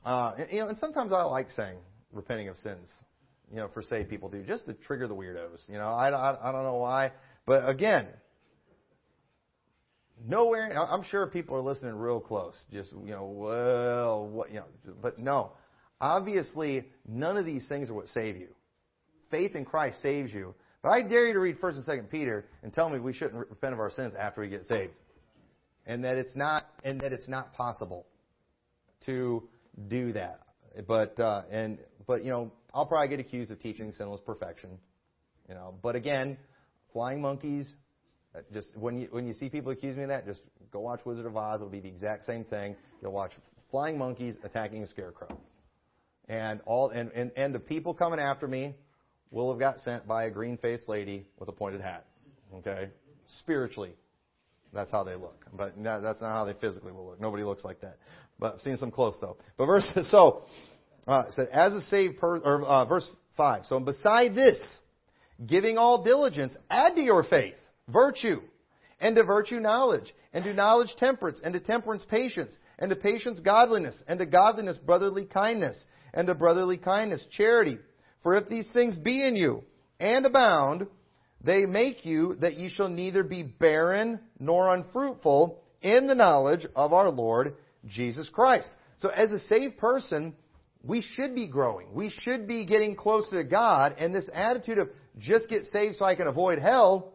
uh, 0.06 0.32
you 0.50 0.60
know, 0.60 0.68
and 0.68 0.78
sometimes 0.78 1.12
I 1.12 1.24
like 1.24 1.50
saying 1.50 1.76
repenting 2.10 2.48
of 2.48 2.56
sins 2.56 2.90
you 3.54 3.60
know, 3.60 3.68
for 3.72 3.82
saved 3.82 4.10
people 4.10 4.28
do, 4.28 4.42
just 4.42 4.66
to 4.66 4.74
trigger 4.74 5.06
the 5.06 5.14
weirdos. 5.14 5.68
You 5.68 5.78
know, 5.78 5.86
I, 5.86 6.10
I, 6.10 6.48
I 6.48 6.52
don't 6.52 6.64
know 6.64 6.74
why. 6.74 7.12
But 7.46 7.68
again, 7.68 8.08
nowhere, 10.26 10.76
I'm 10.76 11.04
sure 11.04 11.28
people 11.28 11.56
are 11.56 11.60
listening 11.62 11.94
real 11.94 12.18
close. 12.18 12.60
Just, 12.72 12.92
you 12.92 13.12
know, 13.12 13.26
well, 13.26 14.26
what, 14.26 14.50
you 14.50 14.56
know, 14.56 14.94
but 15.00 15.20
no. 15.20 15.52
Obviously, 16.00 16.84
none 17.08 17.36
of 17.36 17.46
these 17.46 17.68
things 17.68 17.90
are 17.90 17.94
what 17.94 18.08
save 18.08 18.36
you. 18.36 18.48
Faith 19.30 19.54
in 19.54 19.64
Christ 19.64 20.02
saves 20.02 20.34
you. 20.34 20.56
But 20.82 20.88
I 20.88 21.02
dare 21.02 21.28
you 21.28 21.34
to 21.34 21.38
read 21.38 21.60
1st 21.60 21.76
and 21.76 21.84
2nd 21.86 22.10
Peter 22.10 22.46
and 22.64 22.74
tell 22.74 22.90
me 22.90 22.98
we 22.98 23.12
shouldn't 23.12 23.48
repent 23.48 23.72
of 23.72 23.78
our 23.78 23.90
sins 23.90 24.14
after 24.18 24.40
we 24.40 24.48
get 24.48 24.64
saved. 24.64 24.92
And 25.86 26.02
that 26.02 26.16
it's 26.16 26.34
not, 26.34 26.66
and 26.82 27.00
that 27.02 27.12
it's 27.12 27.28
not 27.28 27.54
possible 27.54 28.04
to 29.06 29.44
do 29.86 30.12
that. 30.14 30.40
But, 30.86 31.18
uh, 31.20 31.42
and, 31.50 31.78
but, 32.06 32.24
you 32.24 32.30
know, 32.30 32.52
I'll 32.72 32.86
probably 32.86 33.08
get 33.08 33.20
accused 33.20 33.50
of 33.50 33.60
teaching 33.60 33.92
sinless 33.92 34.20
perfection. 34.20 34.78
You 35.48 35.54
know, 35.54 35.74
but 35.82 35.94
again, 35.94 36.38
flying 36.92 37.20
monkeys. 37.20 37.70
Uh, 38.34 38.40
just 38.52 38.76
when 38.76 38.98
you 38.98 39.08
when 39.10 39.26
you 39.26 39.34
see 39.34 39.48
people 39.48 39.70
accuse 39.72 39.96
me 39.96 40.04
of 40.04 40.08
that, 40.08 40.24
just 40.24 40.40
go 40.72 40.80
watch 40.80 41.00
Wizard 41.04 41.26
of 41.26 41.36
Oz. 41.36 41.56
It'll 41.56 41.68
be 41.68 41.80
the 41.80 41.88
exact 41.88 42.24
same 42.24 42.44
thing. 42.44 42.76
You'll 43.02 43.12
watch 43.12 43.32
flying 43.70 43.98
monkeys 43.98 44.38
attacking 44.42 44.82
a 44.82 44.86
scarecrow, 44.86 45.38
and 46.28 46.60
all 46.64 46.88
and 46.90 47.12
and, 47.12 47.30
and 47.36 47.54
the 47.54 47.60
people 47.60 47.92
coming 47.92 48.18
after 48.18 48.48
me 48.48 48.74
will 49.30 49.50
have 49.52 49.60
got 49.60 49.80
sent 49.80 50.06
by 50.06 50.24
a 50.24 50.30
green 50.30 50.56
faced 50.56 50.88
lady 50.88 51.26
with 51.38 51.48
a 51.48 51.52
pointed 51.52 51.82
hat. 51.82 52.06
Okay, 52.54 52.88
spiritually, 53.40 53.92
that's 54.72 54.90
how 54.90 55.04
they 55.04 55.14
look. 55.14 55.44
But 55.52 55.74
that's 55.82 56.22
not 56.22 56.30
how 56.30 56.46
they 56.46 56.54
physically 56.54 56.92
will 56.92 57.08
look. 57.08 57.20
Nobody 57.20 57.44
looks 57.44 57.64
like 57.64 57.82
that. 57.82 57.98
But 58.38 58.54
I've 58.54 58.60
seen 58.60 58.76
some 58.76 58.90
close 58.90 59.16
though. 59.20 59.36
But 59.56 59.66
verse 59.66 59.86
so 60.10 60.44
uh, 61.06 61.24
said, 61.30 61.48
as 61.52 61.72
a 61.72 61.80
saved 61.82 62.18
person, 62.18 62.46
or 62.46 62.62
uh, 62.62 62.84
verse 62.86 63.08
5. 63.36 63.66
So 63.66 63.80
beside 63.80 64.34
this, 64.34 64.58
giving 65.46 65.78
all 65.78 66.02
diligence, 66.04 66.54
add 66.70 66.94
to 66.94 67.00
your 67.02 67.24
faith 67.24 67.54
virtue, 67.88 68.40
and 69.00 69.14
to 69.16 69.24
virtue 69.24 69.60
knowledge, 69.60 70.14
and 70.32 70.44
to 70.44 70.54
knowledge 70.54 70.94
temperance, 70.98 71.40
and 71.44 71.52
to 71.52 71.60
temperance 71.60 72.04
patience, 72.08 72.56
and 72.78 72.90
to 72.90 72.96
patience 72.96 73.40
godliness, 73.40 74.00
and 74.08 74.18
to 74.18 74.26
godliness 74.26 74.78
brotherly 74.78 75.26
kindness, 75.26 75.76
and 76.14 76.26
to 76.28 76.34
brotherly 76.34 76.78
kindness 76.78 77.26
charity. 77.30 77.78
For 78.22 78.36
if 78.36 78.48
these 78.48 78.66
things 78.72 78.96
be 78.96 79.22
in 79.22 79.36
you, 79.36 79.62
and 80.00 80.24
abound, 80.24 80.86
they 81.42 81.66
make 81.66 82.06
you 82.06 82.36
that 82.36 82.56
ye 82.56 82.70
shall 82.70 82.88
neither 82.88 83.22
be 83.22 83.42
barren 83.42 84.20
nor 84.38 84.74
unfruitful 84.74 85.62
in 85.82 86.06
the 86.06 86.14
knowledge 86.14 86.66
of 86.74 86.94
our 86.94 87.10
Lord 87.10 87.54
Jesus 87.86 88.28
Christ. 88.28 88.68
So 88.98 89.08
as 89.08 89.30
a 89.30 89.38
saved 89.40 89.78
person, 89.78 90.34
we 90.82 91.00
should 91.00 91.34
be 91.34 91.46
growing. 91.46 91.92
We 91.92 92.10
should 92.10 92.46
be 92.46 92.66
getting 92.66 92.94
closer 92.94 93.42
to 93.42 93.44
God. 93.48 93.96
And 93.98 94.14
this 94.14 94.28
attitude 94.32 94.78
of 94.78 94.90
just 95.18 95.48
get 95.48 95.64
saved 95.72 95.96
so 95.96 96.04
I 96.04 96.14
can 96.14 96.26
avoid 96.26 96.58
hell, 96.58 97.14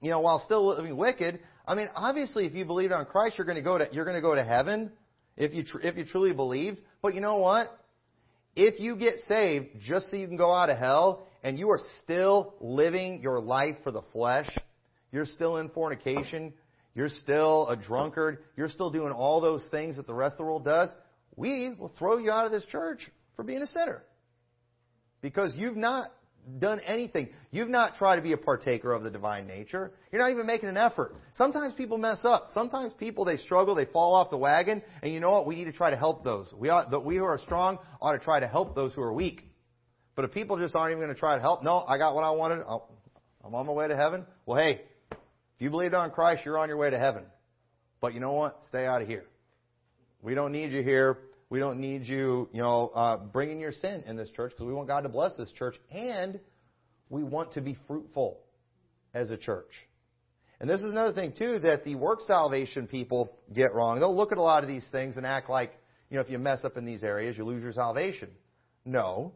you 0.00 0.10
know, 0.10 0.20
while 0.20 0.40
still 0.44 0.66
living 0.68 0.96
wicked. 0.96 1.40
I 1.66 1.74
mean, 1.74 1.88
obviously, 1.94 2.46
if 2.46 2.54
you 2.54 2.64
believe 2.64 2.92
on 2.92 3.04
Christ, 3.06 3.36
you're 3.36 3.46
going 3.46 3.56
to 3.56 3.62
go 3.62 3.78
to 3.78 3.88
you're 3.92 4.04
going 4.04 4.16
to 4.16 4.22
go 4.22 4.34
to 4.34 4.44
heaven 4.44 4.90
if 5.36 5.52
you 5.52 5.64
tr- 5.64 5.80
if 5.80 5.96
you 5.96 6.04
truly 6.04 6.32
believed. 6.32 6.78
But 7.02 7.14
you 7.14 7.20
know 7.20 7.36
what? 7.36 7.78
If 8.56 8.80
you 8.80 8.96
get 8.96 9.18
saved 9.26 9.66
just 9.80 10.10
so 10.10 10.16
you 10.16 10.26
can 10.26 10.36
go 10.36 10.52
out 10.52 10.70
of 10.70 10.78
hell, 10.78 11.28
and 11.42 11.58
you 11.58 11.70
are 11.70 11.80
still 12.02 12.54
living 12.60 13.20
your 13.22 13.40
life 13.40 13.76
for 13.84 13.92
the 13.92 14.02
flesh, 14.12 14.48
you're 15.12 15.26
still 15.26 15.58
in 15.58 15.68
fornication, 15.70 16.52
you're 16.94 17.08
still 17.08 17.68
a 17.68 17.76
drunkard, 17.76 18.38
you're 18.56 18.68
still 18.68 18.90
doing 18.90 19.12
all 19.12 19.40
those 19.40 19.64
things 19.70 19.96
that 19.96 20.06
the 20.06 20.14
rest 20.14 20.34
of 20.34 20.38
the 20.38 20.44
world 20.44 20.64
does, 20.64 20.90
we 21.36 21.74
will 21.78 21.92
throw 21.98 22.18
you 22.18 22.30
out 22.30 22.46
of 22.46 22.52
this 22.52 22.66
church 22.66 23.08
for 23.36 23.44
being 23.44 23.62
a 23.62 23.66
sinner. 23.66 24.02
Because 25.20 25.54
you've 25.56 25.76
not 25.76 26.12
done 26.58 26.80
anything. 26.80 27.28
You've 27.50 27.68
not 27.68 27.96
tried 27.96 28.16
to 28.16 28.22
be 28.22 28.32
a 28.32 28.36
partaker 28.36 28.92
of 28.92 29.02
the 29.02 29.10
divine 29.10 29.46
nature. 29.46 29.92
You're 30.10 30.22
not 30.22 30.30
even 30.30 30.46
making 30.46 30.68
an 30.68 30.76
effort. 30.76 31.14
Sometimes 31.34 31.74
people 31.74 31.98
mess 31.98 32.20
up. 32.24 32.50
Sometimes 32.52 32.92
people, 32.98 33.24
they 33.24 33.36
struggle, 33.36 33.74
they 33.74 33.84
fall 33.84 34.14
off 34.14 34.30
the 34.30 34.38
wagon, 34.38 34.82
and 35.02 35.12
you 35.12 35.20
know 35.20 35.30
what? 35.30 35.46
We 35.46 35.56
need 35.56 35.64
to 35.64 35.72
try 35.72 35.90
to 35.90 35.96
help 35.96 36.24
those. 36.24 36.52
We, 36.56 36.68
ought, 36.70 36.90
that 36.90 37.00
we 37.00 37.16
who 37.16 37.24
are 37.24 37.38
strong 37.38 37.78
ought 38.00 38.12
to 38.12 38.18
try 38.18 38.40
to 38.40 38.48
help 38.48 38.74
those 38.74 38.92
who 38.94 39.02
are 39.02 39.12
weak. 39.12 39.44
But 40.16 40.24
if 40.24 40.32
people 40.32 40.58
just 40.58 40.74
aren't 40.74 40.92
even 40.92 41.02
going 41.02 41.14
to 41.14 41.20
try 41.20 41.36
to 41.36 41.40
help, 41.40 41.62
no, 41.62 41.84
I 41.86 41.98
got 41.98 42.14
what 42.14 42.24
I 42.24 42.30
wanted. 42.30 42.64
Oh, 42.68 42.84
I'm 43.44 43.54
on 43.54 43.66
my 43.66 43.72
way 43.72 43.88
to 43.88 43.96
heaven. 43.96 44.26
Well, 44.46 44.58
hey, 44.58 44.82
if 45.58 45.62
you 45.62 45.70
believed 45.70 45.92
on 45.92 46.12
Christ, 46.12 46.42
you're 46.44 46.56
on 46.56 46.68
your 46.68 46.76
way 46.76 46.88
to 46.88 46.98
heaven. 47.00 47.24
But 48.00 48.14
you 48.14 48.20
know 48.20 48.32
what? 48.32 48.60
Stay 48.68 48.86
out 48.86 49.02
of 49.02 49.08
here. 49.08 49.24
We 50.22 50.36
don't 50.36 50.52
need 50.52 50.70
you 50.70 50.84
here. 50.84 51.18
We 51.50 51.58
don't 51.58 51.80
need 51.80 52.06
you, 52.06 52.48
you 52.52 52.60
know, 52.60 52.92
uh, 52.94 53.16
bringing 53.16 53.58
your 53.58 53.72
sin 53.72 54.04
in 54.06 54.16
this 54.16 54.30
church 54.30 54.52
because 54.52 54.66
we 54.66 54.72
want 54.72 54.86
God 54.86 55.00
to 55.00 55.08
bless 55.08 55.36
this 55.36 55.50
church 55.50 55.74
and 55.90 56.38
we 57.10 57.24
want 57.24 57.54
to 57.54 57.60
be 57.60 57.76
fruitful 57.88 58.38
as 59.14 59.32
a 59.32 59.36
church. 59.36 59.72
And 60.60 60.70
this 60.70 60.78
is 60.78 60.90
another 60.90 61.12
thing 61.12 61.32
too 61.36 61.58
that 61.60 61.84
the 61.84 61.96
work 61.96 62.20
salvation 62.20 62.86
people 62.86 63.32
get 63.52 63.74
wrong. 63.74 63.98
They'll 63.98 64.16
look 64.16 64.30
at 64.30 64.38
a 64.38 64.42
lot 64.42 64.62
of 64.62 64.68
these 64.68 64.86
things 64.92 65.16
and 65.16 65.26
act 65.26 65.50
like, 65.50 65.72
you 66.08 66.18
know, 66.18 66.20
if 66.20 66.30
you 66.30 66.38
mess 66.38 66.64
up 66.64 66.76
in 66.76 66.84
these 66.84 67.02
areas, 67.02 67.36
you 67.36 67.44
lose 67.44 67.64
your 67.64 67.72
salvation. 67.72 68.28
No, 68.84 69.32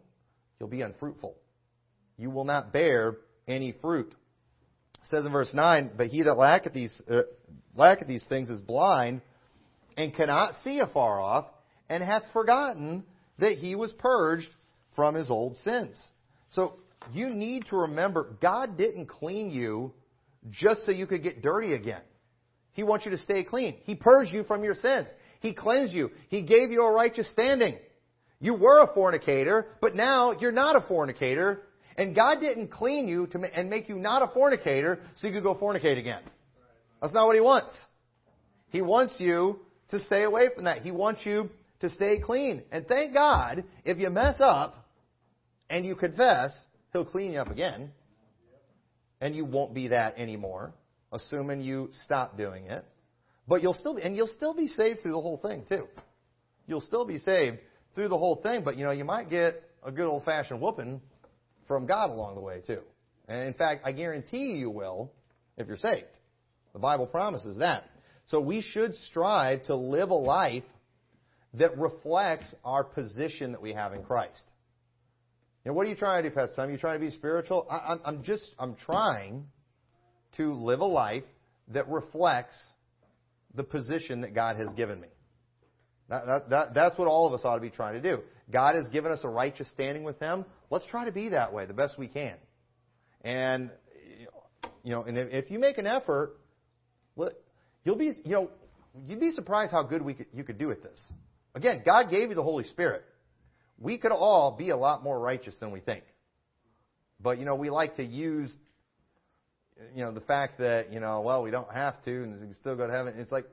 you'll 0.61 0.69
be 0.69 0.83
unfruitful. 0.83 1.35
You 2.17 2.31
will 2.31 2.45
not 2.45 2.73
bear 2.73 3.17
any 3.49 3.73
fruit. 3.73 4.15
Says 5.05 5.25
in 5.25 5.33
verse 5.33 5.53
9, 5.53 5.93
but 5.97 6.09
he 6.09 6.23
that 6.23 6.35
lacketh 6.35 6.73
these, 6.73 6.95
uh, 7.11 7.23
lacketh 7.75 8.09
these 8.09 8.25
things 8.29 8.49
is 8.49 8.61
blind 8.61 9.21
and 9.97 10.15
cannot 10.15 10.55
see 10.63 10.79
afar 10.79 11.21
off 11.21 11.47
and 11.89 12.03
hath 12.03 12.23
forgotten 12.33 13.05
that 13.39 13.59
he 13.59 13.75
was 13.75 13.93
purged 13.93 14.49
from 14.95 15.15
his 15.15 15.31
old 15.31 15.57
sins. 15.57 16.01
So 16.51 16.75
you 17.13 17.29
need 17.29 17.67
to 17.67 17.77
remember 17.77 18.37
God 18.41 18.77
didn't 18.77 19.07
clean 19.07 19.51
you 19.51 19.93
just 20.51 20.87
so 20.87 20.93
you 20.93 21.07
could 21.07 21.23
get 21.23 21.43
dirty 21.43 21.75
again. 21.75 22.03
He 22.73 22.83
wants 22.83 23.05
you 23.05 23.11
to 23.11 23.19
stay 23.19 23.45
clean. 23.45 23.77
He 23.85 23.95
purged 23.95 24.33
you 24.33 24.45
from 24.45 24.65
your 24.65 24.75
sins. 24.75 25.09
He 25.41 25.53
cleansed 25.53 25.93
you. 25.93 26.11
He 26.29 26.43
gave 26.43 26.71
you 26.71 26.83
a 26.83 26.93
righteous 26.93 27.31
standing. 27.33 27.77
You 28.41 28.55
were 28.55 28.83
a 28.83 28.93
fornicator, 28.95 29.67
but 29.81 29.95
now 29.95 30.33
you're 30.33 30.53
not 30.53 30.77
a 30.77 30.81
fornicator. 30.89 31.63
And 31.97 32.15
God 32.15 32.41
didn't 32.41 32.69
clean 32.69 33.09
you 33.09 33.27
to, 33.29 33.39
and 33.55 33.69
make 33.69 33.89
you 33.89 33.97
not 33.97 34.23
a 34.23 34.33
fornicator 34.33 35.01
so 35.17 35.27
you 35.27 35.33
could 35.33 35.43
go 35.43 35.55
fornicate 35.55 35.99
again. 35.99 36.23
That's 37.01 37.13
not 37.13 37.27
what 37.27 37.35
He 37.35 37.41
wants. 37.41 37.73
He 38.71 38.81
wants 38.81 39.15
you 39.19 39.61
to 39.91 39.99
stay 40.01 40.23
away 40.23 40.49
from 40.55 40.65
that. 40.65 40.83
He 40.83 40.91
wants 40.91 41.27
you 41.27 41.51
to 41.81 41.91
stay 41.91 42.19
clean. 42.19 42.63
And 42.71 42.87
thank 42.87 43.13
God, 43.13 43.65
if 43.85 43.99
you 43.99 44.09
mess 44.09 44.37
up 44.41 44.75
and 45.69 45.85
you 45.85 45.95
confess, 45.95 46.67
He'll 46.93 47.05
clean 47.05 47.33
you 47.33 47.39
up 47.39 47.51
again. 47.51 47.91
And 49.21 49.37
you 49.37 49.45
won't 49.45 49.75
be 49.75 49.89
that 49.89 50.19
anymore, 50.19 50.73
assuming 51.13 51.61
you 51.61 51.91
stop 52.05 52.37
doing 52.37 52.67
it. 52.67 52.85
But 53.47 53.63
you'll 53.63 53.75
still 53.75 53.95
be, 53.95 54.03
and 54.03 54.17
you'll 54.17 54.27
still 54.27 54.55
be 54.55 54.67
saved 54.69 55.01
through 55.03 55.13
the 55.13 55.21
whole 55.21 55.39
thing 55.39 55.65
too. 55.69 55.87
You'll 56.67 56.81
still 56.81 57.05
be 57.05 57.19
saved 57.19 57.59
through 57.95 58.09
the 58.09 58.19
whole 58.19 58.37
thing, 58.37 58.63
but 58.65 58.77
you 58.77 58.85
know, 58.85 58.93
you 58.93 59.05
might 59.05 59.29
get 59.29 59.63
a 59.85 59.93
good 59.93 60.07
old 60.07 60.25
fashioned 60.25 60.61
whooping 60.61 61.01
from 61.73 61.87
God 61.87 62.11
along 62.11 62.35
the 62.35 62.41
way 62.41 62.61
too. 62.67 62.81
And 63.29 63.47
in 63.47 63.55
fact, 63.55 63.83
I 63.85 63.93
guarantee 63.93 64.57
you 64.57 64.71
will 64.71 65.13
if 65.57 65.67
you're 65.67 65.77
saved. 65.77 66.07
The 66.73 66.79
Bible 66.79 67.07
promises 67.07 67.59
that. 67.59 67.85
So 68.27 68.41
we 68.41 68.61
should 68.61 68.95
strive 68.95 69.65
to 69.65 69.77
live 69.77 70.11
a 70.11 70.15
life 70.15 70.65
that 71.55 71.77
reflects 71.79 72.55
our 72.65 72.85
position 72.85 73.53
that 73.53 73.61
we 73.61 73.73
have 73.73 73.93
in 73.93 74.03
Christ. 74.03 74.43
Know, 75.65 75.73
what 75.75 75.87
are 75.87 75.91
you 75.91 75.97
trying 75.97 76.23
to 76.25 76.29
do, 76.29 76.35
Pastor 76.35 76.55
Tom? 76.57 76.69
Are 76.69 76.73
you 76.73 76.79
trying 76.79 76.99
to 77.01 77.07
be 77.07 77.13
spiritual? 77.13 77.67
I, 77.71 77.97
I'm 78.05 78.23
just, 78.23 78.55
I'm 78.59 78.75
trying 78.75 79.47
to 80.37 80.55
live 80.55 80.81
a 80.81 80.85
life 80.85 81.25
that 81.69 81.89
reflects 81.89 82.57
the 83.55 83.63
position 83.63 84.23
that 84.23 84.35
God 84.35 84.57
has 84.57 84.69
given 84.75 85.01
me. 85.01 85.09
That, 86.09 86.27
that, 86.27 86.51
that, 86.51 86.75
that's 86.75 86.99
what 86.99 87.07
all 87.07 87.29
of 87.29 87.35
us 87.35 87.45
ought 87.45 87.55
to 87.55 87.61
be 87.61 87.71
trying 87.71 87.95
to 87.95 88.01
do. 88.03 88.23
God 88.51 88.75
has 88.75 88.89
given 88.89 89.13
us 89.13 89.21
a 89.23 89.29
righteous 89.29 89.71
standing 89.71 90.03
with 90.03 90.19
Him. 90.19 90.45
Let's 90.73 90.87
try 90.87 91.05
to 91.05 91.13
be 91.13 91.29
that 91.29 91.53
way 91.53 91.67
the 91.67 91.75
best 91.75 91.99
we 91.99 92.09
can. 92.09 92.33
And, 93.21 93.71
you 94.83 94.91
know, 94.91 95.03
and 95.03 95.19
if, 95.19 95.45
if 95.45 95.51
you 95.51 95.59
make 95.59 95.77
an 95.77 95.87
effort, 95.87 96.39
you'll 97.85 97.97
be, 97.97 98.07
you 98.25 98.31
know, 98.31 98.51
you'd 99.07 99.21
be 99.21 99.33
surprised 99.33 99.71
how 99.71 99.83
good 99.83 100.01
we 100.01 100.15
could, 100.15 100.29
you 100.33 100.45
could 100.45 100.57
do 100.57 100.71
at 100.71 100.83
this. 100.83 100.99
Again, 101.55 101.83
God 101.85 102.09
gave 102.09 102.31
you 102.31 102.35
the 102.35 102.43
Holy 102.43 102.65
Spirit. 102.65 103.05
We 103.79 103.99
could 103.99 104.13
all 104.13 104.57
be 104.57 104.71
a 104.71 104.77
lot 104.77 105.05
more 105.05 105.21
righteous 105.21 105.55
than 105.61 105.73
we 105.73 105.81
think. 105.81 106.05
But, 107.21 107.39
you 107.39 107.45
know, 107.45 107.55
we 107.55 107.69
like 107.69 107.97
to 107.97 108.03
use, 108.03 108.51
you 109.95 110.03
know, 110.03 110.11
the 110.11 110.23
fact 110.23 110.59
that, 110.61 110.91
you 110.91 111.01
know, 111.01 111.21
well, 111.21 111.43
we 111.43 111.51
don't 111.51 111.71
have 111.71 112.03
to 112.05 112.23
and 112.23 112.41
we 112.41 112.47
can 112.47 112.57
still 112.57 112.77
go 112.77 112.87
to 112.87 112.93
heaven. 112.95 113.13
It's 113.19 113.31
like 113.31 113.45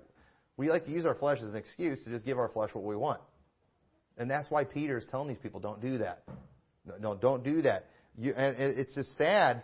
we 0.55 0.69
like 0.69 0.85
to 0.85 0.91
use 0.91 1.05
our 1.05 1.15
flesh 1.15 1.39
as 1.43 1.49
an 1.49 1.57
excuse 1.57 2.01
to 2.05 2.11
just 2.11 2.25
give 2.25 2.39
our 2.39 2.47
flesh 2.47 2.69
what 2.71 2.85
we 2.85 2.95
want. 2.95 3.19
And 4.17 4.31
that's 4.31 4.49
why 4.49 4.63
Peter 4.63 4.97
is 4.97 5.05
telling 5.11 5.27
these 5.27 5.37
people, 5.37 5.59
don't 5.59 5.81
do 5.81 5.97
that. 5.97 6.23
No, 6.85 6.95
no 6.99 7.15
don't 7.15 7.43
do 7.43 7.61
that. 7.63 7.85
You, 8.17 8.33
and 8.35 8.55
it's 8.57 8.95
just 8.95 9.15
sad 9.17 9.63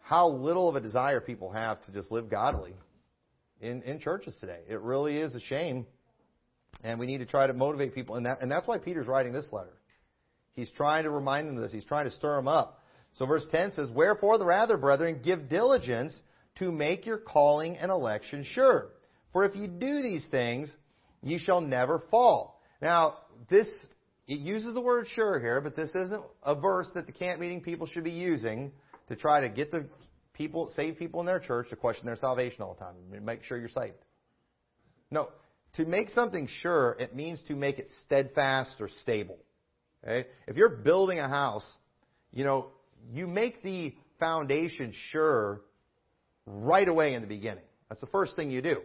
how 0.00 0.28
little 0.28 0.68
of 0.68 0.76
a 0.76 0.80
desire 0.80 1.20
people 1.20 1.50
have 1.50 1.84
to 1.86 1.92
just 1.92 2.10
live 2.10 2.28
godly 2.28 2.74
in, 3.60 3.82
in 3.82 3.98
churches 4.00 4.36
today. 4.40 4.60
It 4.68 4.80
really 4.80 5.16
is 5.18 5.34
a 5.34 5.40
shame 5.40 5.86
and 6.84 6.98
we 6.98 7.06
need 7.06 7.18
to 7.18 7.26
try 7.26 7.46
to 7.46 7.52
motivate 7.52 7.94
people. 7.94 8.16
And, 8.16 8.26
that, 8.26 8.40
and 8.40 8.50
that's 8.50 8.66
why 8.66 8.78
Peter's 8.78 9.06
writing 9.06 9.32
this 9.32 9.48
letter. 9.52 9.72
He's 10.54 10.70
trying 10.72 11.04
to 11.04 11.10
remind 11.10 11.48
them 11.48 11.56
of 11.56 11.62
this. 11.62 11.72
He's 11.72 11.84
trying 11.84 12.06
to 12.06 12.10
stir 12.10 12.36
them 12.36 12.48
up. 12.48 12.82
So 13.14 13.26
verse 13.26 13.46
10 13.50 13.72
says, 13.72 13.90
Wherefore 13.90 14.38
the 14.38 14.44
rather, 14.44 14.76
brethren, 14.76 15.20
give 15.24 15.48
diligence 15.48 16.18
to 16.58 16.70
make 16.70 17.06
your 17.06 17.18
calling 17.18 17.76
and 17.76 17.90
election 17.90 18.44
sure. 18.52 18.88
For 19.32 19.44
if 19.44 19.54
you 19.54 19.66
do 19.66 20.02
these 20.02 20.26
things, 20.30 20.74
ye 21.22 21.38
shall 21.38 21.60
never 21.60 22.02
fall. 22.10 22.60
Now, 22.80 23.18
this, 23.50 23.68
it 24.26 24.40
uses 24.40 24.74
the 24.74 24.80
word 24.80 25.06
sure 25.08 25.38
here, 25.38 25.60
but 25.60 25.76
this 25.76 25.90
isn't 25.90 26.22
a 26.42 26.54
verse 26.54 26.88
that 26.94 27.06
the 27.06 27.12
camp 27.12 27.40
meeting 27.40 27.60
people 27.60 27.86
should 27.86 28.04
be 28.04 28.10
using 28.10 28.72
to 29.08 29.16
try 29.16 29.40
to 29.40 29.48
get 29.48 29.70
the 29.70 29.86
people, 30.34 30.70
save 30.74 30.98
people 30.98 31.20
in 31.20 31.26
their 31.26 31.38
church 31.38 31.70
to 31.70 31.76
question 31.76 32.06
their 32.06 32.16
salvation 32.16 32.62
all 32.62 32.74
the 32.74 32.80
time. 32.80 32.94
and 33.12 33.24
Make 33.24 33.44
sure 33.44 33.56
you're 33.56 33.68
saved. 33.68 33.94
No, 35.10 35.28
to 35.74 35.84
make 35.84 36.10
something 36.10 36.48
sure, 36.60 36.96
it 36.98 37.14
means 37.14 37.42
to 37.48 37.54
make 37.54 37.78
it 37.78 37.88
steadfast 38.04 38.74
or 38.80 38.88
stable. 39.02 39.38
Okay? 40.02 40.28
If 40.48 40.56
you're 40.56 40.68
building 40.68 41.20
a 41.20 41.28
house, 41.28 41.66
you 42.32 42.44
know, 42.44 42.68
you 43.12 43.28
make 43.28 43.62
the 43.62 43.94
foundation 44.18 44.92
sure 45.10 45.60
right 46.46 46.88
away 46.88 47.14
in 47.14 47.22
the 47.22 47.28
beginning. 47.28 47.64
That's 47.88 48.00
the 48.00 48.08
first 48.08 48.34
thing 48.34 48.50
you 48.50 48.62
do. 48.62 48.80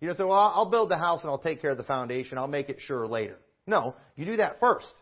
You 0.00 0.08
don't 0.08 0.16
say, 0.16 0.24
well, 0.24 0.32
I'll 0.32 0.70
build 0.70 0.90
the 0.90 0.98
house 0.98 1.22
and 1.22 1.30
I'll 1.30 1.38
take 1.38 1.60
care 1.60 1.70
of 1.70 1.78
the 1.78 1.84
foundation. 1.84 2.38
I'll 2.38 2.48
make 2.48 2.68
it 2.68 2.78
sure 2.80 3.06
later. 3.06 3.36
No, 3.66 3.94
you 4.16 4.24
do 4.24 4.36
that 4.36 4.60
first. 4.60 4.92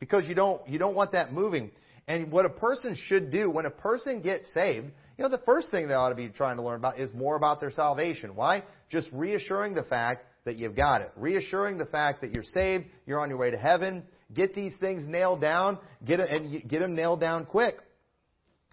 Because 0.00 0.24
you 0.26 0.34
don't, 0.34 0.66
you 0.68 0.78
don't 0.78 0.96
want 0.96 1.12
that 1.12 1.32
moving. 1.32 1.70
And 2.08 2.32
what 2.32 2.44
a 2.44 2.50
person 2.50 2.96
should 3.06 3.30
do 3.30 3.50
when 3.50 3.66
a 3.66 3.70
person 3.70 4.20
gets 4.22 4.52
saved, 4.52 4.86
you 5.16 5.22
know, 5.22 5.28
the 5.28 5.42
first 5.44 5.70
thing 5.70 5.86
they 5.86 5.94
ought 5.94 6.08
to 6.08 6.14
be 6.14 6.28
trying 6.28 6.56
to 6.56 6.62
learn 6.62 6.76
about 6.76 6.98
is 6.98 7.12
more 7.14 7.36
about 7.36 7.60
their 7.60 7.70
salvation. 7.70 8.34
Why? 8.34 8.64
Just 8.90 9.08
reassuring 9.12 9.74
the 9.74 9.84
fact 9.84 10.24
that 10.44 10.56
you've 10.56 10.74
got 10.74 11.02
it. 11.02 11.12
Reassuring 11.16 11.78
the 11.78 11.86
fact 11.86 12.22
that 12.22 12.32
you're 12.32 12.42
saved, 12.42 12.86
you're 13.06 13.20
on 13.20 13.28
your 13.28 13.38
way 13.38 13.50
to 13.50 13.56
heaven. 13.56 14.02
Get 14.34 14.54
these 14.54 14.74
things 14.80 15.06
nailed 15.06 15.40
down, 15.40 15.78
get 16.04 16.18
it, 16.18 16.30
and 16.30 16.68
get 16.68 16.80
them 16.80 16.94
nailed 16.94 17.20
down 17.20 17.44
quick. 17.44 17.76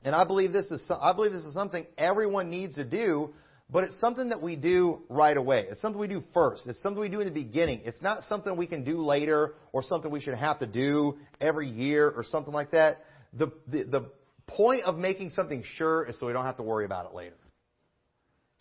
And 0.03 0.15
I 0.15 0.24
believe 0.24 0.53
this 0.53 0.67
is 0.72 0.89
I 0.89 1.13
believe 1.13 1.34
this 1.34 1.43
is 1.43 1.53
something 1.53 1.86
everyone 1.97 2.49
needs 2.49 2.76
to 2.76 2.86
do, 2.86 3.34
but 3.72 3.84
it's 3.84 3.99
something 3.99 4.30
that 4.30 4.41
we 4.41 4.55
do 4.55 5.01
right 5.09 5.38
away. 5.38 5.67
It's 5.70 5.82
something 5.82 5.99
we 5.99 6.07
do 6.07 6.24
first. 6.34 6.65
It's 6.65 6.82
something 6.82 6.99
we 6.99 7.09
do 7.09 7.20
in 7.20 7.28
the 7.28 7.34
beginning. 7.34 7.82
It's 7.86 8.01
not 8.01 8.24
something 8.24 8.55
we 8.57 8.65
can 8.65 8.84
do 8.84 9.05
later 9.05 9.53
or 9.74 9.84
something 9.84 10.09
we 10.09 10.22
should 10.22 10.36
have 10.36 10.59
to 10.59 10.67
do 10.67 11.17
every 11.39 11.70
year 11.70 12.09
or 12.09 12.24
something 12.24 12.53
like 12.53 12.72
that. 12.72 13.05
The 13.34 13.51
the, 13.67 13.84
the 13.84 14.11
point 14.47 14.84
of 14.84 14.97
making 14.97 15.30
something 15.30 15.63
sure 15.76 16.05
is 16.05 16.20
so 16.20 16.26
we 16.26 16.34
don't 16.34 16.45
have 16.45 16.57
to 16.57 16.63
worry 16.63 16.86
about 16.86 17.05
it 17.05 17.13
later. 17.13 17.36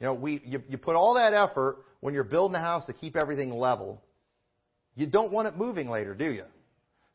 You 0.01 0.07
know, 0.07 0.15
we 0.15 0.43
you, 0.45 0.63
you 0.69 0.79
put 0.79 0.95
all 0.95 1.15
that 1.15 1.33
effort 1.33 1.79
when 2.01 2.15
you're 2.15 2.25
building 2.25 2.55
a 2.55 2.61
house 2.61 2.87
to 2.87 2.93
keep 2.93 3.17
everything 3.17 3.51
level. 3.51 4.03
You 4.95 5.07
don't 5.07 5.33
want 5.33 5.49
it 5.49 5.57
moving 5.57 5.89
later, 5.89 6.15
do 6.15 6.31
you? 6.31 6.45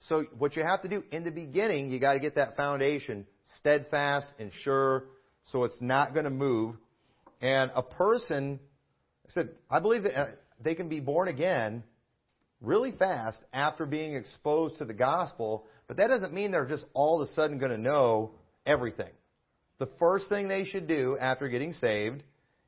So 0.07 0.25
what 0.37 0.55
you 0.55 0.63
have 0.63 0.81
to 0.81 0.89
do 0.89 1.03
in 1.11 1.23
the 1.23 1.31
beginning, 1.31 1.91
you 1.91 1.99
got 1.99 2.13
to 2.13 2.19
get 2.19 2.35
that 2.35 2.57
foundation 2.57 3.25
steadfast 3.59 4.27
and 4.39 4.51
sure, 4.61 5.05
so 5.45 5.63
it's 5.63 5.79
not 5.79 6.13
going 6.13 6.25
to 6.25 6.31
move. 6.31 6.75
And 7.43 7.71
a 7.75 7.83
person, 7.83 8.57
I 9.27 9.31
said, 9.33 9.49
I 9.69 9.81
believe 9.81 10.03
that 10.03 10.17
uh, 10.17 10.27
they 10.63 10.75
can 10.75 10.87
be 10.87 11.01
born 11.01 11.27
again 11.27 11.83
really 12.61 12.93
fast 12.93 13.37
after 13.51 13.85
being 13.85 14.15
exposed 14.15 14.77
to 14.77 14.85
the 14.85 14.93
gospel, 14.93 15.65
but 15.89 15.97
that 15.97 16.07
doesn't 16.07 16.31
mean 16.31 16.51
they're 16.51 16.65
just 16.65 16.85
all 16.93 17.21
of 17.21 17.29
a 17.29 17.33
sudden 17.33 17.59
going 17.59 17.73
to 17.73 17.77
know 17.77 18.31
everything. 18.65 19.11
The 19.77 19.89
first 19.99 20.29
thing 20.29 20.47
they 20.47 20.63
should 20.63 20.87
do 20.87 21.17
after 21.19 21.49
getting 21.49 21.73
saved 21.73 22.23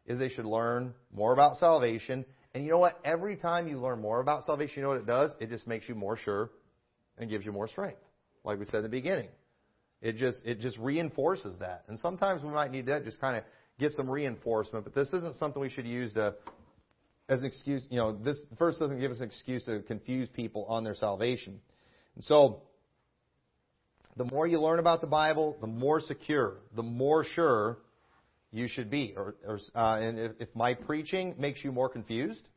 is 0.06 0.20
they 0.20 0.28
should 0.28 0.46
learn 0.46 0.94
more 1.14 1.32
about 1.32 1.56
salvation. 1.56 2.26
And 2.54 2.66
you 2.66 2.72
know 2.72 2.80
what? 2.80 3.00
Every 3.06 3.38
time 3.38 3.70
you 3.70 3.78
learn 3.78 4.02
more 4.02 4.20
about 4.20 4.44
salvation, 4.44 4.74
you 4.76 4.84
know 4.84 4.90
what 4.90 4.98
it 4.98 5.08
does? 5.08 5.34
It 5.40 5.48
just 5.48 5.68
makes 5.68 5.88
you 5.88 5.96
more 5.96 6.18
sure 6.18 6.50
and 7.18 7.30
gives 7.30 7.46
you 7.46 7.54
more 7.54 7.70
strength. 7.70 8.02
Like 8.44 8.60
we 8.60 8.66
said 8.66 8.80
in 8.80 8.84
the 8.84 8.90
beginning. 8.90 9.30
It 10.02 10.18
just 10.18 10.46
it 10.46 10.60
just 10.60 10.78
reinforces 10.80 11.58
that. 11.60 11.86
And 11.88 11.98
sometimes 11.98 12.44
we 12.44 12.50
might 12.50 12.72
need 12.72 12.88
that 12.88 13.06
just 13.06 13.22
kind 13.22 13.38
of 13.38 13.44
get 13.80 13.92
some 13.94 14.10
reinforcement, 14.10 14.86
but 14.86 14.96
this 14.96 15.08
isn't 15.10 15.36
something 15.36 15.62
we 15.62 15.70
should 15.70 15.88
use 15.88 16.14
to 16.14 16.36
as 17.28 17.40
an 17.40 17.46
excuse, 17.46 17.88
you 17.90 17.98
know, 17.98 18.16
this 18.16 18.38
first 18.58 18.80
doesn't 18.80 19.00
give 19.00 19.12
us 19.12 19.20
an 19.20 19.26
excuse 19.26 19.64
to 19.66 19.82
confuse 19.82 20.30
people 20.30 20.66
on 20.66 20.84
their 20.84 20.94
salvation. 20.94 21.60
And 22.16 22.24
so 22.24 22.62
the 24.16 24.26
more 24.26 24.46
you 24.48 24.60
learn 24.62 24.80
about 24.80 25.02
the 25.02 25.08
Bible, 25.08 25.58
the 25.60 25.68
more 25.68 26.00
secure, 26.02 26.58
the 26.76 26.84
more 26.84 27.24
sure 27.24 27.80
you 28.52 28.68
should 28.68 28.90
be. 28.92 29.14
Or, 29.18 29.36
or 29.46 29.60
uh, 29.74 30.00
and 30.00 30.20
if, 30.20 30.32
if 30.40 30.56
my 30.56 30.76
preaching 30.76 31.36
makes 31.38 31.64
you 31.64 31.72
more 31.72 31.90
confused, 31.90 32.48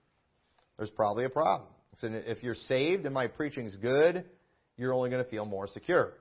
there's 0.76 0.90
probably 0.90 1.24
a 1.24 1.30
problem. 1.30 1.68
So 1.96 2.08
if 2.12 2.42
you're 2.42 2.54
saved 2.54 3.06
and 3.06 3.14
my 3.14 3.26
preaching 3.26 3.66
is 3.66 3.76
good, 3.76 4.24
you're 4.76 4.92
only 4.92 5.10
going 5.10 5.24
to 5.24 5.30
feel 5.30 5.46
more 5.46 5.66
secure. 5.66 6.12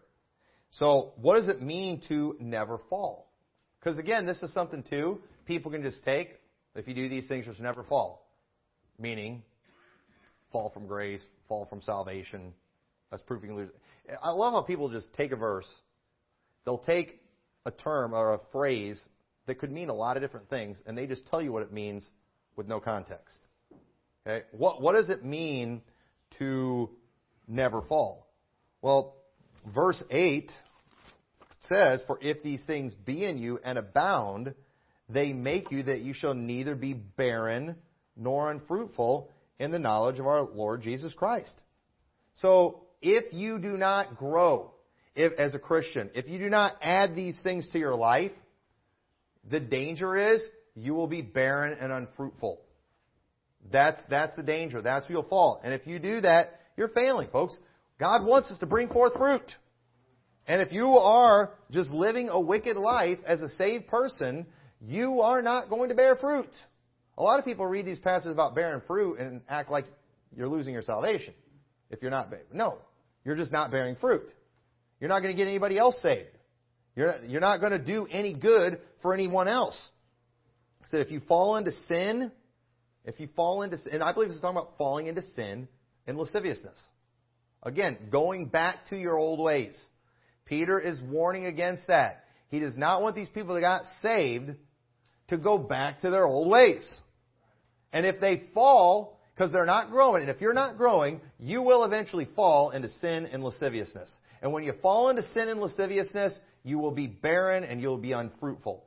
So 0.71 1.13
what 1.17 1.35
does 1.35 1.49
it 1.49 1.61
mean 1.61 2.01
to 2.07 2.35
never 2.39 2.79
fall? 2.89 3.26
Because 3.87 3.99
again, 3.99 4.25
this 4.25 4.43
is 4.43 4.51
something 4.51 4.83
too 4.83 5.21
people 5.45 5.71
can 5.71 5.81
just 5.81 6.03
take. 6.03 6.41
If 6.75 6.89
you 6.89 6.93
do 6.93 7.07
these 7.07 7.25
things, 7.29 7.45
you 7.45 7.53
just 7.53 7.63
never 7.63 7.85
fall. 7.85 8.29
Meaning, 8.99 9.43
fall 10.51 10.71
from 10.71 10.87
grace, 10.87 11.23
fall 11.47 11.65
from 11.67 11.81
salvation. 11.81 12.53
That's 13.09 13.23
proof 13.23 13.43
you 13.43 13.47
can 13.47 13.55
lose. 13.55 13.69
I 14.21 14.31
love 14.31 14.51
how 14.51 14.63
people 14.63 14.89
just 14.89 15.13
take 15.13 15.31
a 15.31 15.37
verse. 15.37 15.69
They'll 16.65 16.79
take 16.79 17.21
a 17.65 17.71
term 17.71 18.13
or 18.13 18.33
a 18.33 18.39
phrase 18.51 19.01
that 19.45 19.57
could 19.57 19.71
mean 19.71 19.87
a 19.87 19.93
lot 19.93 20.17
of 20.17 20.21
different 20.21 20.49
things, 20.49 20.83
and 20.85 20.97
they 20.97 21.07
just 21.07 21.25
tell 21.27 21.41
you 21.41 21.53
what 21.53 21.63
it 21.63 21.71
means 21.71 22.05
with 22.57 22.67
no 22.67 22.81
context. 22.81 23.37
Okay? 24.27 24.43
What, 24.51 24.81
what 24.81 24.95
does 24.95 25.07
it 25.07 25.23
mean 25.23 25.81
to 26.39 26.89
never 27.47 27.81
fall? 27.83 28.27
Well, 28.81 29.15
verse 29.73 30.03
8 30.11 30.51
says, 31.67 32.03
For 32.07 32.17
if 32.21 32.43
these 32.43 32.61
things 32.65 32.93
be 32.93 33.25
in 33.25 33.37
you 33.37 33.59
and 33.63 33.77
abound, 33.77 34.53
they 35.09 35.33
make 35.33 35.71
you 35.71 35.83
that 35.83 36.01
you 36.01 36.13
shall 36.13 36.33
neither 36.33 36.75
be 36.75 36.93
barren 36.93 37.75
nor 38.15 38.51
unfruitful 38.51 39.29
in 39.59 39.71
the 39.71 39.79
knowledge 39.79 40.19
of 40.19 40.27
our 40.27 40.41
Lord 40.41 40.81
Jesus 40.81 41.13
Christ. 41.13 41.53
So, 42.35 42.81
if 43.01 43.31
you 43.33 43.59
do 43.59 43.77
not 43.77 44.17
grow 44.17 44.71
if, 45.15 45.33
as 45.39 45.55
a 45.55 45.59
Christian, 45.59 46.09
if 46.15 46.27
you 46.27 46.39
do 46.39 46.49
not 46.49 46.75
add 46.81 47.15
these 47.15 47.39
things 47.41 47.69
to 47.71 47.79
your 47.79 47.95
life, 47.95 48.31
the 49.49 49.59
danger 49.59 50.33
is 50.33 50.41
you 50.75 50.93
will 50.93 51.07
be 51.07 51.21
barren 51.21 51.77
and 51.79 51.91
unfruitful. 51.91 52.61
That's, 53.71 53.99
that's 54.09 54.35
the 54.35 54.43
danger. 54.43 54.81
That's 54.81 55.07
where 55.07 55.17
you'll 55.17 55.29
fall. 55.29 55.61
And 55.63 55.73
if 55.73 55.85
you 55.87 55.99
do 55.99 56.21
that, 56.21 56.59
you're 56.75 56.89
failing, 56.89 57.29
folks. 57.31 57.55
God 57.99 58.25
wants 58.25 58.51
us 58.51 58.57
to 58.59 58.65
bring 58.65 58.87
forth 58.89 59.13
fruit. 59.13 59.51
And 60.47 60.61
if 60.61 60.71
you 60.71 60.91
are 60.91 61.51
just 61.71 61.91
living 61.91 62.29
a 62.29 62.39
wicked 62.39 62.77
life 62.77 63.19
as 63.25 63.41
a 63.41 63.49
saved 63.49 63.87
person, 63.87 64.45
you 64.81 65.21
are 65.21 65.41
not 65.41 65.69
going 65.69 65.89
to 65.89 65.95
bear 65.95 66.15
fruit. 66.15 66.49
A 67.17 67.23
lot 67.23 67.39
of 67.39 67.45
people 67.45 67.65
read 67.65 67.85
these 67.85 67.99
passages 67.99 68.31
about 68.31 68.55
bearing 68.55 68.81
fruit 68.87 69.19
and 69.19 69.41
act 69.49 69.69
like 69.69 69.85
you're 70.35 70.47
losing 70.47 70.73
your 70.73 70.83
salvation 70.83 71.33
if 71.89 72.01
you're 72.01 72.11
not. 72.11 72.31
No, 72.53 72.77
you're 73.25 73.35
just 73.35 73.51
not 73.51 73.71
bearing 73.71 73.95
fruit. 73.95 74.31
You're 74.99 75.09
not 75.09 75.21
going 75.21 75.35
to 75.35 75.37
get 75.37 75.47
anybody 75.47 75.77
else 75.77 75.99
saved. 76.01 76.29
You're 76.95 77.07
not, 77.07 77.29
you're 77.29 77.41
not 77.41 77.59
going 77.59 77.73
to 77.73 77.83
do 77.83 78.07
any 78.09 78.33
good 78.33 78.79
for 79.01 79.13
anyone 79.13 79.47
else. 79.47 79.77
He 80.79 80.85
said 80.89 81.01
if 81.01 81.11
you 81.11 81.19
fall 81.27 81.57
into 81.57 81.71
sin, 81.87 82.31
if 83.03 83.19
you 83.19 83.27
fall 83.35 83.63
into 83.63 83.77
sin, 83.77 83.93
and 83.95 84.03
I 84.03 84.13
believe 84.13 84.29
is 84.29 84.39
talking 84.39 84.57
about 84.57 84.77
falling 84.77 85.07
into 85.07 85.21
sin 85.21 85.67
and 86.07 86.17
lasciviousness. 86.17 86.79
Again, 87.63 87.97
going 88.11 88.45
back 88.45 88.87
to 88.89 88.95
your 88.95 89.17
old 89.17 89.39
ways. 89.39 89.77
Peter 90.47 90.79
is 90.79 90.99
warning 91.01 91.45
against 91.45 91.87
that. 91.87 92.23
He 92.49 92.59
does 92.59 92.77
not 92.77 93.01
want 93.01 93.15
these 93.15 93.29
people 93.29 93.55
that 93.55 93.61
got 93.61 93.83
saved 94.01 94.51
to 95.27 95.37
go 95.37 95.57
back 95.57 95.99
to 95.99 96.09
their 96.09 96.25
old 96.25 96.49
ways. 96.49 97.01
And 97.91 98.05
if 98.05 98.19
they 98.19 98.43
fall, 98.53 99.19
because 99.35 99.51
they're 99.51 99.65
not 99.65 99.91
growing, 99.91 100.21
and 100.21 100.31
if 100.31 100.41
you're 100.41 100.53
not 100.53 100.77
growing, 100.77 101.21
you 101.39 101.61
will 101.61 101.83
eventually 101.83 102.27
fall 102.35 102.71
into 102.71 102.89
sin 102.99 103.25
and 103.25 103.43
lasciviousness. 103.43 104.11
And 104.41 104.53
when 104.53 104.63
you 104.63 104.73
fall 104.81 105.09
into 105.09 105.23
sin 105.23 105.49
and 105.49 105.59
lasciviousness, 105.59 106.37
you 106.63 106.79
will 106.79 106.91
be 106.91 107.07
barren 107.07 107.63
and 107.63 107.81
you'll 107.81 107.97
be 107.97 108.13
unfruitful. 108.13 108.83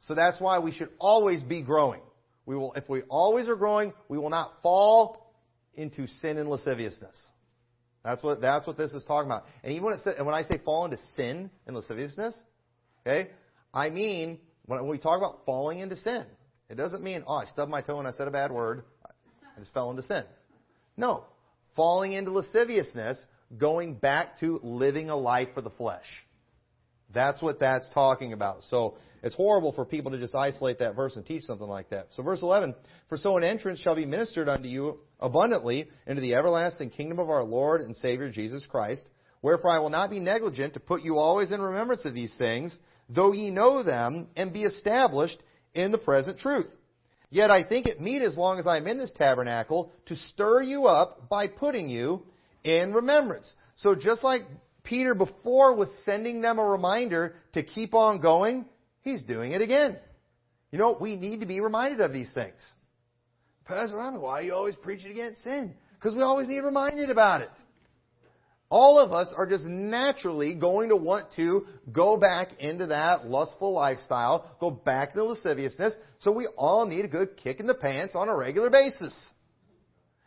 So 0.00 0.14
that's 0.14 0.40
why 0.40 0.58
we 0.58 0.72
should 0.72 0.90
always 0.98 1.42
be 1.42 1.62
growing. 1.62 2.00
We 2.44 2.56
will, 2.56 2.72
if 2.74 2.88
we 2.88 3.02
always 3.02 3.48
are 3.48 3.56
growing, 3.56 3.92
we 4.08 4.18
will 4.18 4.30
not 4.30 4.52
fall 4.62 5.32
into 5.74 6.06
sin 6.20 6.38
and 6.38 6.48
lasciviousness. 6.48 7.16
That's 8.06 8.22
what, 8.22 8.40
that's 8.40 8.68
what 8.68 8.76
this 8.76 8.92
is 8.92 9.02
talking 9.02 9.28
about. 9.28 9.46
And 9.64 9.72
even 9.72 9.86
when, 9.86 9.94
it 9.94 10.00
says, 10.02 10.14
when 10.20 10.32
I 10.32 10.44
say 10.44 10.58
fall 10.64 10.84
into 10.84 10.96
sin 11.16 11.50
and 11.66 11.74
lasciviousness, 11.74 12.38
okay, 13.04 13.30
I 13.74 13.90
mean, 13.90 14.38
when 14.66 14.88
we 14.88 14.96
talk 14.96 15.18
about 15.18 15.40
falling 15.44 15.80
into 15.80 15.96
sin, 15.96 16.24
it 16.70 16.76
doesn't 16.76 17.02
mean, 17.02 17.24
oh, 17.26 17.34
I 17.34 17.46
stubbed 17.46 17.68
my 17.68 17.80
toe 17.82 17.98
and 17.98 18.06
I 18.06 18.12
said 18.12 18.28
a 18.28 18.30
bad 18.30 18.52
word. 18.52 18.84
I 19.04 19.58
just 19.58 19.74
fell 19.74 19.90
into 19.90 20.04
sin. 20.04 20.22
No. 20.96 21.24
Falling 21.74 22.12
into 22.12 22.30
lasciviousness, 22.30 23.18
going 23.58 23.94
back 23.94 24.38
to 24.38 24.60
living 24.62 25.10
a 25.10 25.16
life 25.16 25.48
for 25.52 25.60
the 25.60 25.70
flesh. 25.70 26.06
That's 27.12 27.42
what 27.42 27.58
that's 27.58 27.88
talking 27.92 28.32
about. 28.32 28.62
So 28.70 28.98
it's 29.26 29.34
horrible 29.34 29.72
for 29.72 29.84
people 29.84 30.12
to 30.12 30.18
just 30.18 30.36
isolate 30.36 30.78
that 30.78 30.94
verse 30.94 31.16
and 31.16 31.26
teach 31.26 31.42
something 31.42 31.66
like 31.66 31.90
that. 31.90 32.06
So 32.12 32.22
verse 32.22 32.42
11, 32.42 32.74
For 33.08 33.16
so 33.16 33.36
an 33.36 33.42
entrance 33.42 33.80
shall 33.80 33.96
be 33.96 34.06
ministered 34.06 34.48
unto 34.48 34.68
you 34.68 35.00
abundantly 35.18 35.88
into 36.06 36.22
the 36.22 36.34
everlasting 36.34 36.90
kingdom 36.90 37.18
of 37.18 37.28
our 37.28 37.42
Lord 37.42 37.80
and 37.80 37.96
Savior 37.96 38.30
Jesus 38.30 38.64
Christ. 38.66 39.02
Wherefore 39.42 39.70
I 39.70 39.80
will 39.80 39.90
not 39.90 40.10
be 40.10 40.20
negligent 40.20 40.74
to 40.74 40.80
put 40.80 41.02
you 41.02 41.16
always 41.16 41.50
in 41.50 41.60
remembrance 41.60 42.04
of 42.04 42.14
these 42.14 42.32
things, 42.38 42.78
though 43.08 43.32
ye 43.32 43.50
know 43.50 43.82
them, 43.82 44.28
and 44.36 44.52
be 44.52 44.62
established 44.62 45.42
in 45.74 45.90
the 45.90 45.98
present 45.98 46.38
truth. 46.38 46.68
Yet 47.28 47.50
I 47.50 47.64
think 47.64 47.86
it 47.86 48.00
meet 48.00 48.22
as 48.22 48.36
long 48.36 48.60
as 48.60 48.66
I 48.66 48.76
am 48.76 48.86
in 48.86 48.98
this 48.98 49.12
tabernacle 49.16 49.92
to 50.06 50.16
stir 50.16 50.62
you 50.62 50.86
up 50.86 51.28
by 51.28 51.48
putting 51.48 51.88
you 51.88 52.22
in 52.62 52.92
remembrance. 52.92 53.52
So 53.74 53.94
just 53.94 54.22
like 54.22 54.42
Peter 54.84 55.14
before 55.14 55.74
was 55.74 55.90
sending 56.04 56.40
them 56.40 56.58
a 56.60 56.64
reminder 56.64 57.34
to 57.54 57.64
keep 57.64 57.92
on 57.92 58.20
going, 58.20 58.64
he's 59.06 59.22
doing 59.22 59.52
it 59.52 59.62
again. 59.62 59.96
You 60.72 60.78
know, 60.78 60.96
we 61.00 61.16
need 61.16 61.40
to 61.40 61.46
be 61.46 61.60
reminded 61.60 62.00
of 62.00 62.12
these 62.12 62.30
things. 62.34 62.60
Pastor 63.64 63.96
Robin, 63.96 64.20
why 64.20 64.40
are 64.40 64.42
you 64.42 64.54
always 64.54 64.74
preaching 64.76 65.12
against 65.12 65.42
sin? 65.42 65.74
Because 65.94 66.14
we 66.14 66.22
always 66.22 66.48
need 66.48 66.60
reminded 66.60 67.08
about 67.08 67.40
it. 67.40 67.50
All 68.68 68.98
of 68.98 69.12
us 69.12 69.28
are 69.36 69.46
just 69.46 69.64
naturally 69.64 70.54
going 70.54 70.88
to 70.88 70.96
want 70.96 71.26
to 71.36 71.66
go 71.92 72.16
back 72.16 72.48
into 72.58 72.86
that 72.86 73.26
lustful 73.26 73.72
lifestyle, 73.72 74.56
go 74.58 74.70
back 74.72 75.14
to 75.14 75.22
lasciviousness, 75.22 75.94
so 76.18 76.32
we 76.32 76.48
all 76.56 76.84
need 76.84 77.04
a 77.04 77.08
good 77.08 77.36
kick 77.36 77.60
in 77.60 77.66
the 77.68 77.74
pants 77.74 78.16
on 78.16 78.28
a 78.28 78.36
regular 78.36 78.68
basis. 78.68 79.14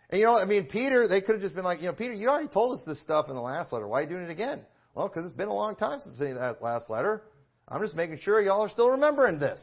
And 0.10 0.20
you 0.20 0.26
know, 0.26 0.38
I 0.38 0.46
mean, 0.46 0.68
Peter, 0.68 1.08
they 1.10 1.20
could 1.20 1.36
have 1.36 1.42
just 1.42 1.54
been 1.54 1.66
like, 1.66 1.82
you 1.82 1.88
know, 1.88 1.94
Peter, 1.94 2.14
you 2.14 2.30
already 2.30 2.48
told 2.48 2.80
us 2.80 2.86
this 2.88 3.02
stuff 3.02 3.26
in 3.28 3.36
the 3.36 3.42
last 3.42 3.74
letter. 3.74 3.88
Why 3.88 4.00
are 4.00 4.04
you 4.04 4.10
doing 4.10 4.24
it 4.24 4.32
again? 4.32 4.62
Well, 4.96 5.10
because 5.10 5.26
it's 5.26 5.36
been 5.36 5.50
a 5.50 5.54
long 5.54 5.76
time 5.76 6.00
since 6.02 6.18
that 6.18 6.62
last 6.62 6.90
letter. 6.90 7.24
I'm 7.70 7.82
just 7.82 7.96
making 7.96 8.20
sure 8.20 8.42
y'all 8.42 8.62
are 8.62 8.70
still 8.70 8.90
remembering 8.90 9.40
this. 9.40 9.62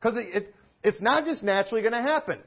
Because 0.00 0.16
it, 0.16 0.42
it, 0.42 0.54
it's 0.82 1.00
not 1.00 1.24
just 1.24 1.42
naturally 1.42 1.82
going 1.82 1.92
to 1.92 2.02
happen. 2.02 2.40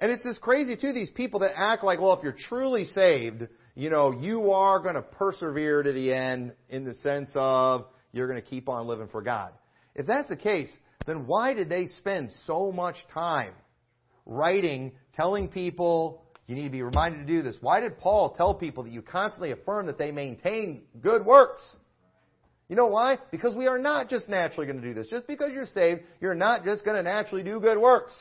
And 0.00 0.10
it's 0.10 0.24
just 0.24 0.40
crazy, 0.40 0.76
too, 0.76 0.92
these 0.92 1.10
people 1.10 1.40
that 1.40 1.52
act 1.56 1.84
like, 1.84 2.00
well, 2.00 2.14
if 2.14 2.22
you're 2.22 2.36
truly 2.48 2.84
saved, 2.84 3.46
you 3.74 3.90
know, 3.90 4.10
you 4.10 4.50
are 4.50 4.80
going 4.80 4.96
to 4.96 5.02
persevere 5.02 5.82
to 5.82 5.92
the 5.92 6.12
end 6.12 6.52
in 6.68 6.84
the 6.84 6.94
sense 6.94 7.30
of 7.34 7.86
you're 8.12 8.28
going 8.28 8.42
to 8.42 8.48
keep 8.48 8.68
on 8.68 8.86
living 8.86 9.08
for 9.08 9.22
God. 9.22 9.52
If 9.94 10.06
that's 10.06 10.28
the 10.28 10.36
case, 10.36 10.70
then 11.06 11.26
why 11.26 11.54
did 11.54 11.68
they 11.68 11.86
spend 11.98 12.30
so 12.46 12.72
much 12.72 12.96
time 13.12 13.52
writing 14.26 14.92
telling 15.14 15.48
people 15.48 16.24
you 16.46 16.54
need 16.54 16.64
to 16.64 16.70
be 16.70 16.82
reminded 16.82 17.26
to 17.26 17.32
do 17.32 17.42
this. 17.42 17.56
Why 17.60 17.80
did 17.80 17.98
Paul 17.98 18.34
tell 18.36 18.54
people 18.54 18.84
that 18.84 18.92
you 18.92 19.00
constantly 19.02 19.52
affirm 19.52 19.86
that 19.86 19.98
they 19.98 20.10
maintain 20.10 20.82
good 21.00 21.24
works? 21.24 21.76
You 22.74 22.78
know 22.78 22.88
why? 22.88 23.18
Because 23.30 23.54
we 23.54 23.68
are 23.68 23.78
not 23.78 24.08
just 24.08 24.28
naturally 24.28 24.66
going 24.66 24.80
to 24.80 24.84
do 24.84 24.94
this. 24.94 25.06
Just 25.06 25.28
because 25.28 25.52
you're 25.52 25.64
saved, 25.64 26.00
you're 26.20 26.34
not 26.34 26.64
just 26.64 26.84
going 26.84 26.96
to 26.96 27.04
naturally 27.04 27.44
do 27.44 27.60
good 27.60 27.78
works. 27.78 28.12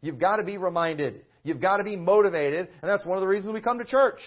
You've 0.00 0.18
got 0.18 0.36
to 0.36 0.42
be 0.42 0.56
reminded. 0.56 1.20
You've 1.42 1.60
got 1.60 1.76
to 1.76 1.84
be 1.84 1.94
motivated, 1.94 2.68
and 2.80 2.90
that's 2.90 3.04
one 3.04 3.18
of 3.18 3.20
the 3.20 3.28
reasons 3.28 3.52
we 3.52 3.60
come 3.60 3.80
to 3.80 3.84
church. 3.84 4.20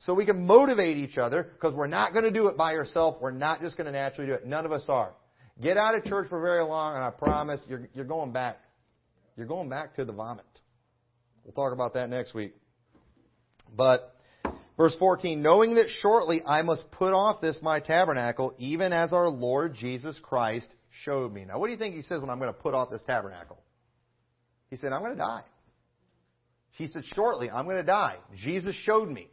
So 0.00 0.12
we 0.12 0.26
can 0.26 0.44
motivate 0.44 0.98
each 0.98 1.16
other, 1.16 1.44
because 1.44 1.72
we're 1.72 1.86
not 1.86 2.12
going 2.12 2.26
to 2.26 2.30
do 2.30 2.48
it 2.48 2.58
by 2.58 2.72
yourself. 2.72 3.16
We're 3.22 3.30
not 3.30 3.62
just 3.62 3.78
going 3.78 3.86
to 3.86 3.92
naturally 3.92 4.28
do 4.28 4.34
it. 4.34 4.46
None 4.46 4.66
of 4.66 4.72
us 4.72 4.84
are. 4.86 5.14
Get 5.62 5.78
out 5.78 5.94
of 5.94 6.04
church 6.04 6.28
for 6.28 6.38
very 6.42 6.62
long, 6.62 6.94
and 6.94 7.02
I 7.02 7.08
promise 7.08 7.64
you're, 7.70 7.88
you're 7.94 8.04
going 8.04 8.32
back. 8.32 8.58
You're 9.34 9.46
going 9.46 9.70
back 9.70 9.96
to 9.96 10.04
the 10.04 10.12
vomit. 10.12 10.44
We'll 11.42 11.54
talk 11.54 11.72
about 11.72 11.94
that 11.94 12.10
next 12.10 12.34
week. 12.34 12.52
But 13.74 14.14
Verse 14.80 14.96
14, 14.98 15.42
knowing 15.42 15.74
that 15.74 15.90
shortly 16.00 16.40
I 16.46 16.62
must 16.62 16.90
put 16.90 17.12
off 17.12 17.42
this 17.42 17.58
my 17.60 17.80
tabernacle, 17.80 18.54
even 18.56 18.94
as 18.94 19.12
our 19.12 19.28
Lord 19.28 19.74
Jesus 19.74 20.18
Christ 20.22 20.68
showed 21.04 21.34
me. 21.34 21.44
Now, 21.44 21.58
what 21.58 21.66
do 21.66 21.72
you 21.72 21.78
think 21.78 21.94
he 21.94 22.00
says 22.00 22.22
when 22.22 22.30
I'm 22.30 22.38
going 22.38 22.50
to 22.50 22.58
put 22.58 22.72
off 22.72 22.88
this 22.88 23.02
tabernacle? 23.06 23.58
He 24.70 24.76
said, 24.76 24.94
I'm 24.94 25.02
going 25.02 25.12
to 25.12 25.18
die. 25.18 25.42
He 26.70 26.86
said, 26.86 27.04
shortly, 27.04 27.50
I'm 27.50 27.66
going 27.66 27.76
to 27.76 27.82
die. 27.82 28.16
Jesus 28.36 28.74
showed 28.86 29.10
me. 29.10 29.28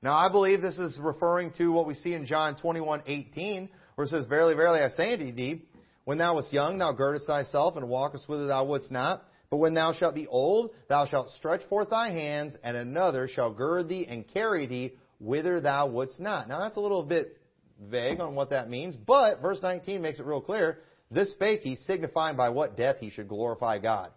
Now, 0.00 0.14
I 0.14 0.30
believe 0.30 0.62
this 0.62 0.78
is 0.78 0.96
referring 1.02 1.50
to 1.58 1.72
what 1.72 1.88
we 1.88 1.94
see 1.94 2.14
in 2.14 2.24
John 2.24 2.54
21, 2.54 3.02
18, 3.04 3.68
where 3.96 4.04
it 4.04 4.10
says, 4.10 4.26
Verily, 4.26 4.54
verily, 4.54 4.78
I 4.78 4.90
say 4.90 5.14
unto 5.14 5.32
thee, 5.32 5.62
when 6.04 6.18
thou 6.18 6.36
wast 6.36 6.52
young, 6.52 6.78
thou 6.78 6.92
girdest 6.92 7.26
thyself 7.26 7.76
and 7.76 7.88
walkest 7.88 8.28
whither 8.28 8.46
thou 8.46 8.64
wouldst 8.64 8.92
not. 8.92 9.24
But 9.52 9.58
when 9.58 9.74
thou 9.74 9.92
shalt 9.92 10.14
be 10.14 10.26
old, 10.26 10.70
thou 10.88 11.04
shalt 11.04 11.28
stretch 11.28 11.62
forth 11.68 11.90
thy 11.90 12.10
hands, 12.10 12.56
and 12.64 12.74
another 12.74 13.28
shall 13.28 13.52
gird 13.52 13.86
thee 13.86 14.06
and 14.08 14.26
carry 14.26 14.64
thee 14.66 14.94
whither 15.20 15.60
thou 15.60 15.88
wouldst 15.88 16.18
not. 16.18 16.48
Now 16.48 16.60
that's 16.60 16.78
a 16.78 16.80
little 16.80 17.02
bit 17.02 17.36
vague 17.78 18.18
on 18.18 18.34
what 18.34 18.48
that 18.48 18.70
means, 18.70 18.96
but 18.96 19.42
verse 19.42 19.60
19 19.62 20.00
makes 20.00 20.18
it 20.18 20.24
real 20.24 20.40
clear. 20.40 20.78
This 21.10 21.32
spake 21.32 21.60
he, 21.60 21.76
signifying 21.76 22.34
by 22.34 22.48
what 22.48 22.78
death 22.78 22.96
he 22.98 23.10
should 23.10 23.28
glorify 23.28 23.76
God. 23.76 24.08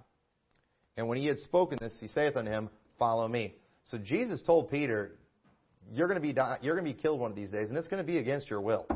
And 0.96 1.10
when 1.10 1.18
he 1.18 1.26
had 1.26 1.40
spoken 1.40 1.80
this, 1.82 1.98
he 2.00 2.08
saith 2.08 2.38
unto 2.38 2.50
him, 2.50 2.70
Follow 2.98 3.28
me. 3.28 3.56
So 3.88 3.98
Jesus 3.98 4.42
told 4.42 4.72
Peter, 4.72 5.18
You're 5.92 6.08
going 6.08 6.22
to 6.22 6.26
be 6.26 6.34
you're 6.66 6.76
going 6.76 6.86
to 6.86 6.94
be 6.94 7.02
killed 7.02 7.20
one 7.20 7.32
of 7.32 7.36
these 7.36 7.52
days, 7.52 7.68
and 7.68 7.78
it's 7.78 7.90
going 7.90 8.02
to 8.02 8.08
be 8.08 8.20
against 8.20 8.50
your 8.50 8.62
will. 8.62 8.88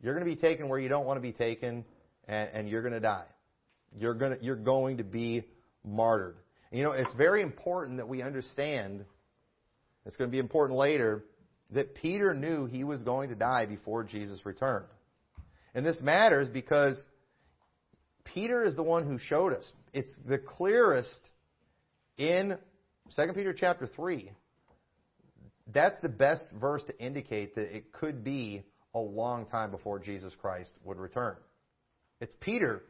You're 0.00 0.14
going 0.14 0.24
to 0.24 0.32
be 0.32 0.40
taken 0.40 0.68
where 0.68 0.78
you 0.78 0.88
don't 0.88 1.06
want 1.06 1.16
to 1.16 1.22
be 1.22 1.32
taken, 1.32 1.84
and, 2.28 2.50
and 2.52 2.68
you're 2.68 2.82
going 2.82 2.94
to 2.94 3.00
die. 3.00 3.24
You're 3.98 4.14
going 4.14 4.38
to, 4.38 4.44
you're 4.44 4.56
going 4.56 4.98
to 4.98 5.04
be 5.04 5.44
martyred. 5.84 6.36
And 6.70 6.78
you 6.78 6.84
know, 6.84 6.92
it's 6.92 7.12
very 7.14 7.42
important 7.42 7.96
that 7.98 8.08
we 8.08 8.22
understand, 8.22 9.04
it's 10.06 10.16
going 10.16 10.30
to 10.30 10.32
be 10.32 10.38
important 10.38 10.78
later, 10.78 11.24
that 11.72 11.94
Peter 11.94 12.34
knew 12.34 12.66
he 12.66 12.84
was 12.84 13.02
going 13.02 13.28
to 13.30 13.34
die 13.34 13.66
before 13.66 14.04
Jesus 14.04 14.44
returned. 14.44 14.86
And 15.74 15.86
this 15.86 16.00
matters 16.00 16.48
because 16.48 17.00
Peter 18.24 18.64
is 18.64 18.74
the 18.74 18.82
one 18.82 19.06
who 19.06 19.18
showed 19.18 19.52
us. 19.52 19.70
It's 19.92 20.10
the 20.26 20.38
clearest 20.38 21.20
in 22.16 22.56
2 23.16 23.32
Peter 23.34 23.52
chapter 23.52 23.86
3. 23.86 24.30
That's 25.72 26.00
the 26.02 26.08
best 26.08 26.48
verse 26.60 26.82
to 26.84 26.98
indicate 26.98 27.54
that 27.54 27.74
it 27.74 27.92
could 27.92 28.24
be 28.24 28.62
a 28.94 28.98
long 28.98 29.46
time 29.46 29.70
before 29.70 29.98
Jesus 29.98 30.32
Christ 30.40 30.70
would 30.84 30.98
return. 30.98 31.36
It's 32.20 32.34
Peter 32.40 32.82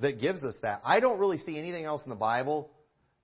that 0.00 0.20
gives 0.20 0.44
us 0.44 0.56
that. 0.62 0.80
I 0.84 1.00
don't 1.00 1.18
really 1.18 1.38
see 1.38 1.58
anything 1.58 1.84
else 1.84 2.02
in 2.04 2.10
the 2.10 2.16
Bible 2.16 2.70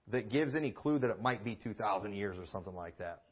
that 0.09 0.31
gives 0.31 0.55
any 0.55 0.70
clue 0.70 0.99
that 0.99 1.11
it 1.11 1.20
might 1.20 1.45
be 1.45 1.57
2,000 1.57 2.12
years 2.12 2.37
or 2.39 2.47
something 2.47 2.74
like 2.74 2.99
that. 2.99 3.22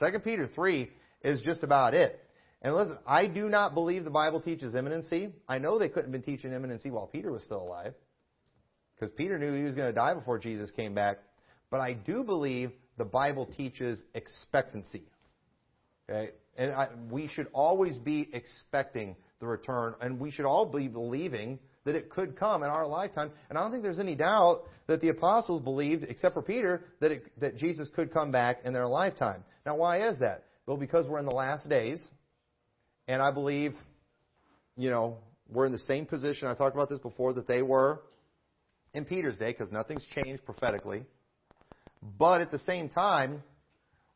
2 0.00 0.18
Peter 0.20 0.48
3 0.54 0.90
is 1.22 1.40
just 1.42 1.62
about 1.62 1.94
it. 1.94 2.18
And 2.60 2.74
listen, 2.74 2.98
I 3.06 3.26
do 3.26 3.48
not 3.48 3.74
believe 3.74 4.04
the 4.04 4.10
Bible 4.10 4.40
teaches 4.40 4.74
imminency. 4.74 5.30
I 5.48 5.58
know 5.58 5.78
they 5.78 5.88
couldn't 5.88 6.12
have 6.12 6.12
been 6.12 6.22
teaching 6.22 6.52
imminency 6.52 6.90
while 6.90 7.06
Peter 7.06 7.32
was 7.32 7.42
still 7.42 7.62
alive. 7.62 7.94
Because 8.94 9.12
Peter 9.16 9.38
knew 9.38 9.54
he 9.54 9.64
was 9.64 9.74
going 9.74 9.88
to 9.88 9.94
die 9.94 10.14
before 10.14 10.38
Jesus 10.38 10.70
came 10.70 10.94
back. 10.94 11.18
But 11.70 11.80
I 11.80 11.94
do 11.94 12.22
believe 12.22 12.70
the 12.98 13.04
Bible 13.04 13.46
teaches 13.46 14.02
expectancy. 14.14 15.02
Okay? 16.08 16.30
And 16.56 16.72
I, 16.72 16.88
we 17.10 17.28
should 17.28 17.48
always 17.52 17.98
be 17.98 18.28
expecting 18.32 19.16
the 19.42 19.46
return. 19.46 19.94
And 20.00 20.18
we 20.18 20.30
should 20.30 20.46
all 20.46 20.64
be 20.64 20.88
believing 20.88 21.58
that 21.84 21.94
it 21.94 22.08
could 22.08 22.36
come 22.36 22.62
in 22.62 22.70
our 22.70 22.86
lifetime. 22.86 23.30
And 23.50 23.58
I 23.58 23.62
don't 23.62 23.72
think 23.72 23.82
there's 23.82 23.98
any 23.98 24.14
doubt 24.14 24.62
that 24.86 25.00
the 25.00 25.08
apostles 25.08 25.60
believed, 25.60 26.04
except 26.04 26.32
for 26.32 26.42
Peter, 26.42 26.84
that, 27.00 27.10
it, 27.10 27.40
that 27.40 27.56
Jesus 27.56 27.88
could 27.94 28.12
come 28.12 28.30
back 28.30 28.58
in 28.64 28.72
their 28.72 28.86
lifetime. 28.86 29.44
Now, 29.66 29.76
why 29.76 30.08
is 30.08 30.18
that? 30.20 30.44
Well, 30.64 30.76
because 30.76 31.06
we're 31.08 31.18
in 31.18 31.26
the 31.26 31.32
last 31.32 31.68
days, 31.68 32.00
and 33.08 33.20
I 33.20 33.32
believe, 33.32 33.74
you 34.76 34.90
know, 34.90 35.18
we're 35.50 35.66
in 35.66 35.72
the 35.72 35.78
same 35.78 36.06
position. 36.06 36.46
I 36.46 36.54
talked 36.54 36.76
about 36.76 36.88
this 36.88 37.00
before 37.00 37.32
that 37.34 37.48
they 37.48 37.62
were 37.62 38.02
in 38.94 39.04
Peter's 39.04 39.38
day, 39.38 39.50
because 39.50 39.72
nothing's 39.72 40.06
changed 40.14 40.44
prophetically. 40.44 41.02
But 42.18 42.40
at 42.42 42.52
the 42.52 42.60
same 42.60 42.88
time, 42.88 43.42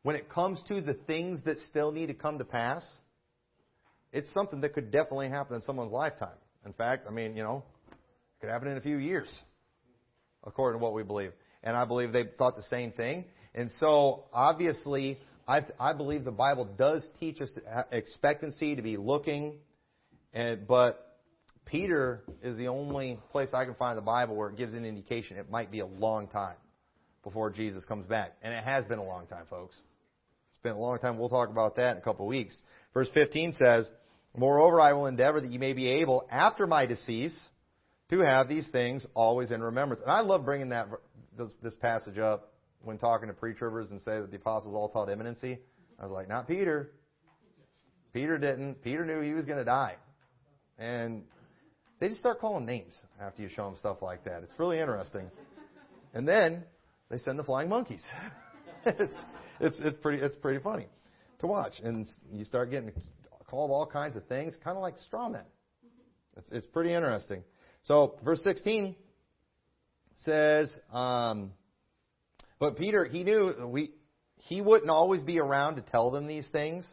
when 0.03 0.15
it 0.15 0.29
comes 0.29 0.61
to 0.69 0.79
the 0.79 0.93
things 0.93 1.41
that 1.43 1.57
still 1.69 1.91
need 1.91 2.07
to 2.07 2.13
come 2.13 2.37
to 2.37 2.45
pass, 2.45 2.87
it's 4.11 4.31
something 4.33 4.61
that 4.61 4.73
could 4.73 4.91
definitely 4.91 5.29
happen 5.29 5.55
in 5.55 5.61
someone's 5.61 5.91
lifetime. 5.91 6.37
In 6.65 6.73
fact, 6.73 7.05
I 7.07 7.11
mean, 7.11 7.35
you 7.35 7.43
know, 7.43 7.63
it 7.89 8.41
could 8.41 8.49
happen 8.49 8.67
in 8.69 8.77
a 8.77 8.81
few 8.81 8.97
years, 8.97 9.35
according 10.45 10.79
to 10.79 10.83
what 10.83 10.93
we 10.93 11.03
believe. 11.03 11.31
And 11.63 11.75
I 11.75 11.85
believe 11.85 12.11
they 12.11 12.25
thought 12.37 12.55
the 12.55 12.63
same 12.63 12.91
thing. 12.91 13.25
And 13.55 13.71
so, 13.79 14.25
obviously, 14.33 15.17
I, 15.47 15.65
I 15.79 15.93
believe 15.93 16.23
the 16.23 16.31
Bible 16.31 16.65
does 16.65 17.03
teach 17.19 17.41
us 17.41 17.49
expectancy 17.91 18.75
to 18.75 18.81
be 18.81 18.97
looking, 18.97 19.55
and, 20.33 20.67
but 20.67 21.19
Peter 21.65 22.23
is 22.43 22.57
the 22.57 22.67
only 22.67 23.19
place 23.31 23.49
I 23.53 23.65
can 23.65 23.75
find 23.75 23.97
the 23.97 24.03
Bible 24.03 24.35
where 24.35 24.49
it 24.49 24.57
gives 24.57 24.73
an 24.73 24.85
indication 24.85 25.37
it 25.37 25.49
might 25.49 25.71
be 25.71 25.79
a 25.79 25.85
long 25.85 26.27
time 26.27 26.55
before 27.23 27.49
Jesus 27.49 27.83
comes 27.85 28.05
back. 28.05 28.33
And 28.41 28.53
it 28.53 28.63
has 28.63 28.85
been 28.85 28.99
a 28.99 29.03
long 29.03 29.27
time, 29.27 29.45
folks. 29.49 29.75
Been 30.63 30.73
a 30.73 30.79
long 30.79 30.99
time. 30.99 31.17
We'll 31.17 31.29
talk 31.29 31.49
about 31.49 31.75
that 31.77 31.91
in 31.93 31.97
a 31.97 32.01
couple 32.01 32.25
of 32.25 32.29
weeks. 32.29 32.55
Verse 32.93 33.09
15 33.13 33.55
says, 33.57 33.89
Moreover, 34.35 34.79
I 34.79 34.93
will 34.93 35.07
endeavor 35.07 35.41
that 35.41 35.49
you 35.49 35.59
may 35.59 35.73
be 35.73 35.87
able, 35.87 36.27
after 36.31 36.67
my 36.67 36.85
decease, 36.85 37.37
to 38.09 38.19
have 38.19 38.47
these 38.47 38.67
things 38.69 39.05
always 39.13 39.51
in 39.51 39.61
remembrance. 39.61 40.01
And 40.01 40.11
I 40.11 40.21
love 40.21 40.45
bringing 40.45 40.69
that 40.69 40.87
this, 41.37 41.49
this 41.61 41.75
passage 41.75 42.17
up 42.17 42.53
when 42.83 42.97
talking 42.97 43.27
to 43.27 43.33
pre-tribbers 43.33 43.91
and 43.91 43.99
say 44.01 44.19
that 44.19 44.31
the 44.31 44.37
apostles 44.37 44.75
all 44.75 44.89
taught 44.89 45.09
imminency. 45.09 45.59
I 45.99 46.03
was 46.03 46.11
like, 46.11 46.29
not 46.29 46.47
Peter. 46.47 46.91
Peter 48.13 48.37
didn't. 48.37 48.81
Peter 48.83 49.05
knew 49.05 49.21
he 49.21 49.33
was 49.33 49.45
going 49.45 49.57
to 49.57 49.65
die. 49.65 49.95
And 50.77 51.23
they 51.99 52.07
just 52.07 52.19
start 52.19 52.39
calling 52.39 52.65
names 52.65 52.95
after 53.19 53.41
you 53.41 53.49
show 53.49 53.65
them 53.65 53.75
stuff 53.77 54.01
like 54.01 54.23
that. 54.25 54.43
It's 54.43 54.53
really 54.57 54.79
interesting. 54.79 55.29
And 56.13 56.27
then 56.27 56.63
they 57.09 57.17
send 57.17 57.39
the 57.39 57.43
flying 57.43 57.69
monkeys. 57.69 58.03
it's, 58.99 59.15
it's, 59.59 59.79
it's 59.79 59.97
pretty, 60.01 60.23
it's 60.23 60.35
pretty 60.35 60.61
funny 60.63 60.87
to 61.39 61.47
watch. 61.47 61.73
And 61.83 62.07
you 62.31 62.45
start 62.45 62.71
getting 62.71 62.91
called 63.49 63.71
all 63.71 63.85
kinds 63.85 64.15
of 64.15 64.25
things, 64.27 64.55
kind 64.63 64.77
of 64.77 64.81
like 64.81 64.97
straw 64.99 65.29
men. 65.29 65.45
It's, 66.37 66.49
it's 66.51 66.67
pretty 66.67 66.93
interesting. 66.93 67.43
So, 67.83 68.15
verse 68.23 68.43
16 68.43 68.95
says, 70.23 70.79
um, 70.91 71.51
but 72.59 72.77
Peter, 72.77 73.05
he 73.05 73.23
knew 73.23 73.67
we, 73.67 73.91
he 74.37 74.61
wouldn't 74.61 74.89
always 74.89 75.23
be 75.23 75.39
around 75.39 75.75
to 75.75 75.81
tell 75.81 76.11
them 76.11 76.27
these 76.27 76.47
things. 76.49 76.87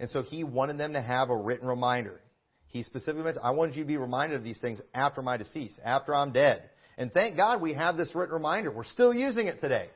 And 0.00 0.10
so 0.10 0.22
he 0.22 0.44
wanted 0.44 0.78
them 0.78 0.94
to 0.94 1.02
have 1.02 1.30
a 1.30 1.36
written 1.36 1.68
reminder. 1.68 2.20
He 2.66 2.82
specifically 2.82 3.22
mentioned, 3.22 3.44
I 3.44 3.52
wanted 3.52 3.76
you 3.76 3.84
to 3.84 3.88
be 3.88 3.96
reminded 3.96 4.36
of 4.36 4.44
these 4.44 4.60
things 4.60 4.80
after 4.92 5.22
my 5.22 5.36
decease, 5.36 5.78
after 5.84 6.14
I'm 6.14 6.32
dead. 6.32 6.62
And 6.98 7.12
thank 7.12 7.36
God 7.36 7.60
we 7.60 7.74
have 7.74 7.96
this 7.96 8.12
written 8.14 8.34
reminder. 8.34 8.72
We're 8.72 8.84
still 8.84 9.14
using 9.14 9.46
it 9.46 9.60
today. 9.60 9.88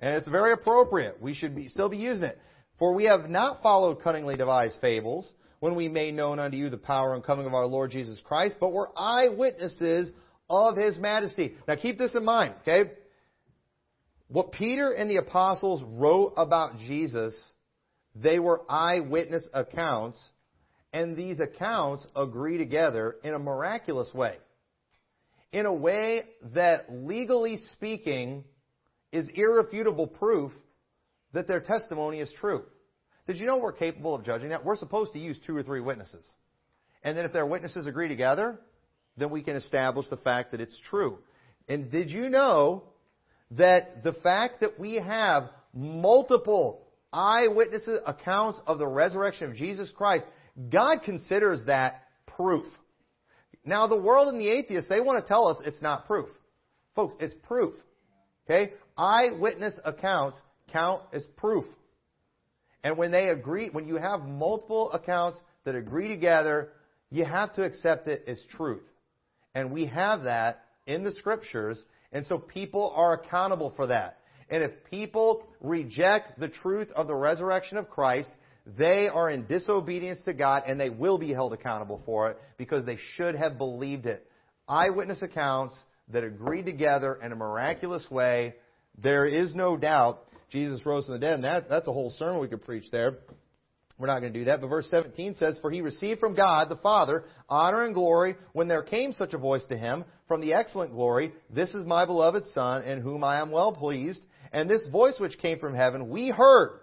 And 0.00 0.16
it's 0.16 0.28
very 0.28 0.52
appropriate. 0.52 1.20
We 1.20 1.34
should 1.34 1.54
be, 1.54 1.68
still 1.68 1.88
be 1.88 1.98
using 1.98 2.24
it. 2.24 2.38
For 2.78 2.94
we 2.94 3.04
have 3.04 3.28
not 3.28 3.62
followed 3.62 4.02
cunningly 4.02 4.36
devised 4.36 4.78
fables 4.80 5.30
when 5.60 5.76
we 5.76 5.88
made 5.88 6.14
known 6.14 6.38
unto 6.38 6.56
you 6.56 6.70
the 6.70 6.78
power 6.78 7.14
and 7.14 7.22
coming 7.22 7.46
of 7.46 7.52
our 7.52 7.66
Lord 7.66 7.90
Jesus 7.90 8.18
Christ, 8.24 8.56
but 8.58 8.72
were 8.72 8.90
eyewitnesses 8.96 10.10
of 10.48 10.76
his 10.76 10.98
majesty. 10.98 11.54
Now 11.68 11.76
keep 11.76 11.98
this 11.98 12.14
in 12.14 12.24
mind, 12.24 12.54
okay? 12.62 12.92
What 14.28 14.52
Peter 14.52 14.92
and 14.92 15.10
the 15.10 15.16
apostles 15.16 15.82
wrote 15.84 16.32
about 16.36 16.78
Jesus, 16.78 17.38
they 18.14 18.38
were 18.38 18.62
eyewitness 18.70 19.44
accounts, 19.52 20.18
and 20.92 21.16
these 21.16 21.40
accounts 21.40 22.06
agree 22.16 22.56
together 22.56 23.16
in 23.22 23.34
a 23.34 23.38
miraculous 23.38 24.12
way. 24.14 24.36
In 25.52 25.66
a 25.66 25.74
way 25.74 26.22
that, 26.54 26.86
legally 26.90 27.58
speaking, 27.72 28.44
is 29.12 29.28
irrefutable 29.34 30.06
proof 30.06 30.52
that 31.32 31.46
their 31.46 31.60
testimony 31.60 32.20
is 32.20 32.32
true. 32.40 32.64
Did 33.26 33.38
you 33.38 33.46
know 33.46 33.58
we're 33.58 33.72
capable 33.72 34.14
of 34.14 34.24
judging 34.24 34.50
that? 34.50 34.64
We're 34.64 34.76
supposed 34.76 35.12
to 35.12 35.18
use 35.18 35.38
two 35.46 35.56
or 35.56 35.62
three 35.62 35.80
witnesses. 35.80 36.26
And 37.02 37.16
then 37.16 37.24
if 37.24 37.32
their 37.32 37.46
witnesses 37.46 37.86
agree 37.86 38.08
together, 38.08 38.60
then 39.16 39.30
we 39.30 39.42
can 39.42 39.56
establish 39.56 40.06
the 40.08 40.16
fact 40.16 40.52
that 40.52 40.60
it's 40.60 40.78
true. 40.90 41.18
And 41.68 41.90
did 41.90 42.10
you 42.10 42.28
know 42.28 42.84
that 43.52 44.02
the 44.02 44.12
fact 44.14 44.60
that 44.60 44.78
we 44.78 44.94
have 44.96 45.50
multiple 45.72 46.86
eyewitnesses 47.12 48.00
accounts 48.06 48.60
of 48.66 48.78
the 48.78 48.86
resurrection 48.86 49.50
of 49.50 49.56
Jesus 49.56 49.90
Christ 49.94 50.24
God 50.68 51.02
considers 51.04 51.64
that 51.66 52.02
proof. 52.26 52.66
Now, 53.64 53.86
the 53.86 53.96
world 53.96 54.28
and 54.28 54.40
the 54.40 54.48
atheists, 54.48 54.88
they 54.88 55.00
want 55.00 55.22
to 55.22 55.28
tell 55.28 55.46
us 55.46 55.58
it's 55.64 55.82
not 55.82 56.06
proof. 56.06 56.28
Folks, 56.94 57.14
it's 57.20 57.34
proof. 57.46 57.74
Okay? 58.46 58.72
Eyewitness 59.00 59.80
accounts 59.82 60.38
count 60.70 61.00
as 61.14 61.26
proof. 61.38 61.64
And 62.84 62.98
when 62.98 63.10
they 63.10 63.30
agree, 63.30 63.70
when 63.70 63.88
you 63.88 63.96
have 63.96 64.20
multiple 64.20 64.92
accounts 64.92 65.40
that 65.64 65.74
agree 65.74 66.08
together, 66.08 66.72
you 67.08 67.24
have 67.24 67.54
to 67.54 67.62
accept 67.64 68.08
it 68.08 68.24
as 68.26 68.38
truth. 68.56 68.82
And 69.54 69.72
we 69.72 69.86
have 69.86 70.24
that 70.24 70.64
in 70.86 71.02
the 71.02 71.12
scriptures, 71.12 71.82
and 72.12 72.26
so 72.26 72.36
people 72.36 72.92
are 72.94 73.14
accountable 73.14 73.72
for 73.74 73.86
that. 73.86 74.18
And 74.50 74.62
if 74.62 74.72
people 74.90 75.44
reject 75.62 76.38
the 76.38 76.48
truth 76.48 76.90
of 76.94 77.06
the 77.06 77.14
resurrection 77.14 77.78
of 77.78 77.88
Christ, 77.88 78.28
they 78.66 79.08
are 79.08 79.30
in 79.30 79.46
disobedience 79.46 80.20
to 80.26 80.34
God 80.34 80.64
and 80.66 80.78
they 80.78 80.90
will 80.90 81.16
be 81.16 81.32
held 81.32 81.54
accountable 81.54 82.02
for 82.04 82.30
it 82.30 82.38
because 82.58 82.84
they 82.84 82.98
should 83.14 83.34
have 83.34 83.56
believed 83.56 84.04
it. 84.04 84.26
Eyewitness 84.68 85.22
accounts 85.22 85.74
that 86.08 86.22
agree 86.22 86.62
together 86.62 87.18
in 87.22 87.32
a 87.32 87.36
miraculous 87.36 88.08
way, 88.10 88.56
there 89.02 89.26
is 89.26 89.54
no 89.54 89.76
doubt 89.76 90.20
Jesus 90.50 90.84
rose 90.84 91.06
from 91.06 91.14
the 91.14 91.20
dead. 91.20 91.34
And 91.34 91.44
that, 91.44 91.68
that's 91.68 91.88
a 91.88 91.92
whole 91.92 92.10
sermon 92.10 92.40
we 92.40 92.48
could 92.48 92.64
preach 92.64 92.90
there. 92.90 93.18
We're 93.98 94.06
not 94.06 94.20
going 94.20 94.32
to 94.32 94.38
do 94.38 94.46
that. 94.46 94.60
But 94.60 94.68
verse 94.68 94.88
17 94.90 95.34
says, 95.34 95.58
For 95.60 95.70
he 95.70 95.82
received 95.82 96.20
from 96.20 96.34
God 96.34 96.70
the 96.70 96.76
Father 96.76 97.24
honor 97.48 97.84
and 97.84 97.94
glory 97.94 98.36
when 98.52 98.66
there 98.66 98.82
came 98.82 99.12
such 99.12 99.34
a 99.34 99.38
voice 99.38 99.64
to 99.68 99.76
him 99.76 100.04
from 100.26 100.40
the 100.40 100.54
excellent 100.54 100.92
glory, 100.92 101.32
This 101.50 101.74
is 101.74 101.84
my 101.84 102.06
beloved 102.06 102.46
Son, 102.52 102.82
in 102.82 103.02
whom 103.02 103.22
I 103.22 103.40
am 103.40 103.50
well 103.50 103.72
pleased. 103.72 104.22
And 104.52 104.68
this 104.68 104.82
voice 104.90 105.14
which 105.18 105.38
came 105.38 105.58
from 105.58 105.74
heaven 105.74 106.08
we 106.08 106.30
heard 106.30 106.80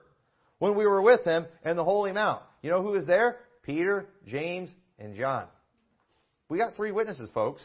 when 0.60 0.78
we 0.78 0.86
were 0.86 1.02
with 1.02 1.24
him 1.24 1.46
in 1.66 1.76
the 1.76 1.84
Holy 1.84 2.12
Mount. 2.12 2.44
You 2.62 2.70
know 2.70 2.84
who 2.84 2.92
was 2.92 3.06
there? 3.06 3.38
Peter, 3.64 4.08
James, 4.26 4.70
and 5.00 5.16
John. 5.16 5.48
We 6.50 6.58
got 6.58 6.76
three 6.76 6.92
witnesses, 6.92 7.30
folks. 7.34 7.62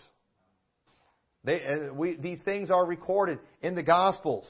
They, 1.44 1.64
uh, 1.64 1.94
we, 1.94 2.16
these 2.16 2.40
things 2.42 2.70
are 2.70 2.86
recorded 2.86 3.38
in 3.62 3.74
the 3.74 3.82
Gospels. 3.82 4.48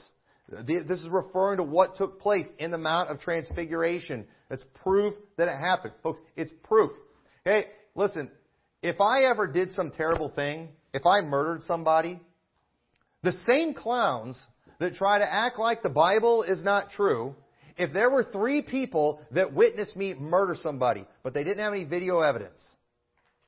This 0.49 0.99
is 0.99 1.07
referring 1.09 1.57
to 1.57 1.63
what 1.63 1.95
took 1.95 2.19
place 2.19 2.45
in 2.59 2.69
the 2.69 2.77
Mount 2.77 3.09
of 3.09 3.19
Transfiguration. 3.19 4.25
It's 4.51 4.63
proof 4.83 5.15
that 5.37 5.47
it 5.47 5.57
happened. 5.57 5.93
Folks, 6.03 6.19
it's 6.35 6.51
proof. 6.63 6.91
Okay, 7.47 7.67
listen, 7.95 8.29
if 8.81 8.99
I 9.01 9.23
ever 9.31 9.47
did 9.47 9.71
some 9.71 9.89
terrible 9.89 10.29
thing, 10.29 10.69
if 10.93 11.05
I 11.05 11.21
murdered 11.21 11.63
somebody, 11.63 12.19
the 13.23 13.31
same 13.47 13.73
clowns 13.73 14.37
that 14.79 14.95
try 14.95 15.17
to 15.17 15.33
act 15.33 15.57
like 15.57 15.81
the 15.81 15.89
Bible 15.89 16.43
is 16.43 16.63
not 16.63 16.91
true, 16.91 17.35
if 17.77 17.93
there 17.93 18.09
were 18.09 18.23
three 18.23 18.61
people 18.61 19.21
that 19.31 19.53
witnessed 19.53 19.95
me 19.95 20.13
murder 20.13 20.55
somebody, 20.61 21.07
but 21.23 21.33
they 21.33 21.43
didn't 21.43 21.59
have 21.59 21.73
any 21.73 21.85
video 21.85 22.19
evidence, 22.19 22.61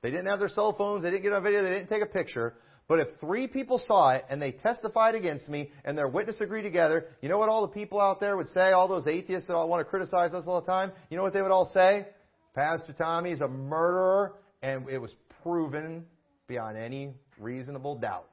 they 0.02 0.10
didn't 0.10 0.28
have 0.28 0.39
their 0.39 0.50
cell 0.50 0.74
phones, 0.76 1.04
they 1.04 1.12
didn't 1.12 1.24
get 1.24 1.34
on 1.34 1.43
video, 1.43 1.62
they 1.62 1.70
didn't 1.70 1.89
take 1.89 2.02
a 2.02 2.08
picture, 2.08 2.56
but 2.88 3.00
if 3.00 3.08
three 3.20 3.48
people 3.48 3.80
saw 3.80 4.12
it 4.12 4.26
and 4.30 4.40
they 4.42 4.52
testified 4.52 5.16
against 5.16 5.50
me 5.50 5.72
and 5.84 5.98
their 5.98 6.08
witness 6.08 6.40
agreed 6.40 6.62
together, 6.62 7.08
you 7.22 7.30
know 7.30 7.38
what 7.38 7.50
all 7.50 7.62
the 7.62 7.74
people 7.74 8.00
out 8.00 8.20
there 8.20 8.38
would 8.38 8.50
say? 8.50 8.72
All 8.72 8.88
those 8.88 9.08
atheists 9.08 9.48
that 9.48 9.56
all 9.56 9.68
want 9.68 9.82
to 9.82 9.90
criticize 9.90 10.34
us 10.34 10.44
all 10.46 10.62
the 10.62 10.68
time? 10.68 10.92
You 11.10 11.18
know 11.18 11.24
what 11.24 11.34
they 11.34 11.42
would 11.42 11.52
all 11.52 11.70
say? 11.74 12.06
Pastor 12.54 12.94
Tommy 12.94 13.32
is 13.32 13.42
a 13.42 13.48
murderer 13.48 14.36
and 14.62 14.88
it 14.88 15.00
was 15.00 15.14
proven 15.42 16.06
beyond 16.48 16.78
any 16.78 17.14
reasonable 17.40 17.98
doubt. 17.98 18.30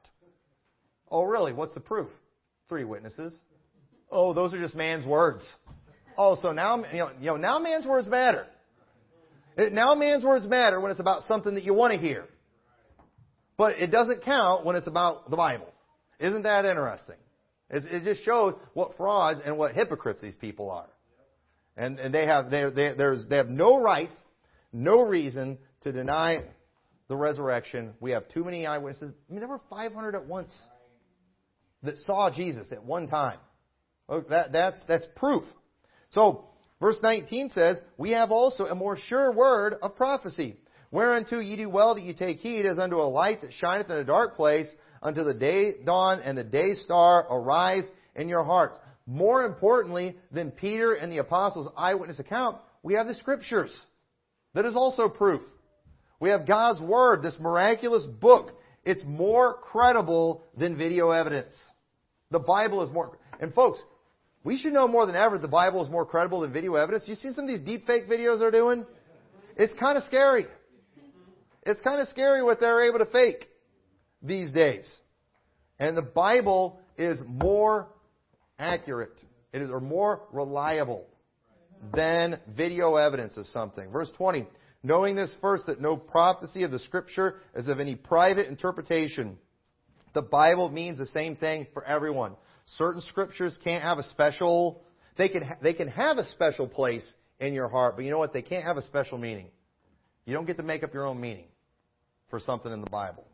Oh, 1.09 1.23
really? 1.23 1.51
What's 1.51 1.73
the 1.73 1.79
proof? 1.79 2.09
Three 2.69 2.85
witnesses. 2.85 3.33
Oh, 4.11 4.33
those 4.33 4.53
are 4.53 4.59
just 4.59 4.75
man's 4.75 5.05
words. 5.05 5.43
Oh, 6.15 6.37
so 6.41 6.51
now, 6.51 6.77
you 6.91 6.99
know, 6.99 7.09
you 7.19 7.25
know 7.25 7.37
now 7.37 7.57
man's 7.57 7.87
words 7.87 8.07
matter. 8.07 8.45
Now 9.57 9.95
man's 9.95 10.23
words 10.23 10.47
matter 10.47 10.79
when 10.79 10.91
it's 10.91 10.99
about 10.99 11.23
something 11.23 11.55
that 11.55 11.63
you 11.63 11.73
want 11.73 11.93
to 11.93 11.99
hear. 11.99 12.25
But 13.57 13.77
it 13.77 13.91
doesn't 13.91 14.23
count 14.23 14.65
when 14.65 14.75
it's 14.75 14.87
about 14.87 15.29
the 15.29 15.37
Bible. 15.37 15.71
Isn't 16.19 16.43
that 16.43 16.65
interesting? 16.65 17.15
it 17.69 18.03
just 18.03 18.23
shows 18.23 18.53
what 18.73 18.95
frauds 18.97 19.39
and 19.43 19.57
what 19.57 19.73
hypocrites 19.73 20.21
these 20.21 20.35
people 20.35 20.69
are. 20.69 20.89
And, 21.75 21.99
and 21.99 22.13
they, 22.13 22.25
have, 22.25 22.51
they, 22.51 22.69
they, 22.69 22.93
they 23.27 23.37
have 23.37 23.49
no 23.49 23.81
right, 23.81 24.11
no 24.71 25.01
reason 25.01 25.57
to 25.81 25.91
deny 25.91 26.43
the 27.07 27.15
resurrection. 27.15 27.93
We 27.99 28.11
have 28.11 28.29
too 28.29 28.43
many 28.43 28.67
eyewitnesses. 28.67 29.11
I 29.27 29.31
mean, 29.31 29.39
there 29.39 29.49
were 29.49 29.61
500 29.69 30.13
at 30.13 30.25
once 30.25 30.53
that 31.81 31.97
saw 31.97 32.29
Jesus 32.33 32.71
at 32.71 32.83
one 32.83 33.07
time. 33.07 33.39
Oh, 34.07 34.21
that, 34.29 34.51
that's, 34.51 34.79
that's 34.87 35.05
proof. 35.15 35.43
So, 36.11 36.45
verse 36.79 36.97
19 37.01 37.49
says, 37.49 37.81
We 37.97 38.11
have 38.11 38.31
also 38.31 38.65
a 38.65 38.75
more 38.75 38.97
sure 38.97 39.31
word 39.33 39.75
of 39.81 39.95
prophecy. 39.95 40.57
Whereunto 40.93 41.39
ye 41.39 41.55
do 41.55 41.69
well 41.69 41.95
that 41.95 42.03
ye 42.03 42.13
take 42.13 42.37
heed, 42.37 42.67
as 42.67 42.77
unto 42.77 42.97
a 42.97 43.09
light 43.09 43.41
that 43.41 43.51
shineth 43.53 43.89
in 43.89 43.97
a 43.97 44.03
dark 44.03 44.35
place, 44.35 44.67
until 45.01 45.25
the 45.25 45.33
day 45.33 45.73
dawn 45.83 46.19
and 46.23 46.37
the 46.37 46.43
day 46.43 46.75
star 46.75 47.25
arise 47.31 47.83
in 48.15 48.29
your 48.29 48.43
hearts. 48.43 48.77
More 49.07 49.43
importantly 49.43 50.15
than 50.31 50.51
Peter 50.51 50.93
and 50.93 51.11
the 51.11 51.17
apostles' 51.17 51.67
eyewitness 51.75 52.19
account, 52.19 52.59
we 52.83 52.93
have 52.93 53.07
the 53.07 53.15
scriptures. 53.15 53.75
That 54.53 54.65
is 54.65 54.75
also 54.75 55.09
proof. 55.09 55.41
We 56.19 56.29
have 56.29 56.45
God's 56.45 56.79
Word, 56.79 57.23
this 57.23 57.39
miraculous 57.39 58.05
book. 58.05 58.51
It's 58.85 59.03
more 59.03 59.55
credible 59.55 60.43
than 60.55 60.77
video 60.77 61.09
evidence. 61.09 61.55
The 62.29 62.37
Bible 62.37 62.83
is 62.83 62.91
more, 62.91 63.17
and 63.39 63.51
folks, 63.51 63.81
we 64.43 64.59
should 64.59 64.73
know 64.73 64.87
more 64.87 65.07
than 65.07 65.15
ever 65.15 65.39
the 65.39 65.47
Bible 65.47 65.83
is 65.83 65.89
more 65.89 66.05
credible 66.05 66.41
than 66.41 66.53
video 66.53 66.75
evidence. 66.75 67.05
You 67.07 67.15
see 67.15 67.33
some 67.33 67.45
of 67.45 67.49
these 67.49 67.61
deep 67.61 67.87
fake 67.87 68.07
videos 68.07 68.37
they're 68.37 68.51
doing? 68.51 68.85
It's 69.57 69.73
kind 69.73 69.97
of 69.97 70.03
scary. 70.03 70.45
It's 71.65 71.81
kind 71.81 72.01
of 72.01 72.07
scary 72.09 72.43
what 72.43 72.59
they're 72.59 72.87
able 72.87 72.99
to 72.99 73.05
fake 73.05 73.47
these 74.21 74.51
days. 74.51 74.91
And 75.79 75.97
the 75.97 76.01
Bible 76.01 76.79
is 76.97 77.19
more 77.25 77.87
accurate. 78.59 79.19
It 79.51 79.61
is 79.61 79.69
or 79.69 79.79
more 79.79 80.23
reliable 80.31 81.07
than 81.93 82.39
video 82.55 82.95
evidence 82.95 83.37
of 83.37 83.47
something. 83.47 83.91
Verse 83.91 84.09
20. 84.17 84.47
Knowing 84.83 85.15
this 85.15 85.35
first, 85.41 85.65
that 85.67 85.79
no 85.79 85.95
prophecy 85.95 86.63
of 86.63 86.71
the 86.71 86.79
Scripture 86.79 87.35
is 87.55 87.69
of 87.69 87.79
any 87.79 87.95
private 87.95 88.47
interpretation. 88.47 89.37
The 90.13 90.21
Bible 90.21 90.69
means 90.69 90.97
the 90.97 91.05
same 91.07 91.37
thing 91.37 91.67
for 91.73 91.85
everyone. 91.85 92.35
Certain 92.77 93.01
Scriptures 93.01 93.57
can't 93.63 93.83
have 93.83 93.97
a 93.97 94.03
special, 94.09 94.83
they 95.17 95.29
can, 95.29 95.55
they 95.61 95.73
can 95.73 95.87
have 95.87 96.17
a 96.17 96.25
special 96.25 96.67
place 96.67 97.05
in 97.39 97.53
your 97.53 97.69
heart, 97.69 97.95
but 97.95 98.03
you 98.03 98.11
know 98.11 98.19
what? 98.19 98.33
They 98.33 98.41
can't 98.41 98.65
have 98.65 98.77
a 98.77 98.81
special 98.81 99.17
meaning. 99.17 99.47
You 100.25 100.33
don't 100.33 100.45
get 100.45 100.57
to 100.57 100.63
make 100.63 100.83
up 100.83 100.93
your 100.93 101.05
own 101.05 101.19
meaning 101.19 101.45
for 102.33 102.39
something 102.39 102.73
in 102.73 102.81
the 102.81 102.89
Bible. 102.89 103.27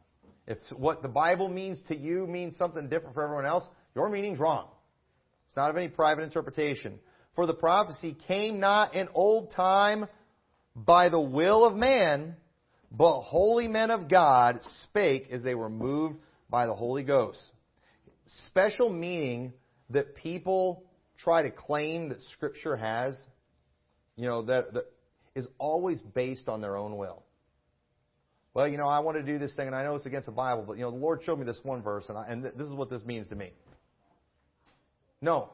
If 0.46 0.58
what 0.76 1.02
the 1.02 1.08
Bible 1.08 1.48
means 1.48 1.82
to 1.88 1.96
you 1.96 2.28
means 2.28 2.58
something 2.58 2.90
different 2.90 3.16
for 3.16 3.24
everyone 3.24 3.46
else, 3.46 3.64
your 3.96 4.10
meaning's 4.10 4.40
wrong. 4.40 4.68
It's 5.48 5.56
not 5.56 5.70
of 5.70 5.78
any 5.78 5.88
private 5.88 6.24
interpretation. 6.24 7.00
For 7.34 7.46
the 7.46 7.54
prophecy 7.54 8.18
came 8.28 8.60
not 8.60 8.96
in 8.96 9.08
old 9.14 9.54
time 9.54 10.06
by 10.76 11.08
the 11.08 11.20
will 11.22 11.64
of 11.64 11.78
man, 11.78 12.36
but 12.92 13.22
holy 13.22 13.70
men 13.70 13.90
of 13.90 14.10
God 14.10 14.60
spake 14.84 15.30
as 15.32 15.44
they 15.44 15.56
were 15.56 15.70
moved 15.70 16.18
by 16.50 16.66
the 16.66 16.76
Holy 16.76 17.04
Ghost. 17.04 17.40
Special 18.48 18.90
meaning 18.90 19.54
that 19.92 20.18
people 20.18 20.84
try 21.18 21.44
to 21.44 21.52
claim 21.52 22.10
that 22.10 22.22
Scripture 22.34 22.76
has, 22.76 23.18
you 24.18 24.28
know, 24.28 24.42
that, 24.42 24.74
that 24.74 24.92
is 25.36 25.48
always 25.58 26.02
based 26.02 26.50
on 26.50 26.60
their 26.60 26.76
own 26.76 26.98
will 26.98 27.24
well, 28.54 28.68
you 28.68 28.78
know, 28.78 28.88
I 28.88 29.00
want 29.00 29.18
to 29.18 29.24
do 29.24 29.38
this 29.38 29.56
thing, 29.56 29.68
and 29.68 29.76
I 29.76 29.84
know 29.84 29.96
it's 29.96 30.06
against 30.06 30.26
the 30.26 30.32
Bible, 30.32 30.64
but 30.66 30.78
you 30.78 30.84
know, 30.84 30.92
the 30.92 30.98
Lord 30.98 31.22
showed 31.24 31.40
me 31.40 31.46
this 31.46 31.60
one 31.64 31.82
verse, 31.82 32.06
and, 32.10 32.18
I, 32.18 32.26
and 32.28 32.44
th- 32.44 32.56
this 32.56 32.68
is 32.68 32.74
what 32.74 32.90
this 32.90 33.04
means 33.06 33.28
to 33.30 33.36
me. 33.36 33.52
No, 35.22 35.52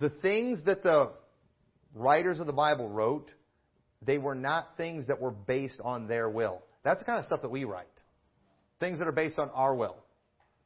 the 0.00 0.10
things 0.10 0.64
that 0.64 0.82
the 0.82 1.12
writers 1.94 2.40
of 2.40 2.46
the 2.46 2.52
Bible 2.52 2.88
wrote, 2.88 3.30
they 4.02 4.18
were 4.18 4.34
not 4.34 4.76
things 4.76 5.06
that 5.06 5.20
were 5.20 5.30
based 5.30 5.80
on 5.82 6.08
their 6.08 6.28
will. 6.28 6.62
That's 6.82 7.00
the 7.00 7.06
kind 7.06 7.18
of 7.18 7.24
stuff 7.24 7.42
that 7.42 7.50
we 7.50 7.64
write. 7.64 7.86
Things 8.80 8.98
that 8.98 9.08
are 9.08 9.12
based 9.12 9.38
on 9.38 9.50
our 9.50 9.74
will. 9.74 9.96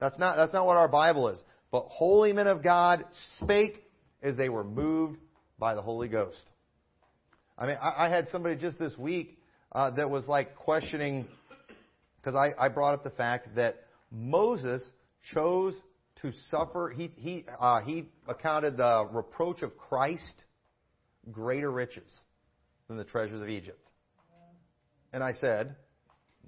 That's 0.01 0.19
not, 0.19 0.37
that's 0.37 0.53
not 0.53 0.67
what 0.67 0.77
our 0.77 0.89
Bible 0.89 1.29
is. 1.29 1.41
But 1.71 1.87
holy 1.89 2.33
men 2.33 2.47
of 2.47 2.63
God 2.63 3.05
spake 3.41 3.85
as 4.23 4.37
they 4.37 4.49
were 4.49 4.65
moved 4.65 5.19
by 5.59 5.75
the 5.75 5.83
Holy 5.83 6.09
Ghost. 6.09 6.43
I 7.59 7.67
mean, 7.67 7.77
I, 7.81 8.07
I 8.07 8.09
had 8.09 8.29
somebody 8.29 8.57
just 8.57 8.79
this 8.79 8.97
week 8.97 9.39
uh, 9.73 9.91
that 9.93 10.09
was 10.09 10.27
like 10.27 10.57
questioning 10.57 11.27
because 12.29 12.53
I, 12.59 12.67
I 12.67 12.69
brought 12.69 12.93
up 12.93 13.05
the 13.05 13.11
fact 13.11 13.55
that 13.57 13.85
Moses 14.11 14.87
chose 15.33 15.81
to 16.21 16.31
suffer. 16.51 16.93
He, 16.95 17.11
he, 17.17 17.47
uh, 17.59 17.81
he 17.81 18.11
accounted 18.29 18.77
the 18.77 19.09
reproach 19.11 19.63
of 19.63 19.79
Christ 19.79 20.45
greater 21.33 21.71
riches 21.71 22.15
than 22.87 22.99
the 22.99 23.05
treasures 23.05 23.41
of 23.41 23.49
Egypt. 23.49 23.91
And 25.11 25.25
I 25.25 25.33
said, 25.33 25.75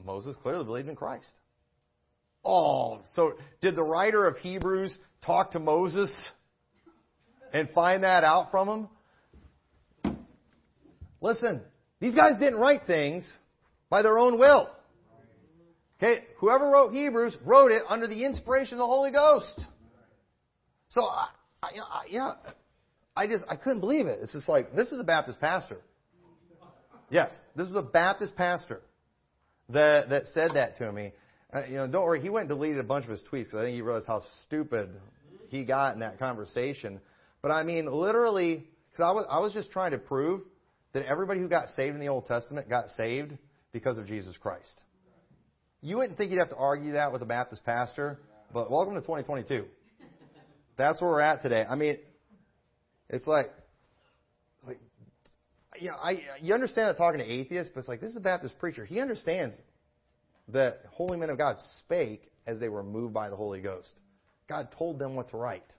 Moses 0.05 0.37
clearly 0.43 0.65
believed 0.65 0.91
in 0.91 0.97
Christ. 0.97 1.31
Oh, 2.45 3.01
so 3.15 3.33
did 3.63 3.75
the 3.75 3.83
writer 3.83 4.27
of 4.27 4.37
Hebrews 4.37 4.95
talk 5.25 5.53
to 5.53 5.59
Moses 5.59 6.13
and 7.55 7.71
find 7.71 8.05
that 8.05 8.23
out 8.23 8.51
from 8.51 8.89
him? 10.05 10.15
Listen, 11.23 11.63
These 12.01 12.15
guys 12.15 12.39
didn't 12.39 12.59
write 12.59 12.83
things 12.87 13.27
by 13.89 14.03
their 14.03 14.19
own 14.19 14.39
will. 14.39 14.69
Okay, 16.03 16.25
whoever 16.39 16.71
wrote 16.71 16.93
Hebrews 16.93 17.37
wrote 17.45 17.73
it 17.73 17.83
under 17.87 18.07
the 18.07 18.25
inspiration 18.25 18.75
of 18.75 18.79
the 18.79 18.87
Holy 18.87 19.13
Ghost. 19.13 19.61
So, 20.89 21.05
I, 21.05 21.29
I, 21.63 21.71
yeah, 22.09 22.33
I 23.15 23.27
just 23.27 23.45
I 23.49 23.57
couldn't 23.57 23.81
believe 23.81 24.07
it. 24.07 24.19
It's 24.23 24.33
just 24.33 24.49
like 24.49 24.75
this 24.75 24.93
is 24.93 24.99
a 24.99 25.05
Baptist 25.05 25.41
pastor. 25.41 25.77
Yes, 27.11 27.37
this 27.55 27.69
is 27.69 27.75
a 27.75 27.83
Baptist 27.83 28.35
pastor 28.35 28.81
that 29.69 30.09
that 30.09 30.25
said 30.33 30.53
that 30.55 30.79
to 30.79 30.91
me. 30.91 31.13
Uh, 31.53 31.65
you 31.69 31.75
know, 31.75 31.87
don't 31.87 32.05
worry. 32.05 32.23
He 32.23 32.31
went 32.31 32.49
and 32.49 32.59
deleted 32.59 32.79
a 32.79 32.85
bunch 32.85 33.05
of 33.05 33.11
his 33.11 33.21
tweets 33.21 33.45
because 33.45 33.57
I 33.57 33.65
think 33.65 33.75
he 33.75 33.83
realized 33.83 34.07
how 34.07 34.23
stupid 34.47 34.89
he 35.49 35.65
got 35.65 35.93
in 35.93 36.01
that 36.01 36.19
conversation. 36.19 36.99
But 37.43 37.51
I 37.51 37.63
mean, 37.63 37.85
literally, 37.87 38.67
because 38.91 39.05
I 39.05 39.11
was 39.11 39.27
I 39.29 39.41
was 39.41 39.53
just 39.53 39.71
trying 39.71 39.91
to 39.91 39.99
prove 39.99 40.41
that 40.95 41.05
everybody 41.05 41.41
who 41.41 41.49
got 41.49 41.69
saved 41.77 41.95
in 41.95 42.01
the 42.01 42.09
Old 42.09 42.25
Testament 42.25 42.71
got 42.71 42.89
saved 42.97 43.37
because 43.73 43.99
of 43.99 44.07
Jesus 44.07 44.39
Christ. 44.39 44.81
You 45.83 45.97
wouldn't 45.97 46.19
think 46.19 46.31
you'd 46.31 46.41
have 46.41 46.51
to 46.51 46.57
argue 46.57 46.93
that 46.93 47.11
with 47.11 47.23
a 47.23 47.27
Baptist 47.27 47.65
pastor, 47.65 48.19
but 48.53 48.71
welcome 48.71 48.93
to 48.95 49.01
2022. 49.01 49.65
That's 50.77 51.01
where 51.01 51.11
we're 51.11 51.21
at 51.21 51.41
today. 51.41 51.65
I 51.69 51.75
mean, 51.75 51.97
it's 53.09 53.27
like, 53.27 53.51
like, 54.67 54.79
you 55.81 55.89
know, 55.89 55.97
I 55.97 56.21
you 56.43 56.53
understand 56.53 56.89
that 56.89 56.99
talking 56.99 57.21
to 57.21 57.27
atheists, 57.27 57.73
but 57.75 57.81
it's 57.81 57.89
like 57.89 58.03
this 58.03 58.11
is 58.11 58.17
a 58.17 58.21
Baptist 58.21 58.59
preacher. 58.59 58.85
He 58.85 59.01
understands 59.01 59.55
that 60.49 60.83
holy 60.91 61.17
men 61.17 61.31
of 61.31 61.39
God 61.39 61.57
spake 61.79 62.31
as 62.47 62.59
they 62.61 62.69
were 62.69 62.83
moved 62.83 63.15
by 63.15 63.31
the 63.31 63.37
Holy 63.37 63.63
Ghost. 63.63 63.93
God 64.51 64.69
told 64.77 64.99
them 64.99 65.17
what 65.17 65.31
to 65.31 65.39
write, 65.39 65.73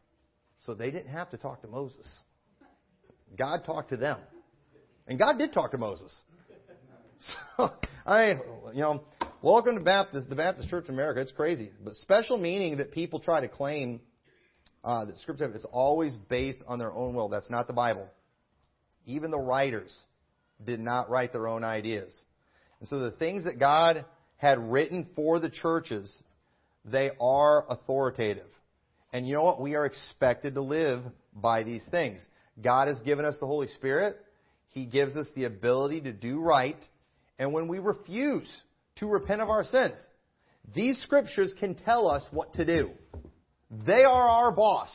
so 0.61 0.73
they 0.73 0.89
didn't 0.89 1.11
have 1.11 1.29
to 1.29 1.37
talk 1.37 1.61
to 1.61 1.67
Moses. 1.67 2.11
God 3.37 3.65
talked 3.65 3.89
to 3.89 3.97
them, 3.97 4.17
and 5.07 5.19
God 5.19 5.37
did 5.37 5.53
talk 5.53 5.71
to 5.71 5.77
Moses. 5.77 6.15
So 7.57 7.69
I, 8.03 8.31
you 8.73 8.81
know, 8.81 9.03
welcome 9.41 9.75
to 9.75 9.83
Baptist, 9.83 10.29
the 10.29 10.35
Baptist 10.35 10.69
Church 10.69 10.83
of 10.83 10.89
America. 10.91 11.19
It's 11.19 11.31
crazy, 11.31 11.71
but 11.83 11.95
special 11.95 12.37
meaning 12.37 12.77
that 12.77 12.91
people 12.91 13.19
try 13.19 13.41
to 13.41 13.47
claim 13.47 13.99
uh, 14.83 15.05
that 15.05 15.17
Scripture 15.17 15.51
is 15.55 15.65
always 15.71 16.15
based 16.29 16.63
on 16.67 16.77
their 16.77 16.91
own 16.91 17.15
will. 17.15 17.27
That's 17.27 17.49
not 17.49 17.67
the 17.67 17.73
Bible. 17.73 18.07
Even 19.05 19.31
the 19.31 19.39
writers 19.39 19.95
did 20.63 20.79
not 20.79 21.09
write 21.09 21.33
their 21.33 21.47
own 21.47 21.63
ideas. 21.63 22.15
And 22.79 22.87
so 22.87 22.99
the 22.99 23.11
things 23.11 23.45
that 23.45 23.59
God 23.59 24.05
had 24.37 24.59
written 24.59 25.09
for 25.15 25.39
the 25.39 25.49
churches, 25.49 26.21
they 26.85 27.09
are 27.19 27.65
authoritative. 27.67 28.47
And 29.11 29.27
you 29.27 29.33
know 29.33 29.43
what? 29.43 29.59
We 29.59 29.75
are 29.75 29.85
expected 29.85 30.53
to 30.53 30.61
live 30.61 31.01
by 31.35 31.63
these 31.63 31.85
things. 31.89 32.23
God 32.63 32.87
has 32.87 33.01
given 33.01 33.25
us 33.25 33.37
the 33.39 33.47
Holy 33.47 33.67
Spirit. 33.67 34.17
He 34.69 34.85
gives 34.85 35.15
us 35.15 35.27
the 35.35 35.45
ability 35.45 36.01
to 36.01 36.11
do 36.13 36.39
right. 36.39 36.77
And 37.39 37.53
when 37.53 37.67
we 37.67 37.79
refuse 37.79 38.49
to 38.97 39.07
repent 39.07 39.41
of 39.41 39.49
our 39.49 39.63
sins, 39.63 39.97
these 40.75 41.01
scriptures 41.01 41.53
can 41.59 41.75
tell 41.75 42.07
us 42.07 42.23
what 42.31 42.53
to 42.53 42.65
do. 42.65 42.91
They 43.85 44.03
are 44.03 44.27
our 44.27 44.51
boss. 44.51 44.91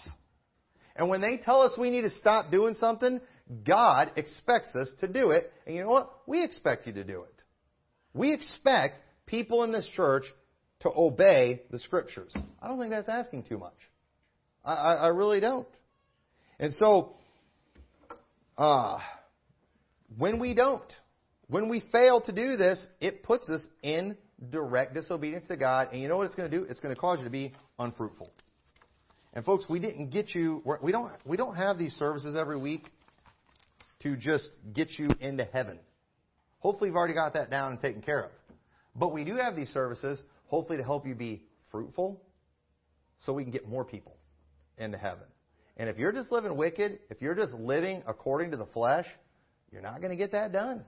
And 0.95 1.09
when 1.09 1.21
they 1.21 1.37
tell 1.37 1.63
us 1.63 1.73
we 1.79 1.91
need 1.91 2.03
to 2.03 2.11
stop 2.11 2.51
doing 2.51 2.75
something, 2.75 3.21
God 3.65 4.13
expects 4.17 4.75
us 4.75 4.93
to 5.01 5.09
do 5.09 5.31
it. 5.31 5.53
And 5.67 5.77
you 5.77 5.83
know 5.83 5.91
what? 5.91 6.11
We 6.27 6.43
expect 6.45 6.87
you 6.87 6.93
to 6.95 7.05
do 7.05 7.23
it. 7.23 7.35
We 8.15 8.33
expect 8.33 9.01
people 9.27 9.63
in 9.65 9.73
this 9.73 9.89
church 9.95 10.25
to 10.81 10.91
obey 10.95 11.63
the 11.71 11.79
scriptures. 11.79 12.33
I 12.61 12.69
don't 12.69 12.79
think 12.79 12.91
that's 12.91 13.09
asking 13.09 13.45
too 13.45 13.59
much. 13.59 13.77
I, 14.65 14.75
I, 14.75 14.93
I 14.95 15.07
really 15.09 15.41
don't. 15.41 15.69
And 16.59 16.73
so, 16.75 17.15
uh, 18.57 18.99
when 20.17 20.39
we 20.39 20.55
don't, 20.55 20.91
when 21.49 21.69
we 21.69 21.81
fail 21.93 22.21
to 22.23 22.33
do 22.33 22.57
this, 22.57 22.85
it 23.01 23.23
puts 23.23 23.49
us 23.49 23.67
in 23.83 24.17
direct 24.51 24.95
disobedience 24.95 25.47
to 25.49 25.57
God. 25.57 25.89
And 25.93 26.03
you 26.03 26.09
know 26.09 26.17
what 26.17 26.27
it's 26.27 26.35
going 26.35 26.51
to 26.51 26.57
do? 26.57 26.65
It's 26.65 26.81
going 26.81 26.95
to 26.95 27.01
cause 27.01 27.19
you 27.19 27.25
to 27.25 27.31
be 27.31 27.55
unfruitful. 27.79 28.33
And 29.33 29.45
folks, 29.45 29.69
we 29.69 29.79
didn't 29.79 30.11
get 30.11 30.35
you. 30.35 30.63
We 30.83 30.93
don't. 30.93 31.13
We 31.25 31.37
don't 31.37 31.57
have 31.57 31.79
these 31.79 31.93
services 31.95 32.37
every 32.37 32.57
week 32.57 32.91
to 34.01 34.17
just 34.17 34.49
get 34.73 34.99
you 34.99 35.11
into 35.21 35.45
heaven. 35.45 35.79
Hopefully, 36.61 36.89
you've 36.89 36.97
already 36.97 37.15
got 37.15 37.35
that 37.35 37.51
down 37.51 37.73
and 37.73 37.81
taken 37.81 38.03
care 38.03 38.25
of. 38.25 38.31
But 38.95 39.13
we 39.13 39.25
do 39.25 39.37
have 39.37 39.55
these 39.55 39.69
services, 39.69 40.19
hopefully, 40.47 40.79
to 40.79 40.85
help 40.85 41.07
you 41.07 41.15
be 41.15 41.43
fruitful, 41.71 42.23
so 43.25 43.35
we 43.35 43.43
can 43.43 43.53
get 43.53 43.69
more 43.69 43.85
people 43.85 44.17
into 44.79 44.97
heaven. 44.97 45.25
And 45.77 45.91
if 45.91 45.99
you're 45.99 46.13
just 46.13 46.33
living 46.33 46.57
wicked, 46.57 47.01
if 47.11 47.21
you're 47.21 47.35
just 47.35 47.53
living 47.53 48.03
according 48.07 48.53
to 48.53 48.57
the 48.57 48.67
flesh, 48.67 49.07
you're 49.71 49.83
not 49.83 50.01
going 50.01 50.11
to 50.11 50.17
get 50.17 50.33
that 50.33 50.53
done. 50.53 50.83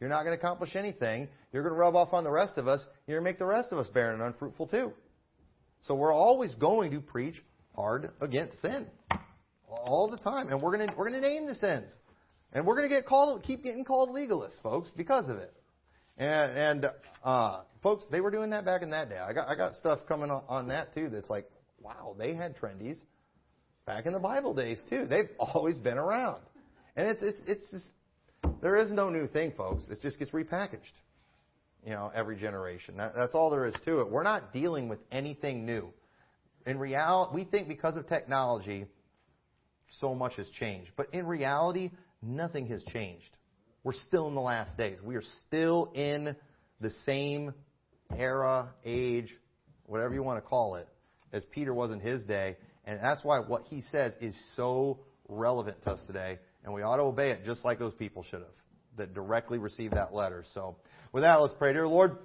You're 0.00 0.08
not 0.10 0.24
going 0.24 0.36
to 0.36 0.38
accomplish 0.38 0.76
anything. 0.76 1.28
You're 1.52 1.62
going 1.62 1.74
to 1.74 1.78
rub 1.78 1.96
off 1.96 2.12
on 2.12 2.24
the 2.24 2.30
rest 2.30 2.56
of 2.56 2.68
us. 2.68 2.84
You're 3.06 3.18
going 3.18 3.24
to 3.24 3.30
make 3.30 3.38
the 3.38 3.46
rest 3.46 3.72
of 3.72 3.78
us 3.78 3.88
barren 3.88 4.20
and 4.20 4.32
unfruitful 4.32 4.68
too. 4.68 4.92
So 5.82 5.94
we're 5.94 6.12
always 6.12 6.54
going 6.54 6.92
to 6.92 7.00
preach 7.00 7.42
hard 7.74 8.10
against 8.20 8.60
sin 8.60 8.86
all 9.68 10.08
the 10.10 10.16
time, 10.16 10.48
and 10.48 10.60
we're 10.60 10.76
gonna 10.76 10.92
we're 10.96 11.08
gonna 11.08 11.20
name 11.20 11.46
the 11.46 11.54
sins, 11.54 11.90
and 12.52 12.66
we're 12.66 12.76
gonna 12.76 12.88
get 12.88 13.06
called 13.06 13.42
keep 13.42 13.62
getting 13.62 13.84
called 13.84 14.10
legalists, 14.10 14.60
folks, 14.62 14.90
because 14.96 15.28
of 15.28 15.36
it. 15.36 15.52
And 16.16 16.52
and 16.52 16.86
uh, 17.22 17.60
folks, 17.82 18.04
they 18.10 18.20
were 18.20 18.30
doing 18.30 18.50
that 18.50 18.64
back 18.64 18.82
in 18.82 18.90
that 18.90 19.08
day. 19.08 19.18
I 19.18 19.32
got 19.32 19.48
I 19.48 19.54
got 19.54 19.74
stuff 19.76 20.00
coming 20.08 20.30
on, 20.30 20.42
on 20.48 20.68
that 20.68 20.94
too. 20.94 21.08
That's 21.10 21.30
like, 21.30 21.48
wow, 21.80 22.16
they 22.18 22.34
had 22.34 22.56
trendies 22.56 22.98
back 23.86 24.06
in 24.06 24.12
the 24.12 24.18
Bible 24.18 24.54
days 24.54 24.82
too. 24.90 25.06
They've 25.06 25.30
always 25.38 25.78
been 25.78 25.98
around, 25.98 26.42
and 26.96 27.08
it's 27.08 27.22
it's 27.22 27.40
it's 27.46 27.70
just 27.70 27.86
there 28.60 28.76
is 28.76 28.90
no 28.90 29.10
new 29.10 29.26
thing, 29.26 29.52
folks. 29.56 29.88
It 29.88 30.00
just 30.02 30.18
gets 30.18 30.30
repackaged. 30.32 30.80
You 31.84 31.92
know, 31.92 32.10
every 32.14 32.36
generation. 32.36 32.96
That, 32.96 33.14
that's 33.14 33.34
all 33.34 33.50
there 33.50 33.66
is 33.66 33.74
to 33.84 34.00
it. 34.00 34.10
We're 34.10 34.24
not 34.24 34.52
dealing 34.52 34.88
with 34.88 34.98
anything 35.12 35.64
new. 35.64 35.92
In 36.66 36.78
reality, 36.78 37.34
we 37.34 37.44
think 37.44 37.68
because 37.68 37.96
of 37.96 38.08
technology, 38.08 38.86
so 40.00 40.14
much 40.14 40.34
has 40.36 40.48
changed. 40.50 40.90
But 40.96 41.14
in 41.14 41.26
reality, 41.26 41.90
nothing 42.20 42.66
has 42.66 42.84
changed. 42.84 43.30
We're 43.84 43.92
still 43.92 44.28
in 44.28 44.34
the 44.34 44.40
last 44.40 44.76
days. 44.76 44.98
We 45.02 45.14
are 45.14 45.22
still 45.46 45.92
in 45.94 46.36
the 46.80 46.90
same 47.06 47.54
era, 48.14 48.70
age, 48.84 49.34
whatever 49.86 50.14
you 50.14 50.22
want 50.22 50.42
to 50.42 50.48
call 50.48 50.74
it, 50.74 50.88
as 51.32 51.44
Peter 51.46 51.72
was 51.72 51.90
in 51.90 52.00
his 52.00 52.22
day. 52.22 52.56
And 52.84 52.98
that's 53.02 53.22
why 53.24 53.38
what 53.38 53.62
he 53.62 53.82
says 53.92 54.14
is 54.20 54.36
so 54.56 55.00
relevant 55.28 55.82
to 55.84 55.92
us 55.92 56.00
today. 56.06 56.38
And 56.64 56.74
we 56.74 56.82
ought 56.82 56.96
to 56.96 57.02
obey 57.02 57.30
it 57.30 57.44
just 57.44 57.64
like 57.64 57.78
those 57.78 57.94
people 57.94 58.22
should 58.22 58.40
have 58.40 58.48
that 58.96 59.14
directly 59.14 59.58
received 59.58 59.94
that 59.94 60.12
letter. 60.12 60.44
So, 60.54 60.76
with 61.12 61.22
that, 61.22 61.36
let's 61.36 61.54
pray. 61.54 61.72
Dear 61.72 61.88
Lord, 61.88 62.18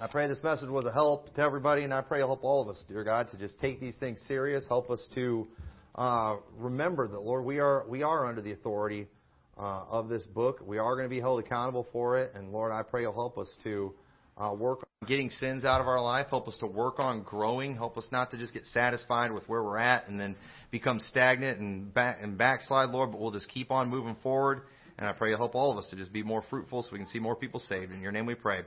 I 0.00 0.06
pray 0.06 0.28
this 0.28 0.42
message 0.44 0.68
was 0.68 0.84
a 0.84 0.92
help 0.92 1.34
to 1.34 1.40
everybody, 1.40 1.82
and 1.82 1.92
I 1.92 2.02
pray 2.02 2.18
help 2.18 2.44
all 2.44 2.62
of 2.62 2.68
us, 2.68 2.84
dear 2.86 3.02
God, 3.02 3.28
to 3.30 3.38
just 3.38 3.58
take 3.58 3.80
these 3.80 3.96
things 3.96 4.20
serious. 4.28 4.66
Help 4.68 4.90
us 4.90 5.02
to 5.14 5.48
uh, 5.94 6.36
remember 6.58 7.08
that, 7.08 7.20
Lord, 7.20 7.44
we 7.44 7.58
are 7.58 7.84
we 7.88 8.02
are 8.02 8.26
under 8.26 8.42
the 8.42 8.52
authority 8.52 9.08
uh, 9.56 9.84
of 9.88 10.08
this 10.08 10.24
book. 10.24 10.60
We 10.66 10.76
are 10.78 10.94
going 10.94 11.06
to 11.06 11.14
be 11.14 11.20
held 11.20 11.40
accountable 11.40 11.86
for 11.92 12.18
it, 12.18 12.32
and 12.34 12.52
Lord, 12.52 12.72
I 12.72 12.82
pray 12.82 13.02
you'll 13.02 13.14
help 13.14 13.38
us 13.38 13.50
to 13.64 13.94
uh, 14.36 14.54
work 14.54 14.80
on 14.80 15.08
getting 15.08 15.30
sins 15.30 15.64
out 15.64 15.80
of 15.80 15.86
our 15.86 16.00
life. 16.00 16.26
Help 16.28 16.48
us 16.48 16.56
to 16.58 16.66
work 16.66 16.98
on 16.98 17.22
growing. 17.22 17.74
Help 17.74 17.96
us 17.96 18.06
not 18.12 18.30
to 18.30 18.36
just 18.36 18.52
get 18.52 18.64
satisfied 18.66 19.32
with 19.32 19.48
where 19.48 19.62
we're 19.62 19.78
at 19.78 20.08
and 20.08 20.20
then 20.20 20.36
become 20.70 21.00
stagnant 21.00 21.58
and 21.60 21.92
back 21.92 22.18
and 22.20 22.36
backslide, 22.36 22.90
Lord. 22.90 23.12
But 23.12 23.20
we'll 23.20 23.30
just 23.30 23.48
keep 23.48 23.70
on 23.70 23.88
moving 23.88 24.16
forward. 24.22 24.62
And 24.98 25.08
I 25.08 25.12
pray 25.12 25.30
you'll 25.30 25.38
help 25.38 25.54
all 25.54 25.72
of 25.72 25.78
us 25.78 25.88
to 25.90 25.96
just 25.96 26.12
be 26.12 26.22
more 26.22 26.42
fruitful, 26.48 26.82
so 26.82 26.88
we 26.92 26.98
can 26.98 27.06
see 27.08 27.18
more 27.18 27.36
people 27.36 27.60
saved. 27.60 27.92
In 27.92 28.00
your 28.00 28.12
name 28.12 28.26
we 28.26 28.34
pray. 28.34 28.60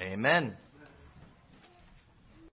Amen. 0.00 0.56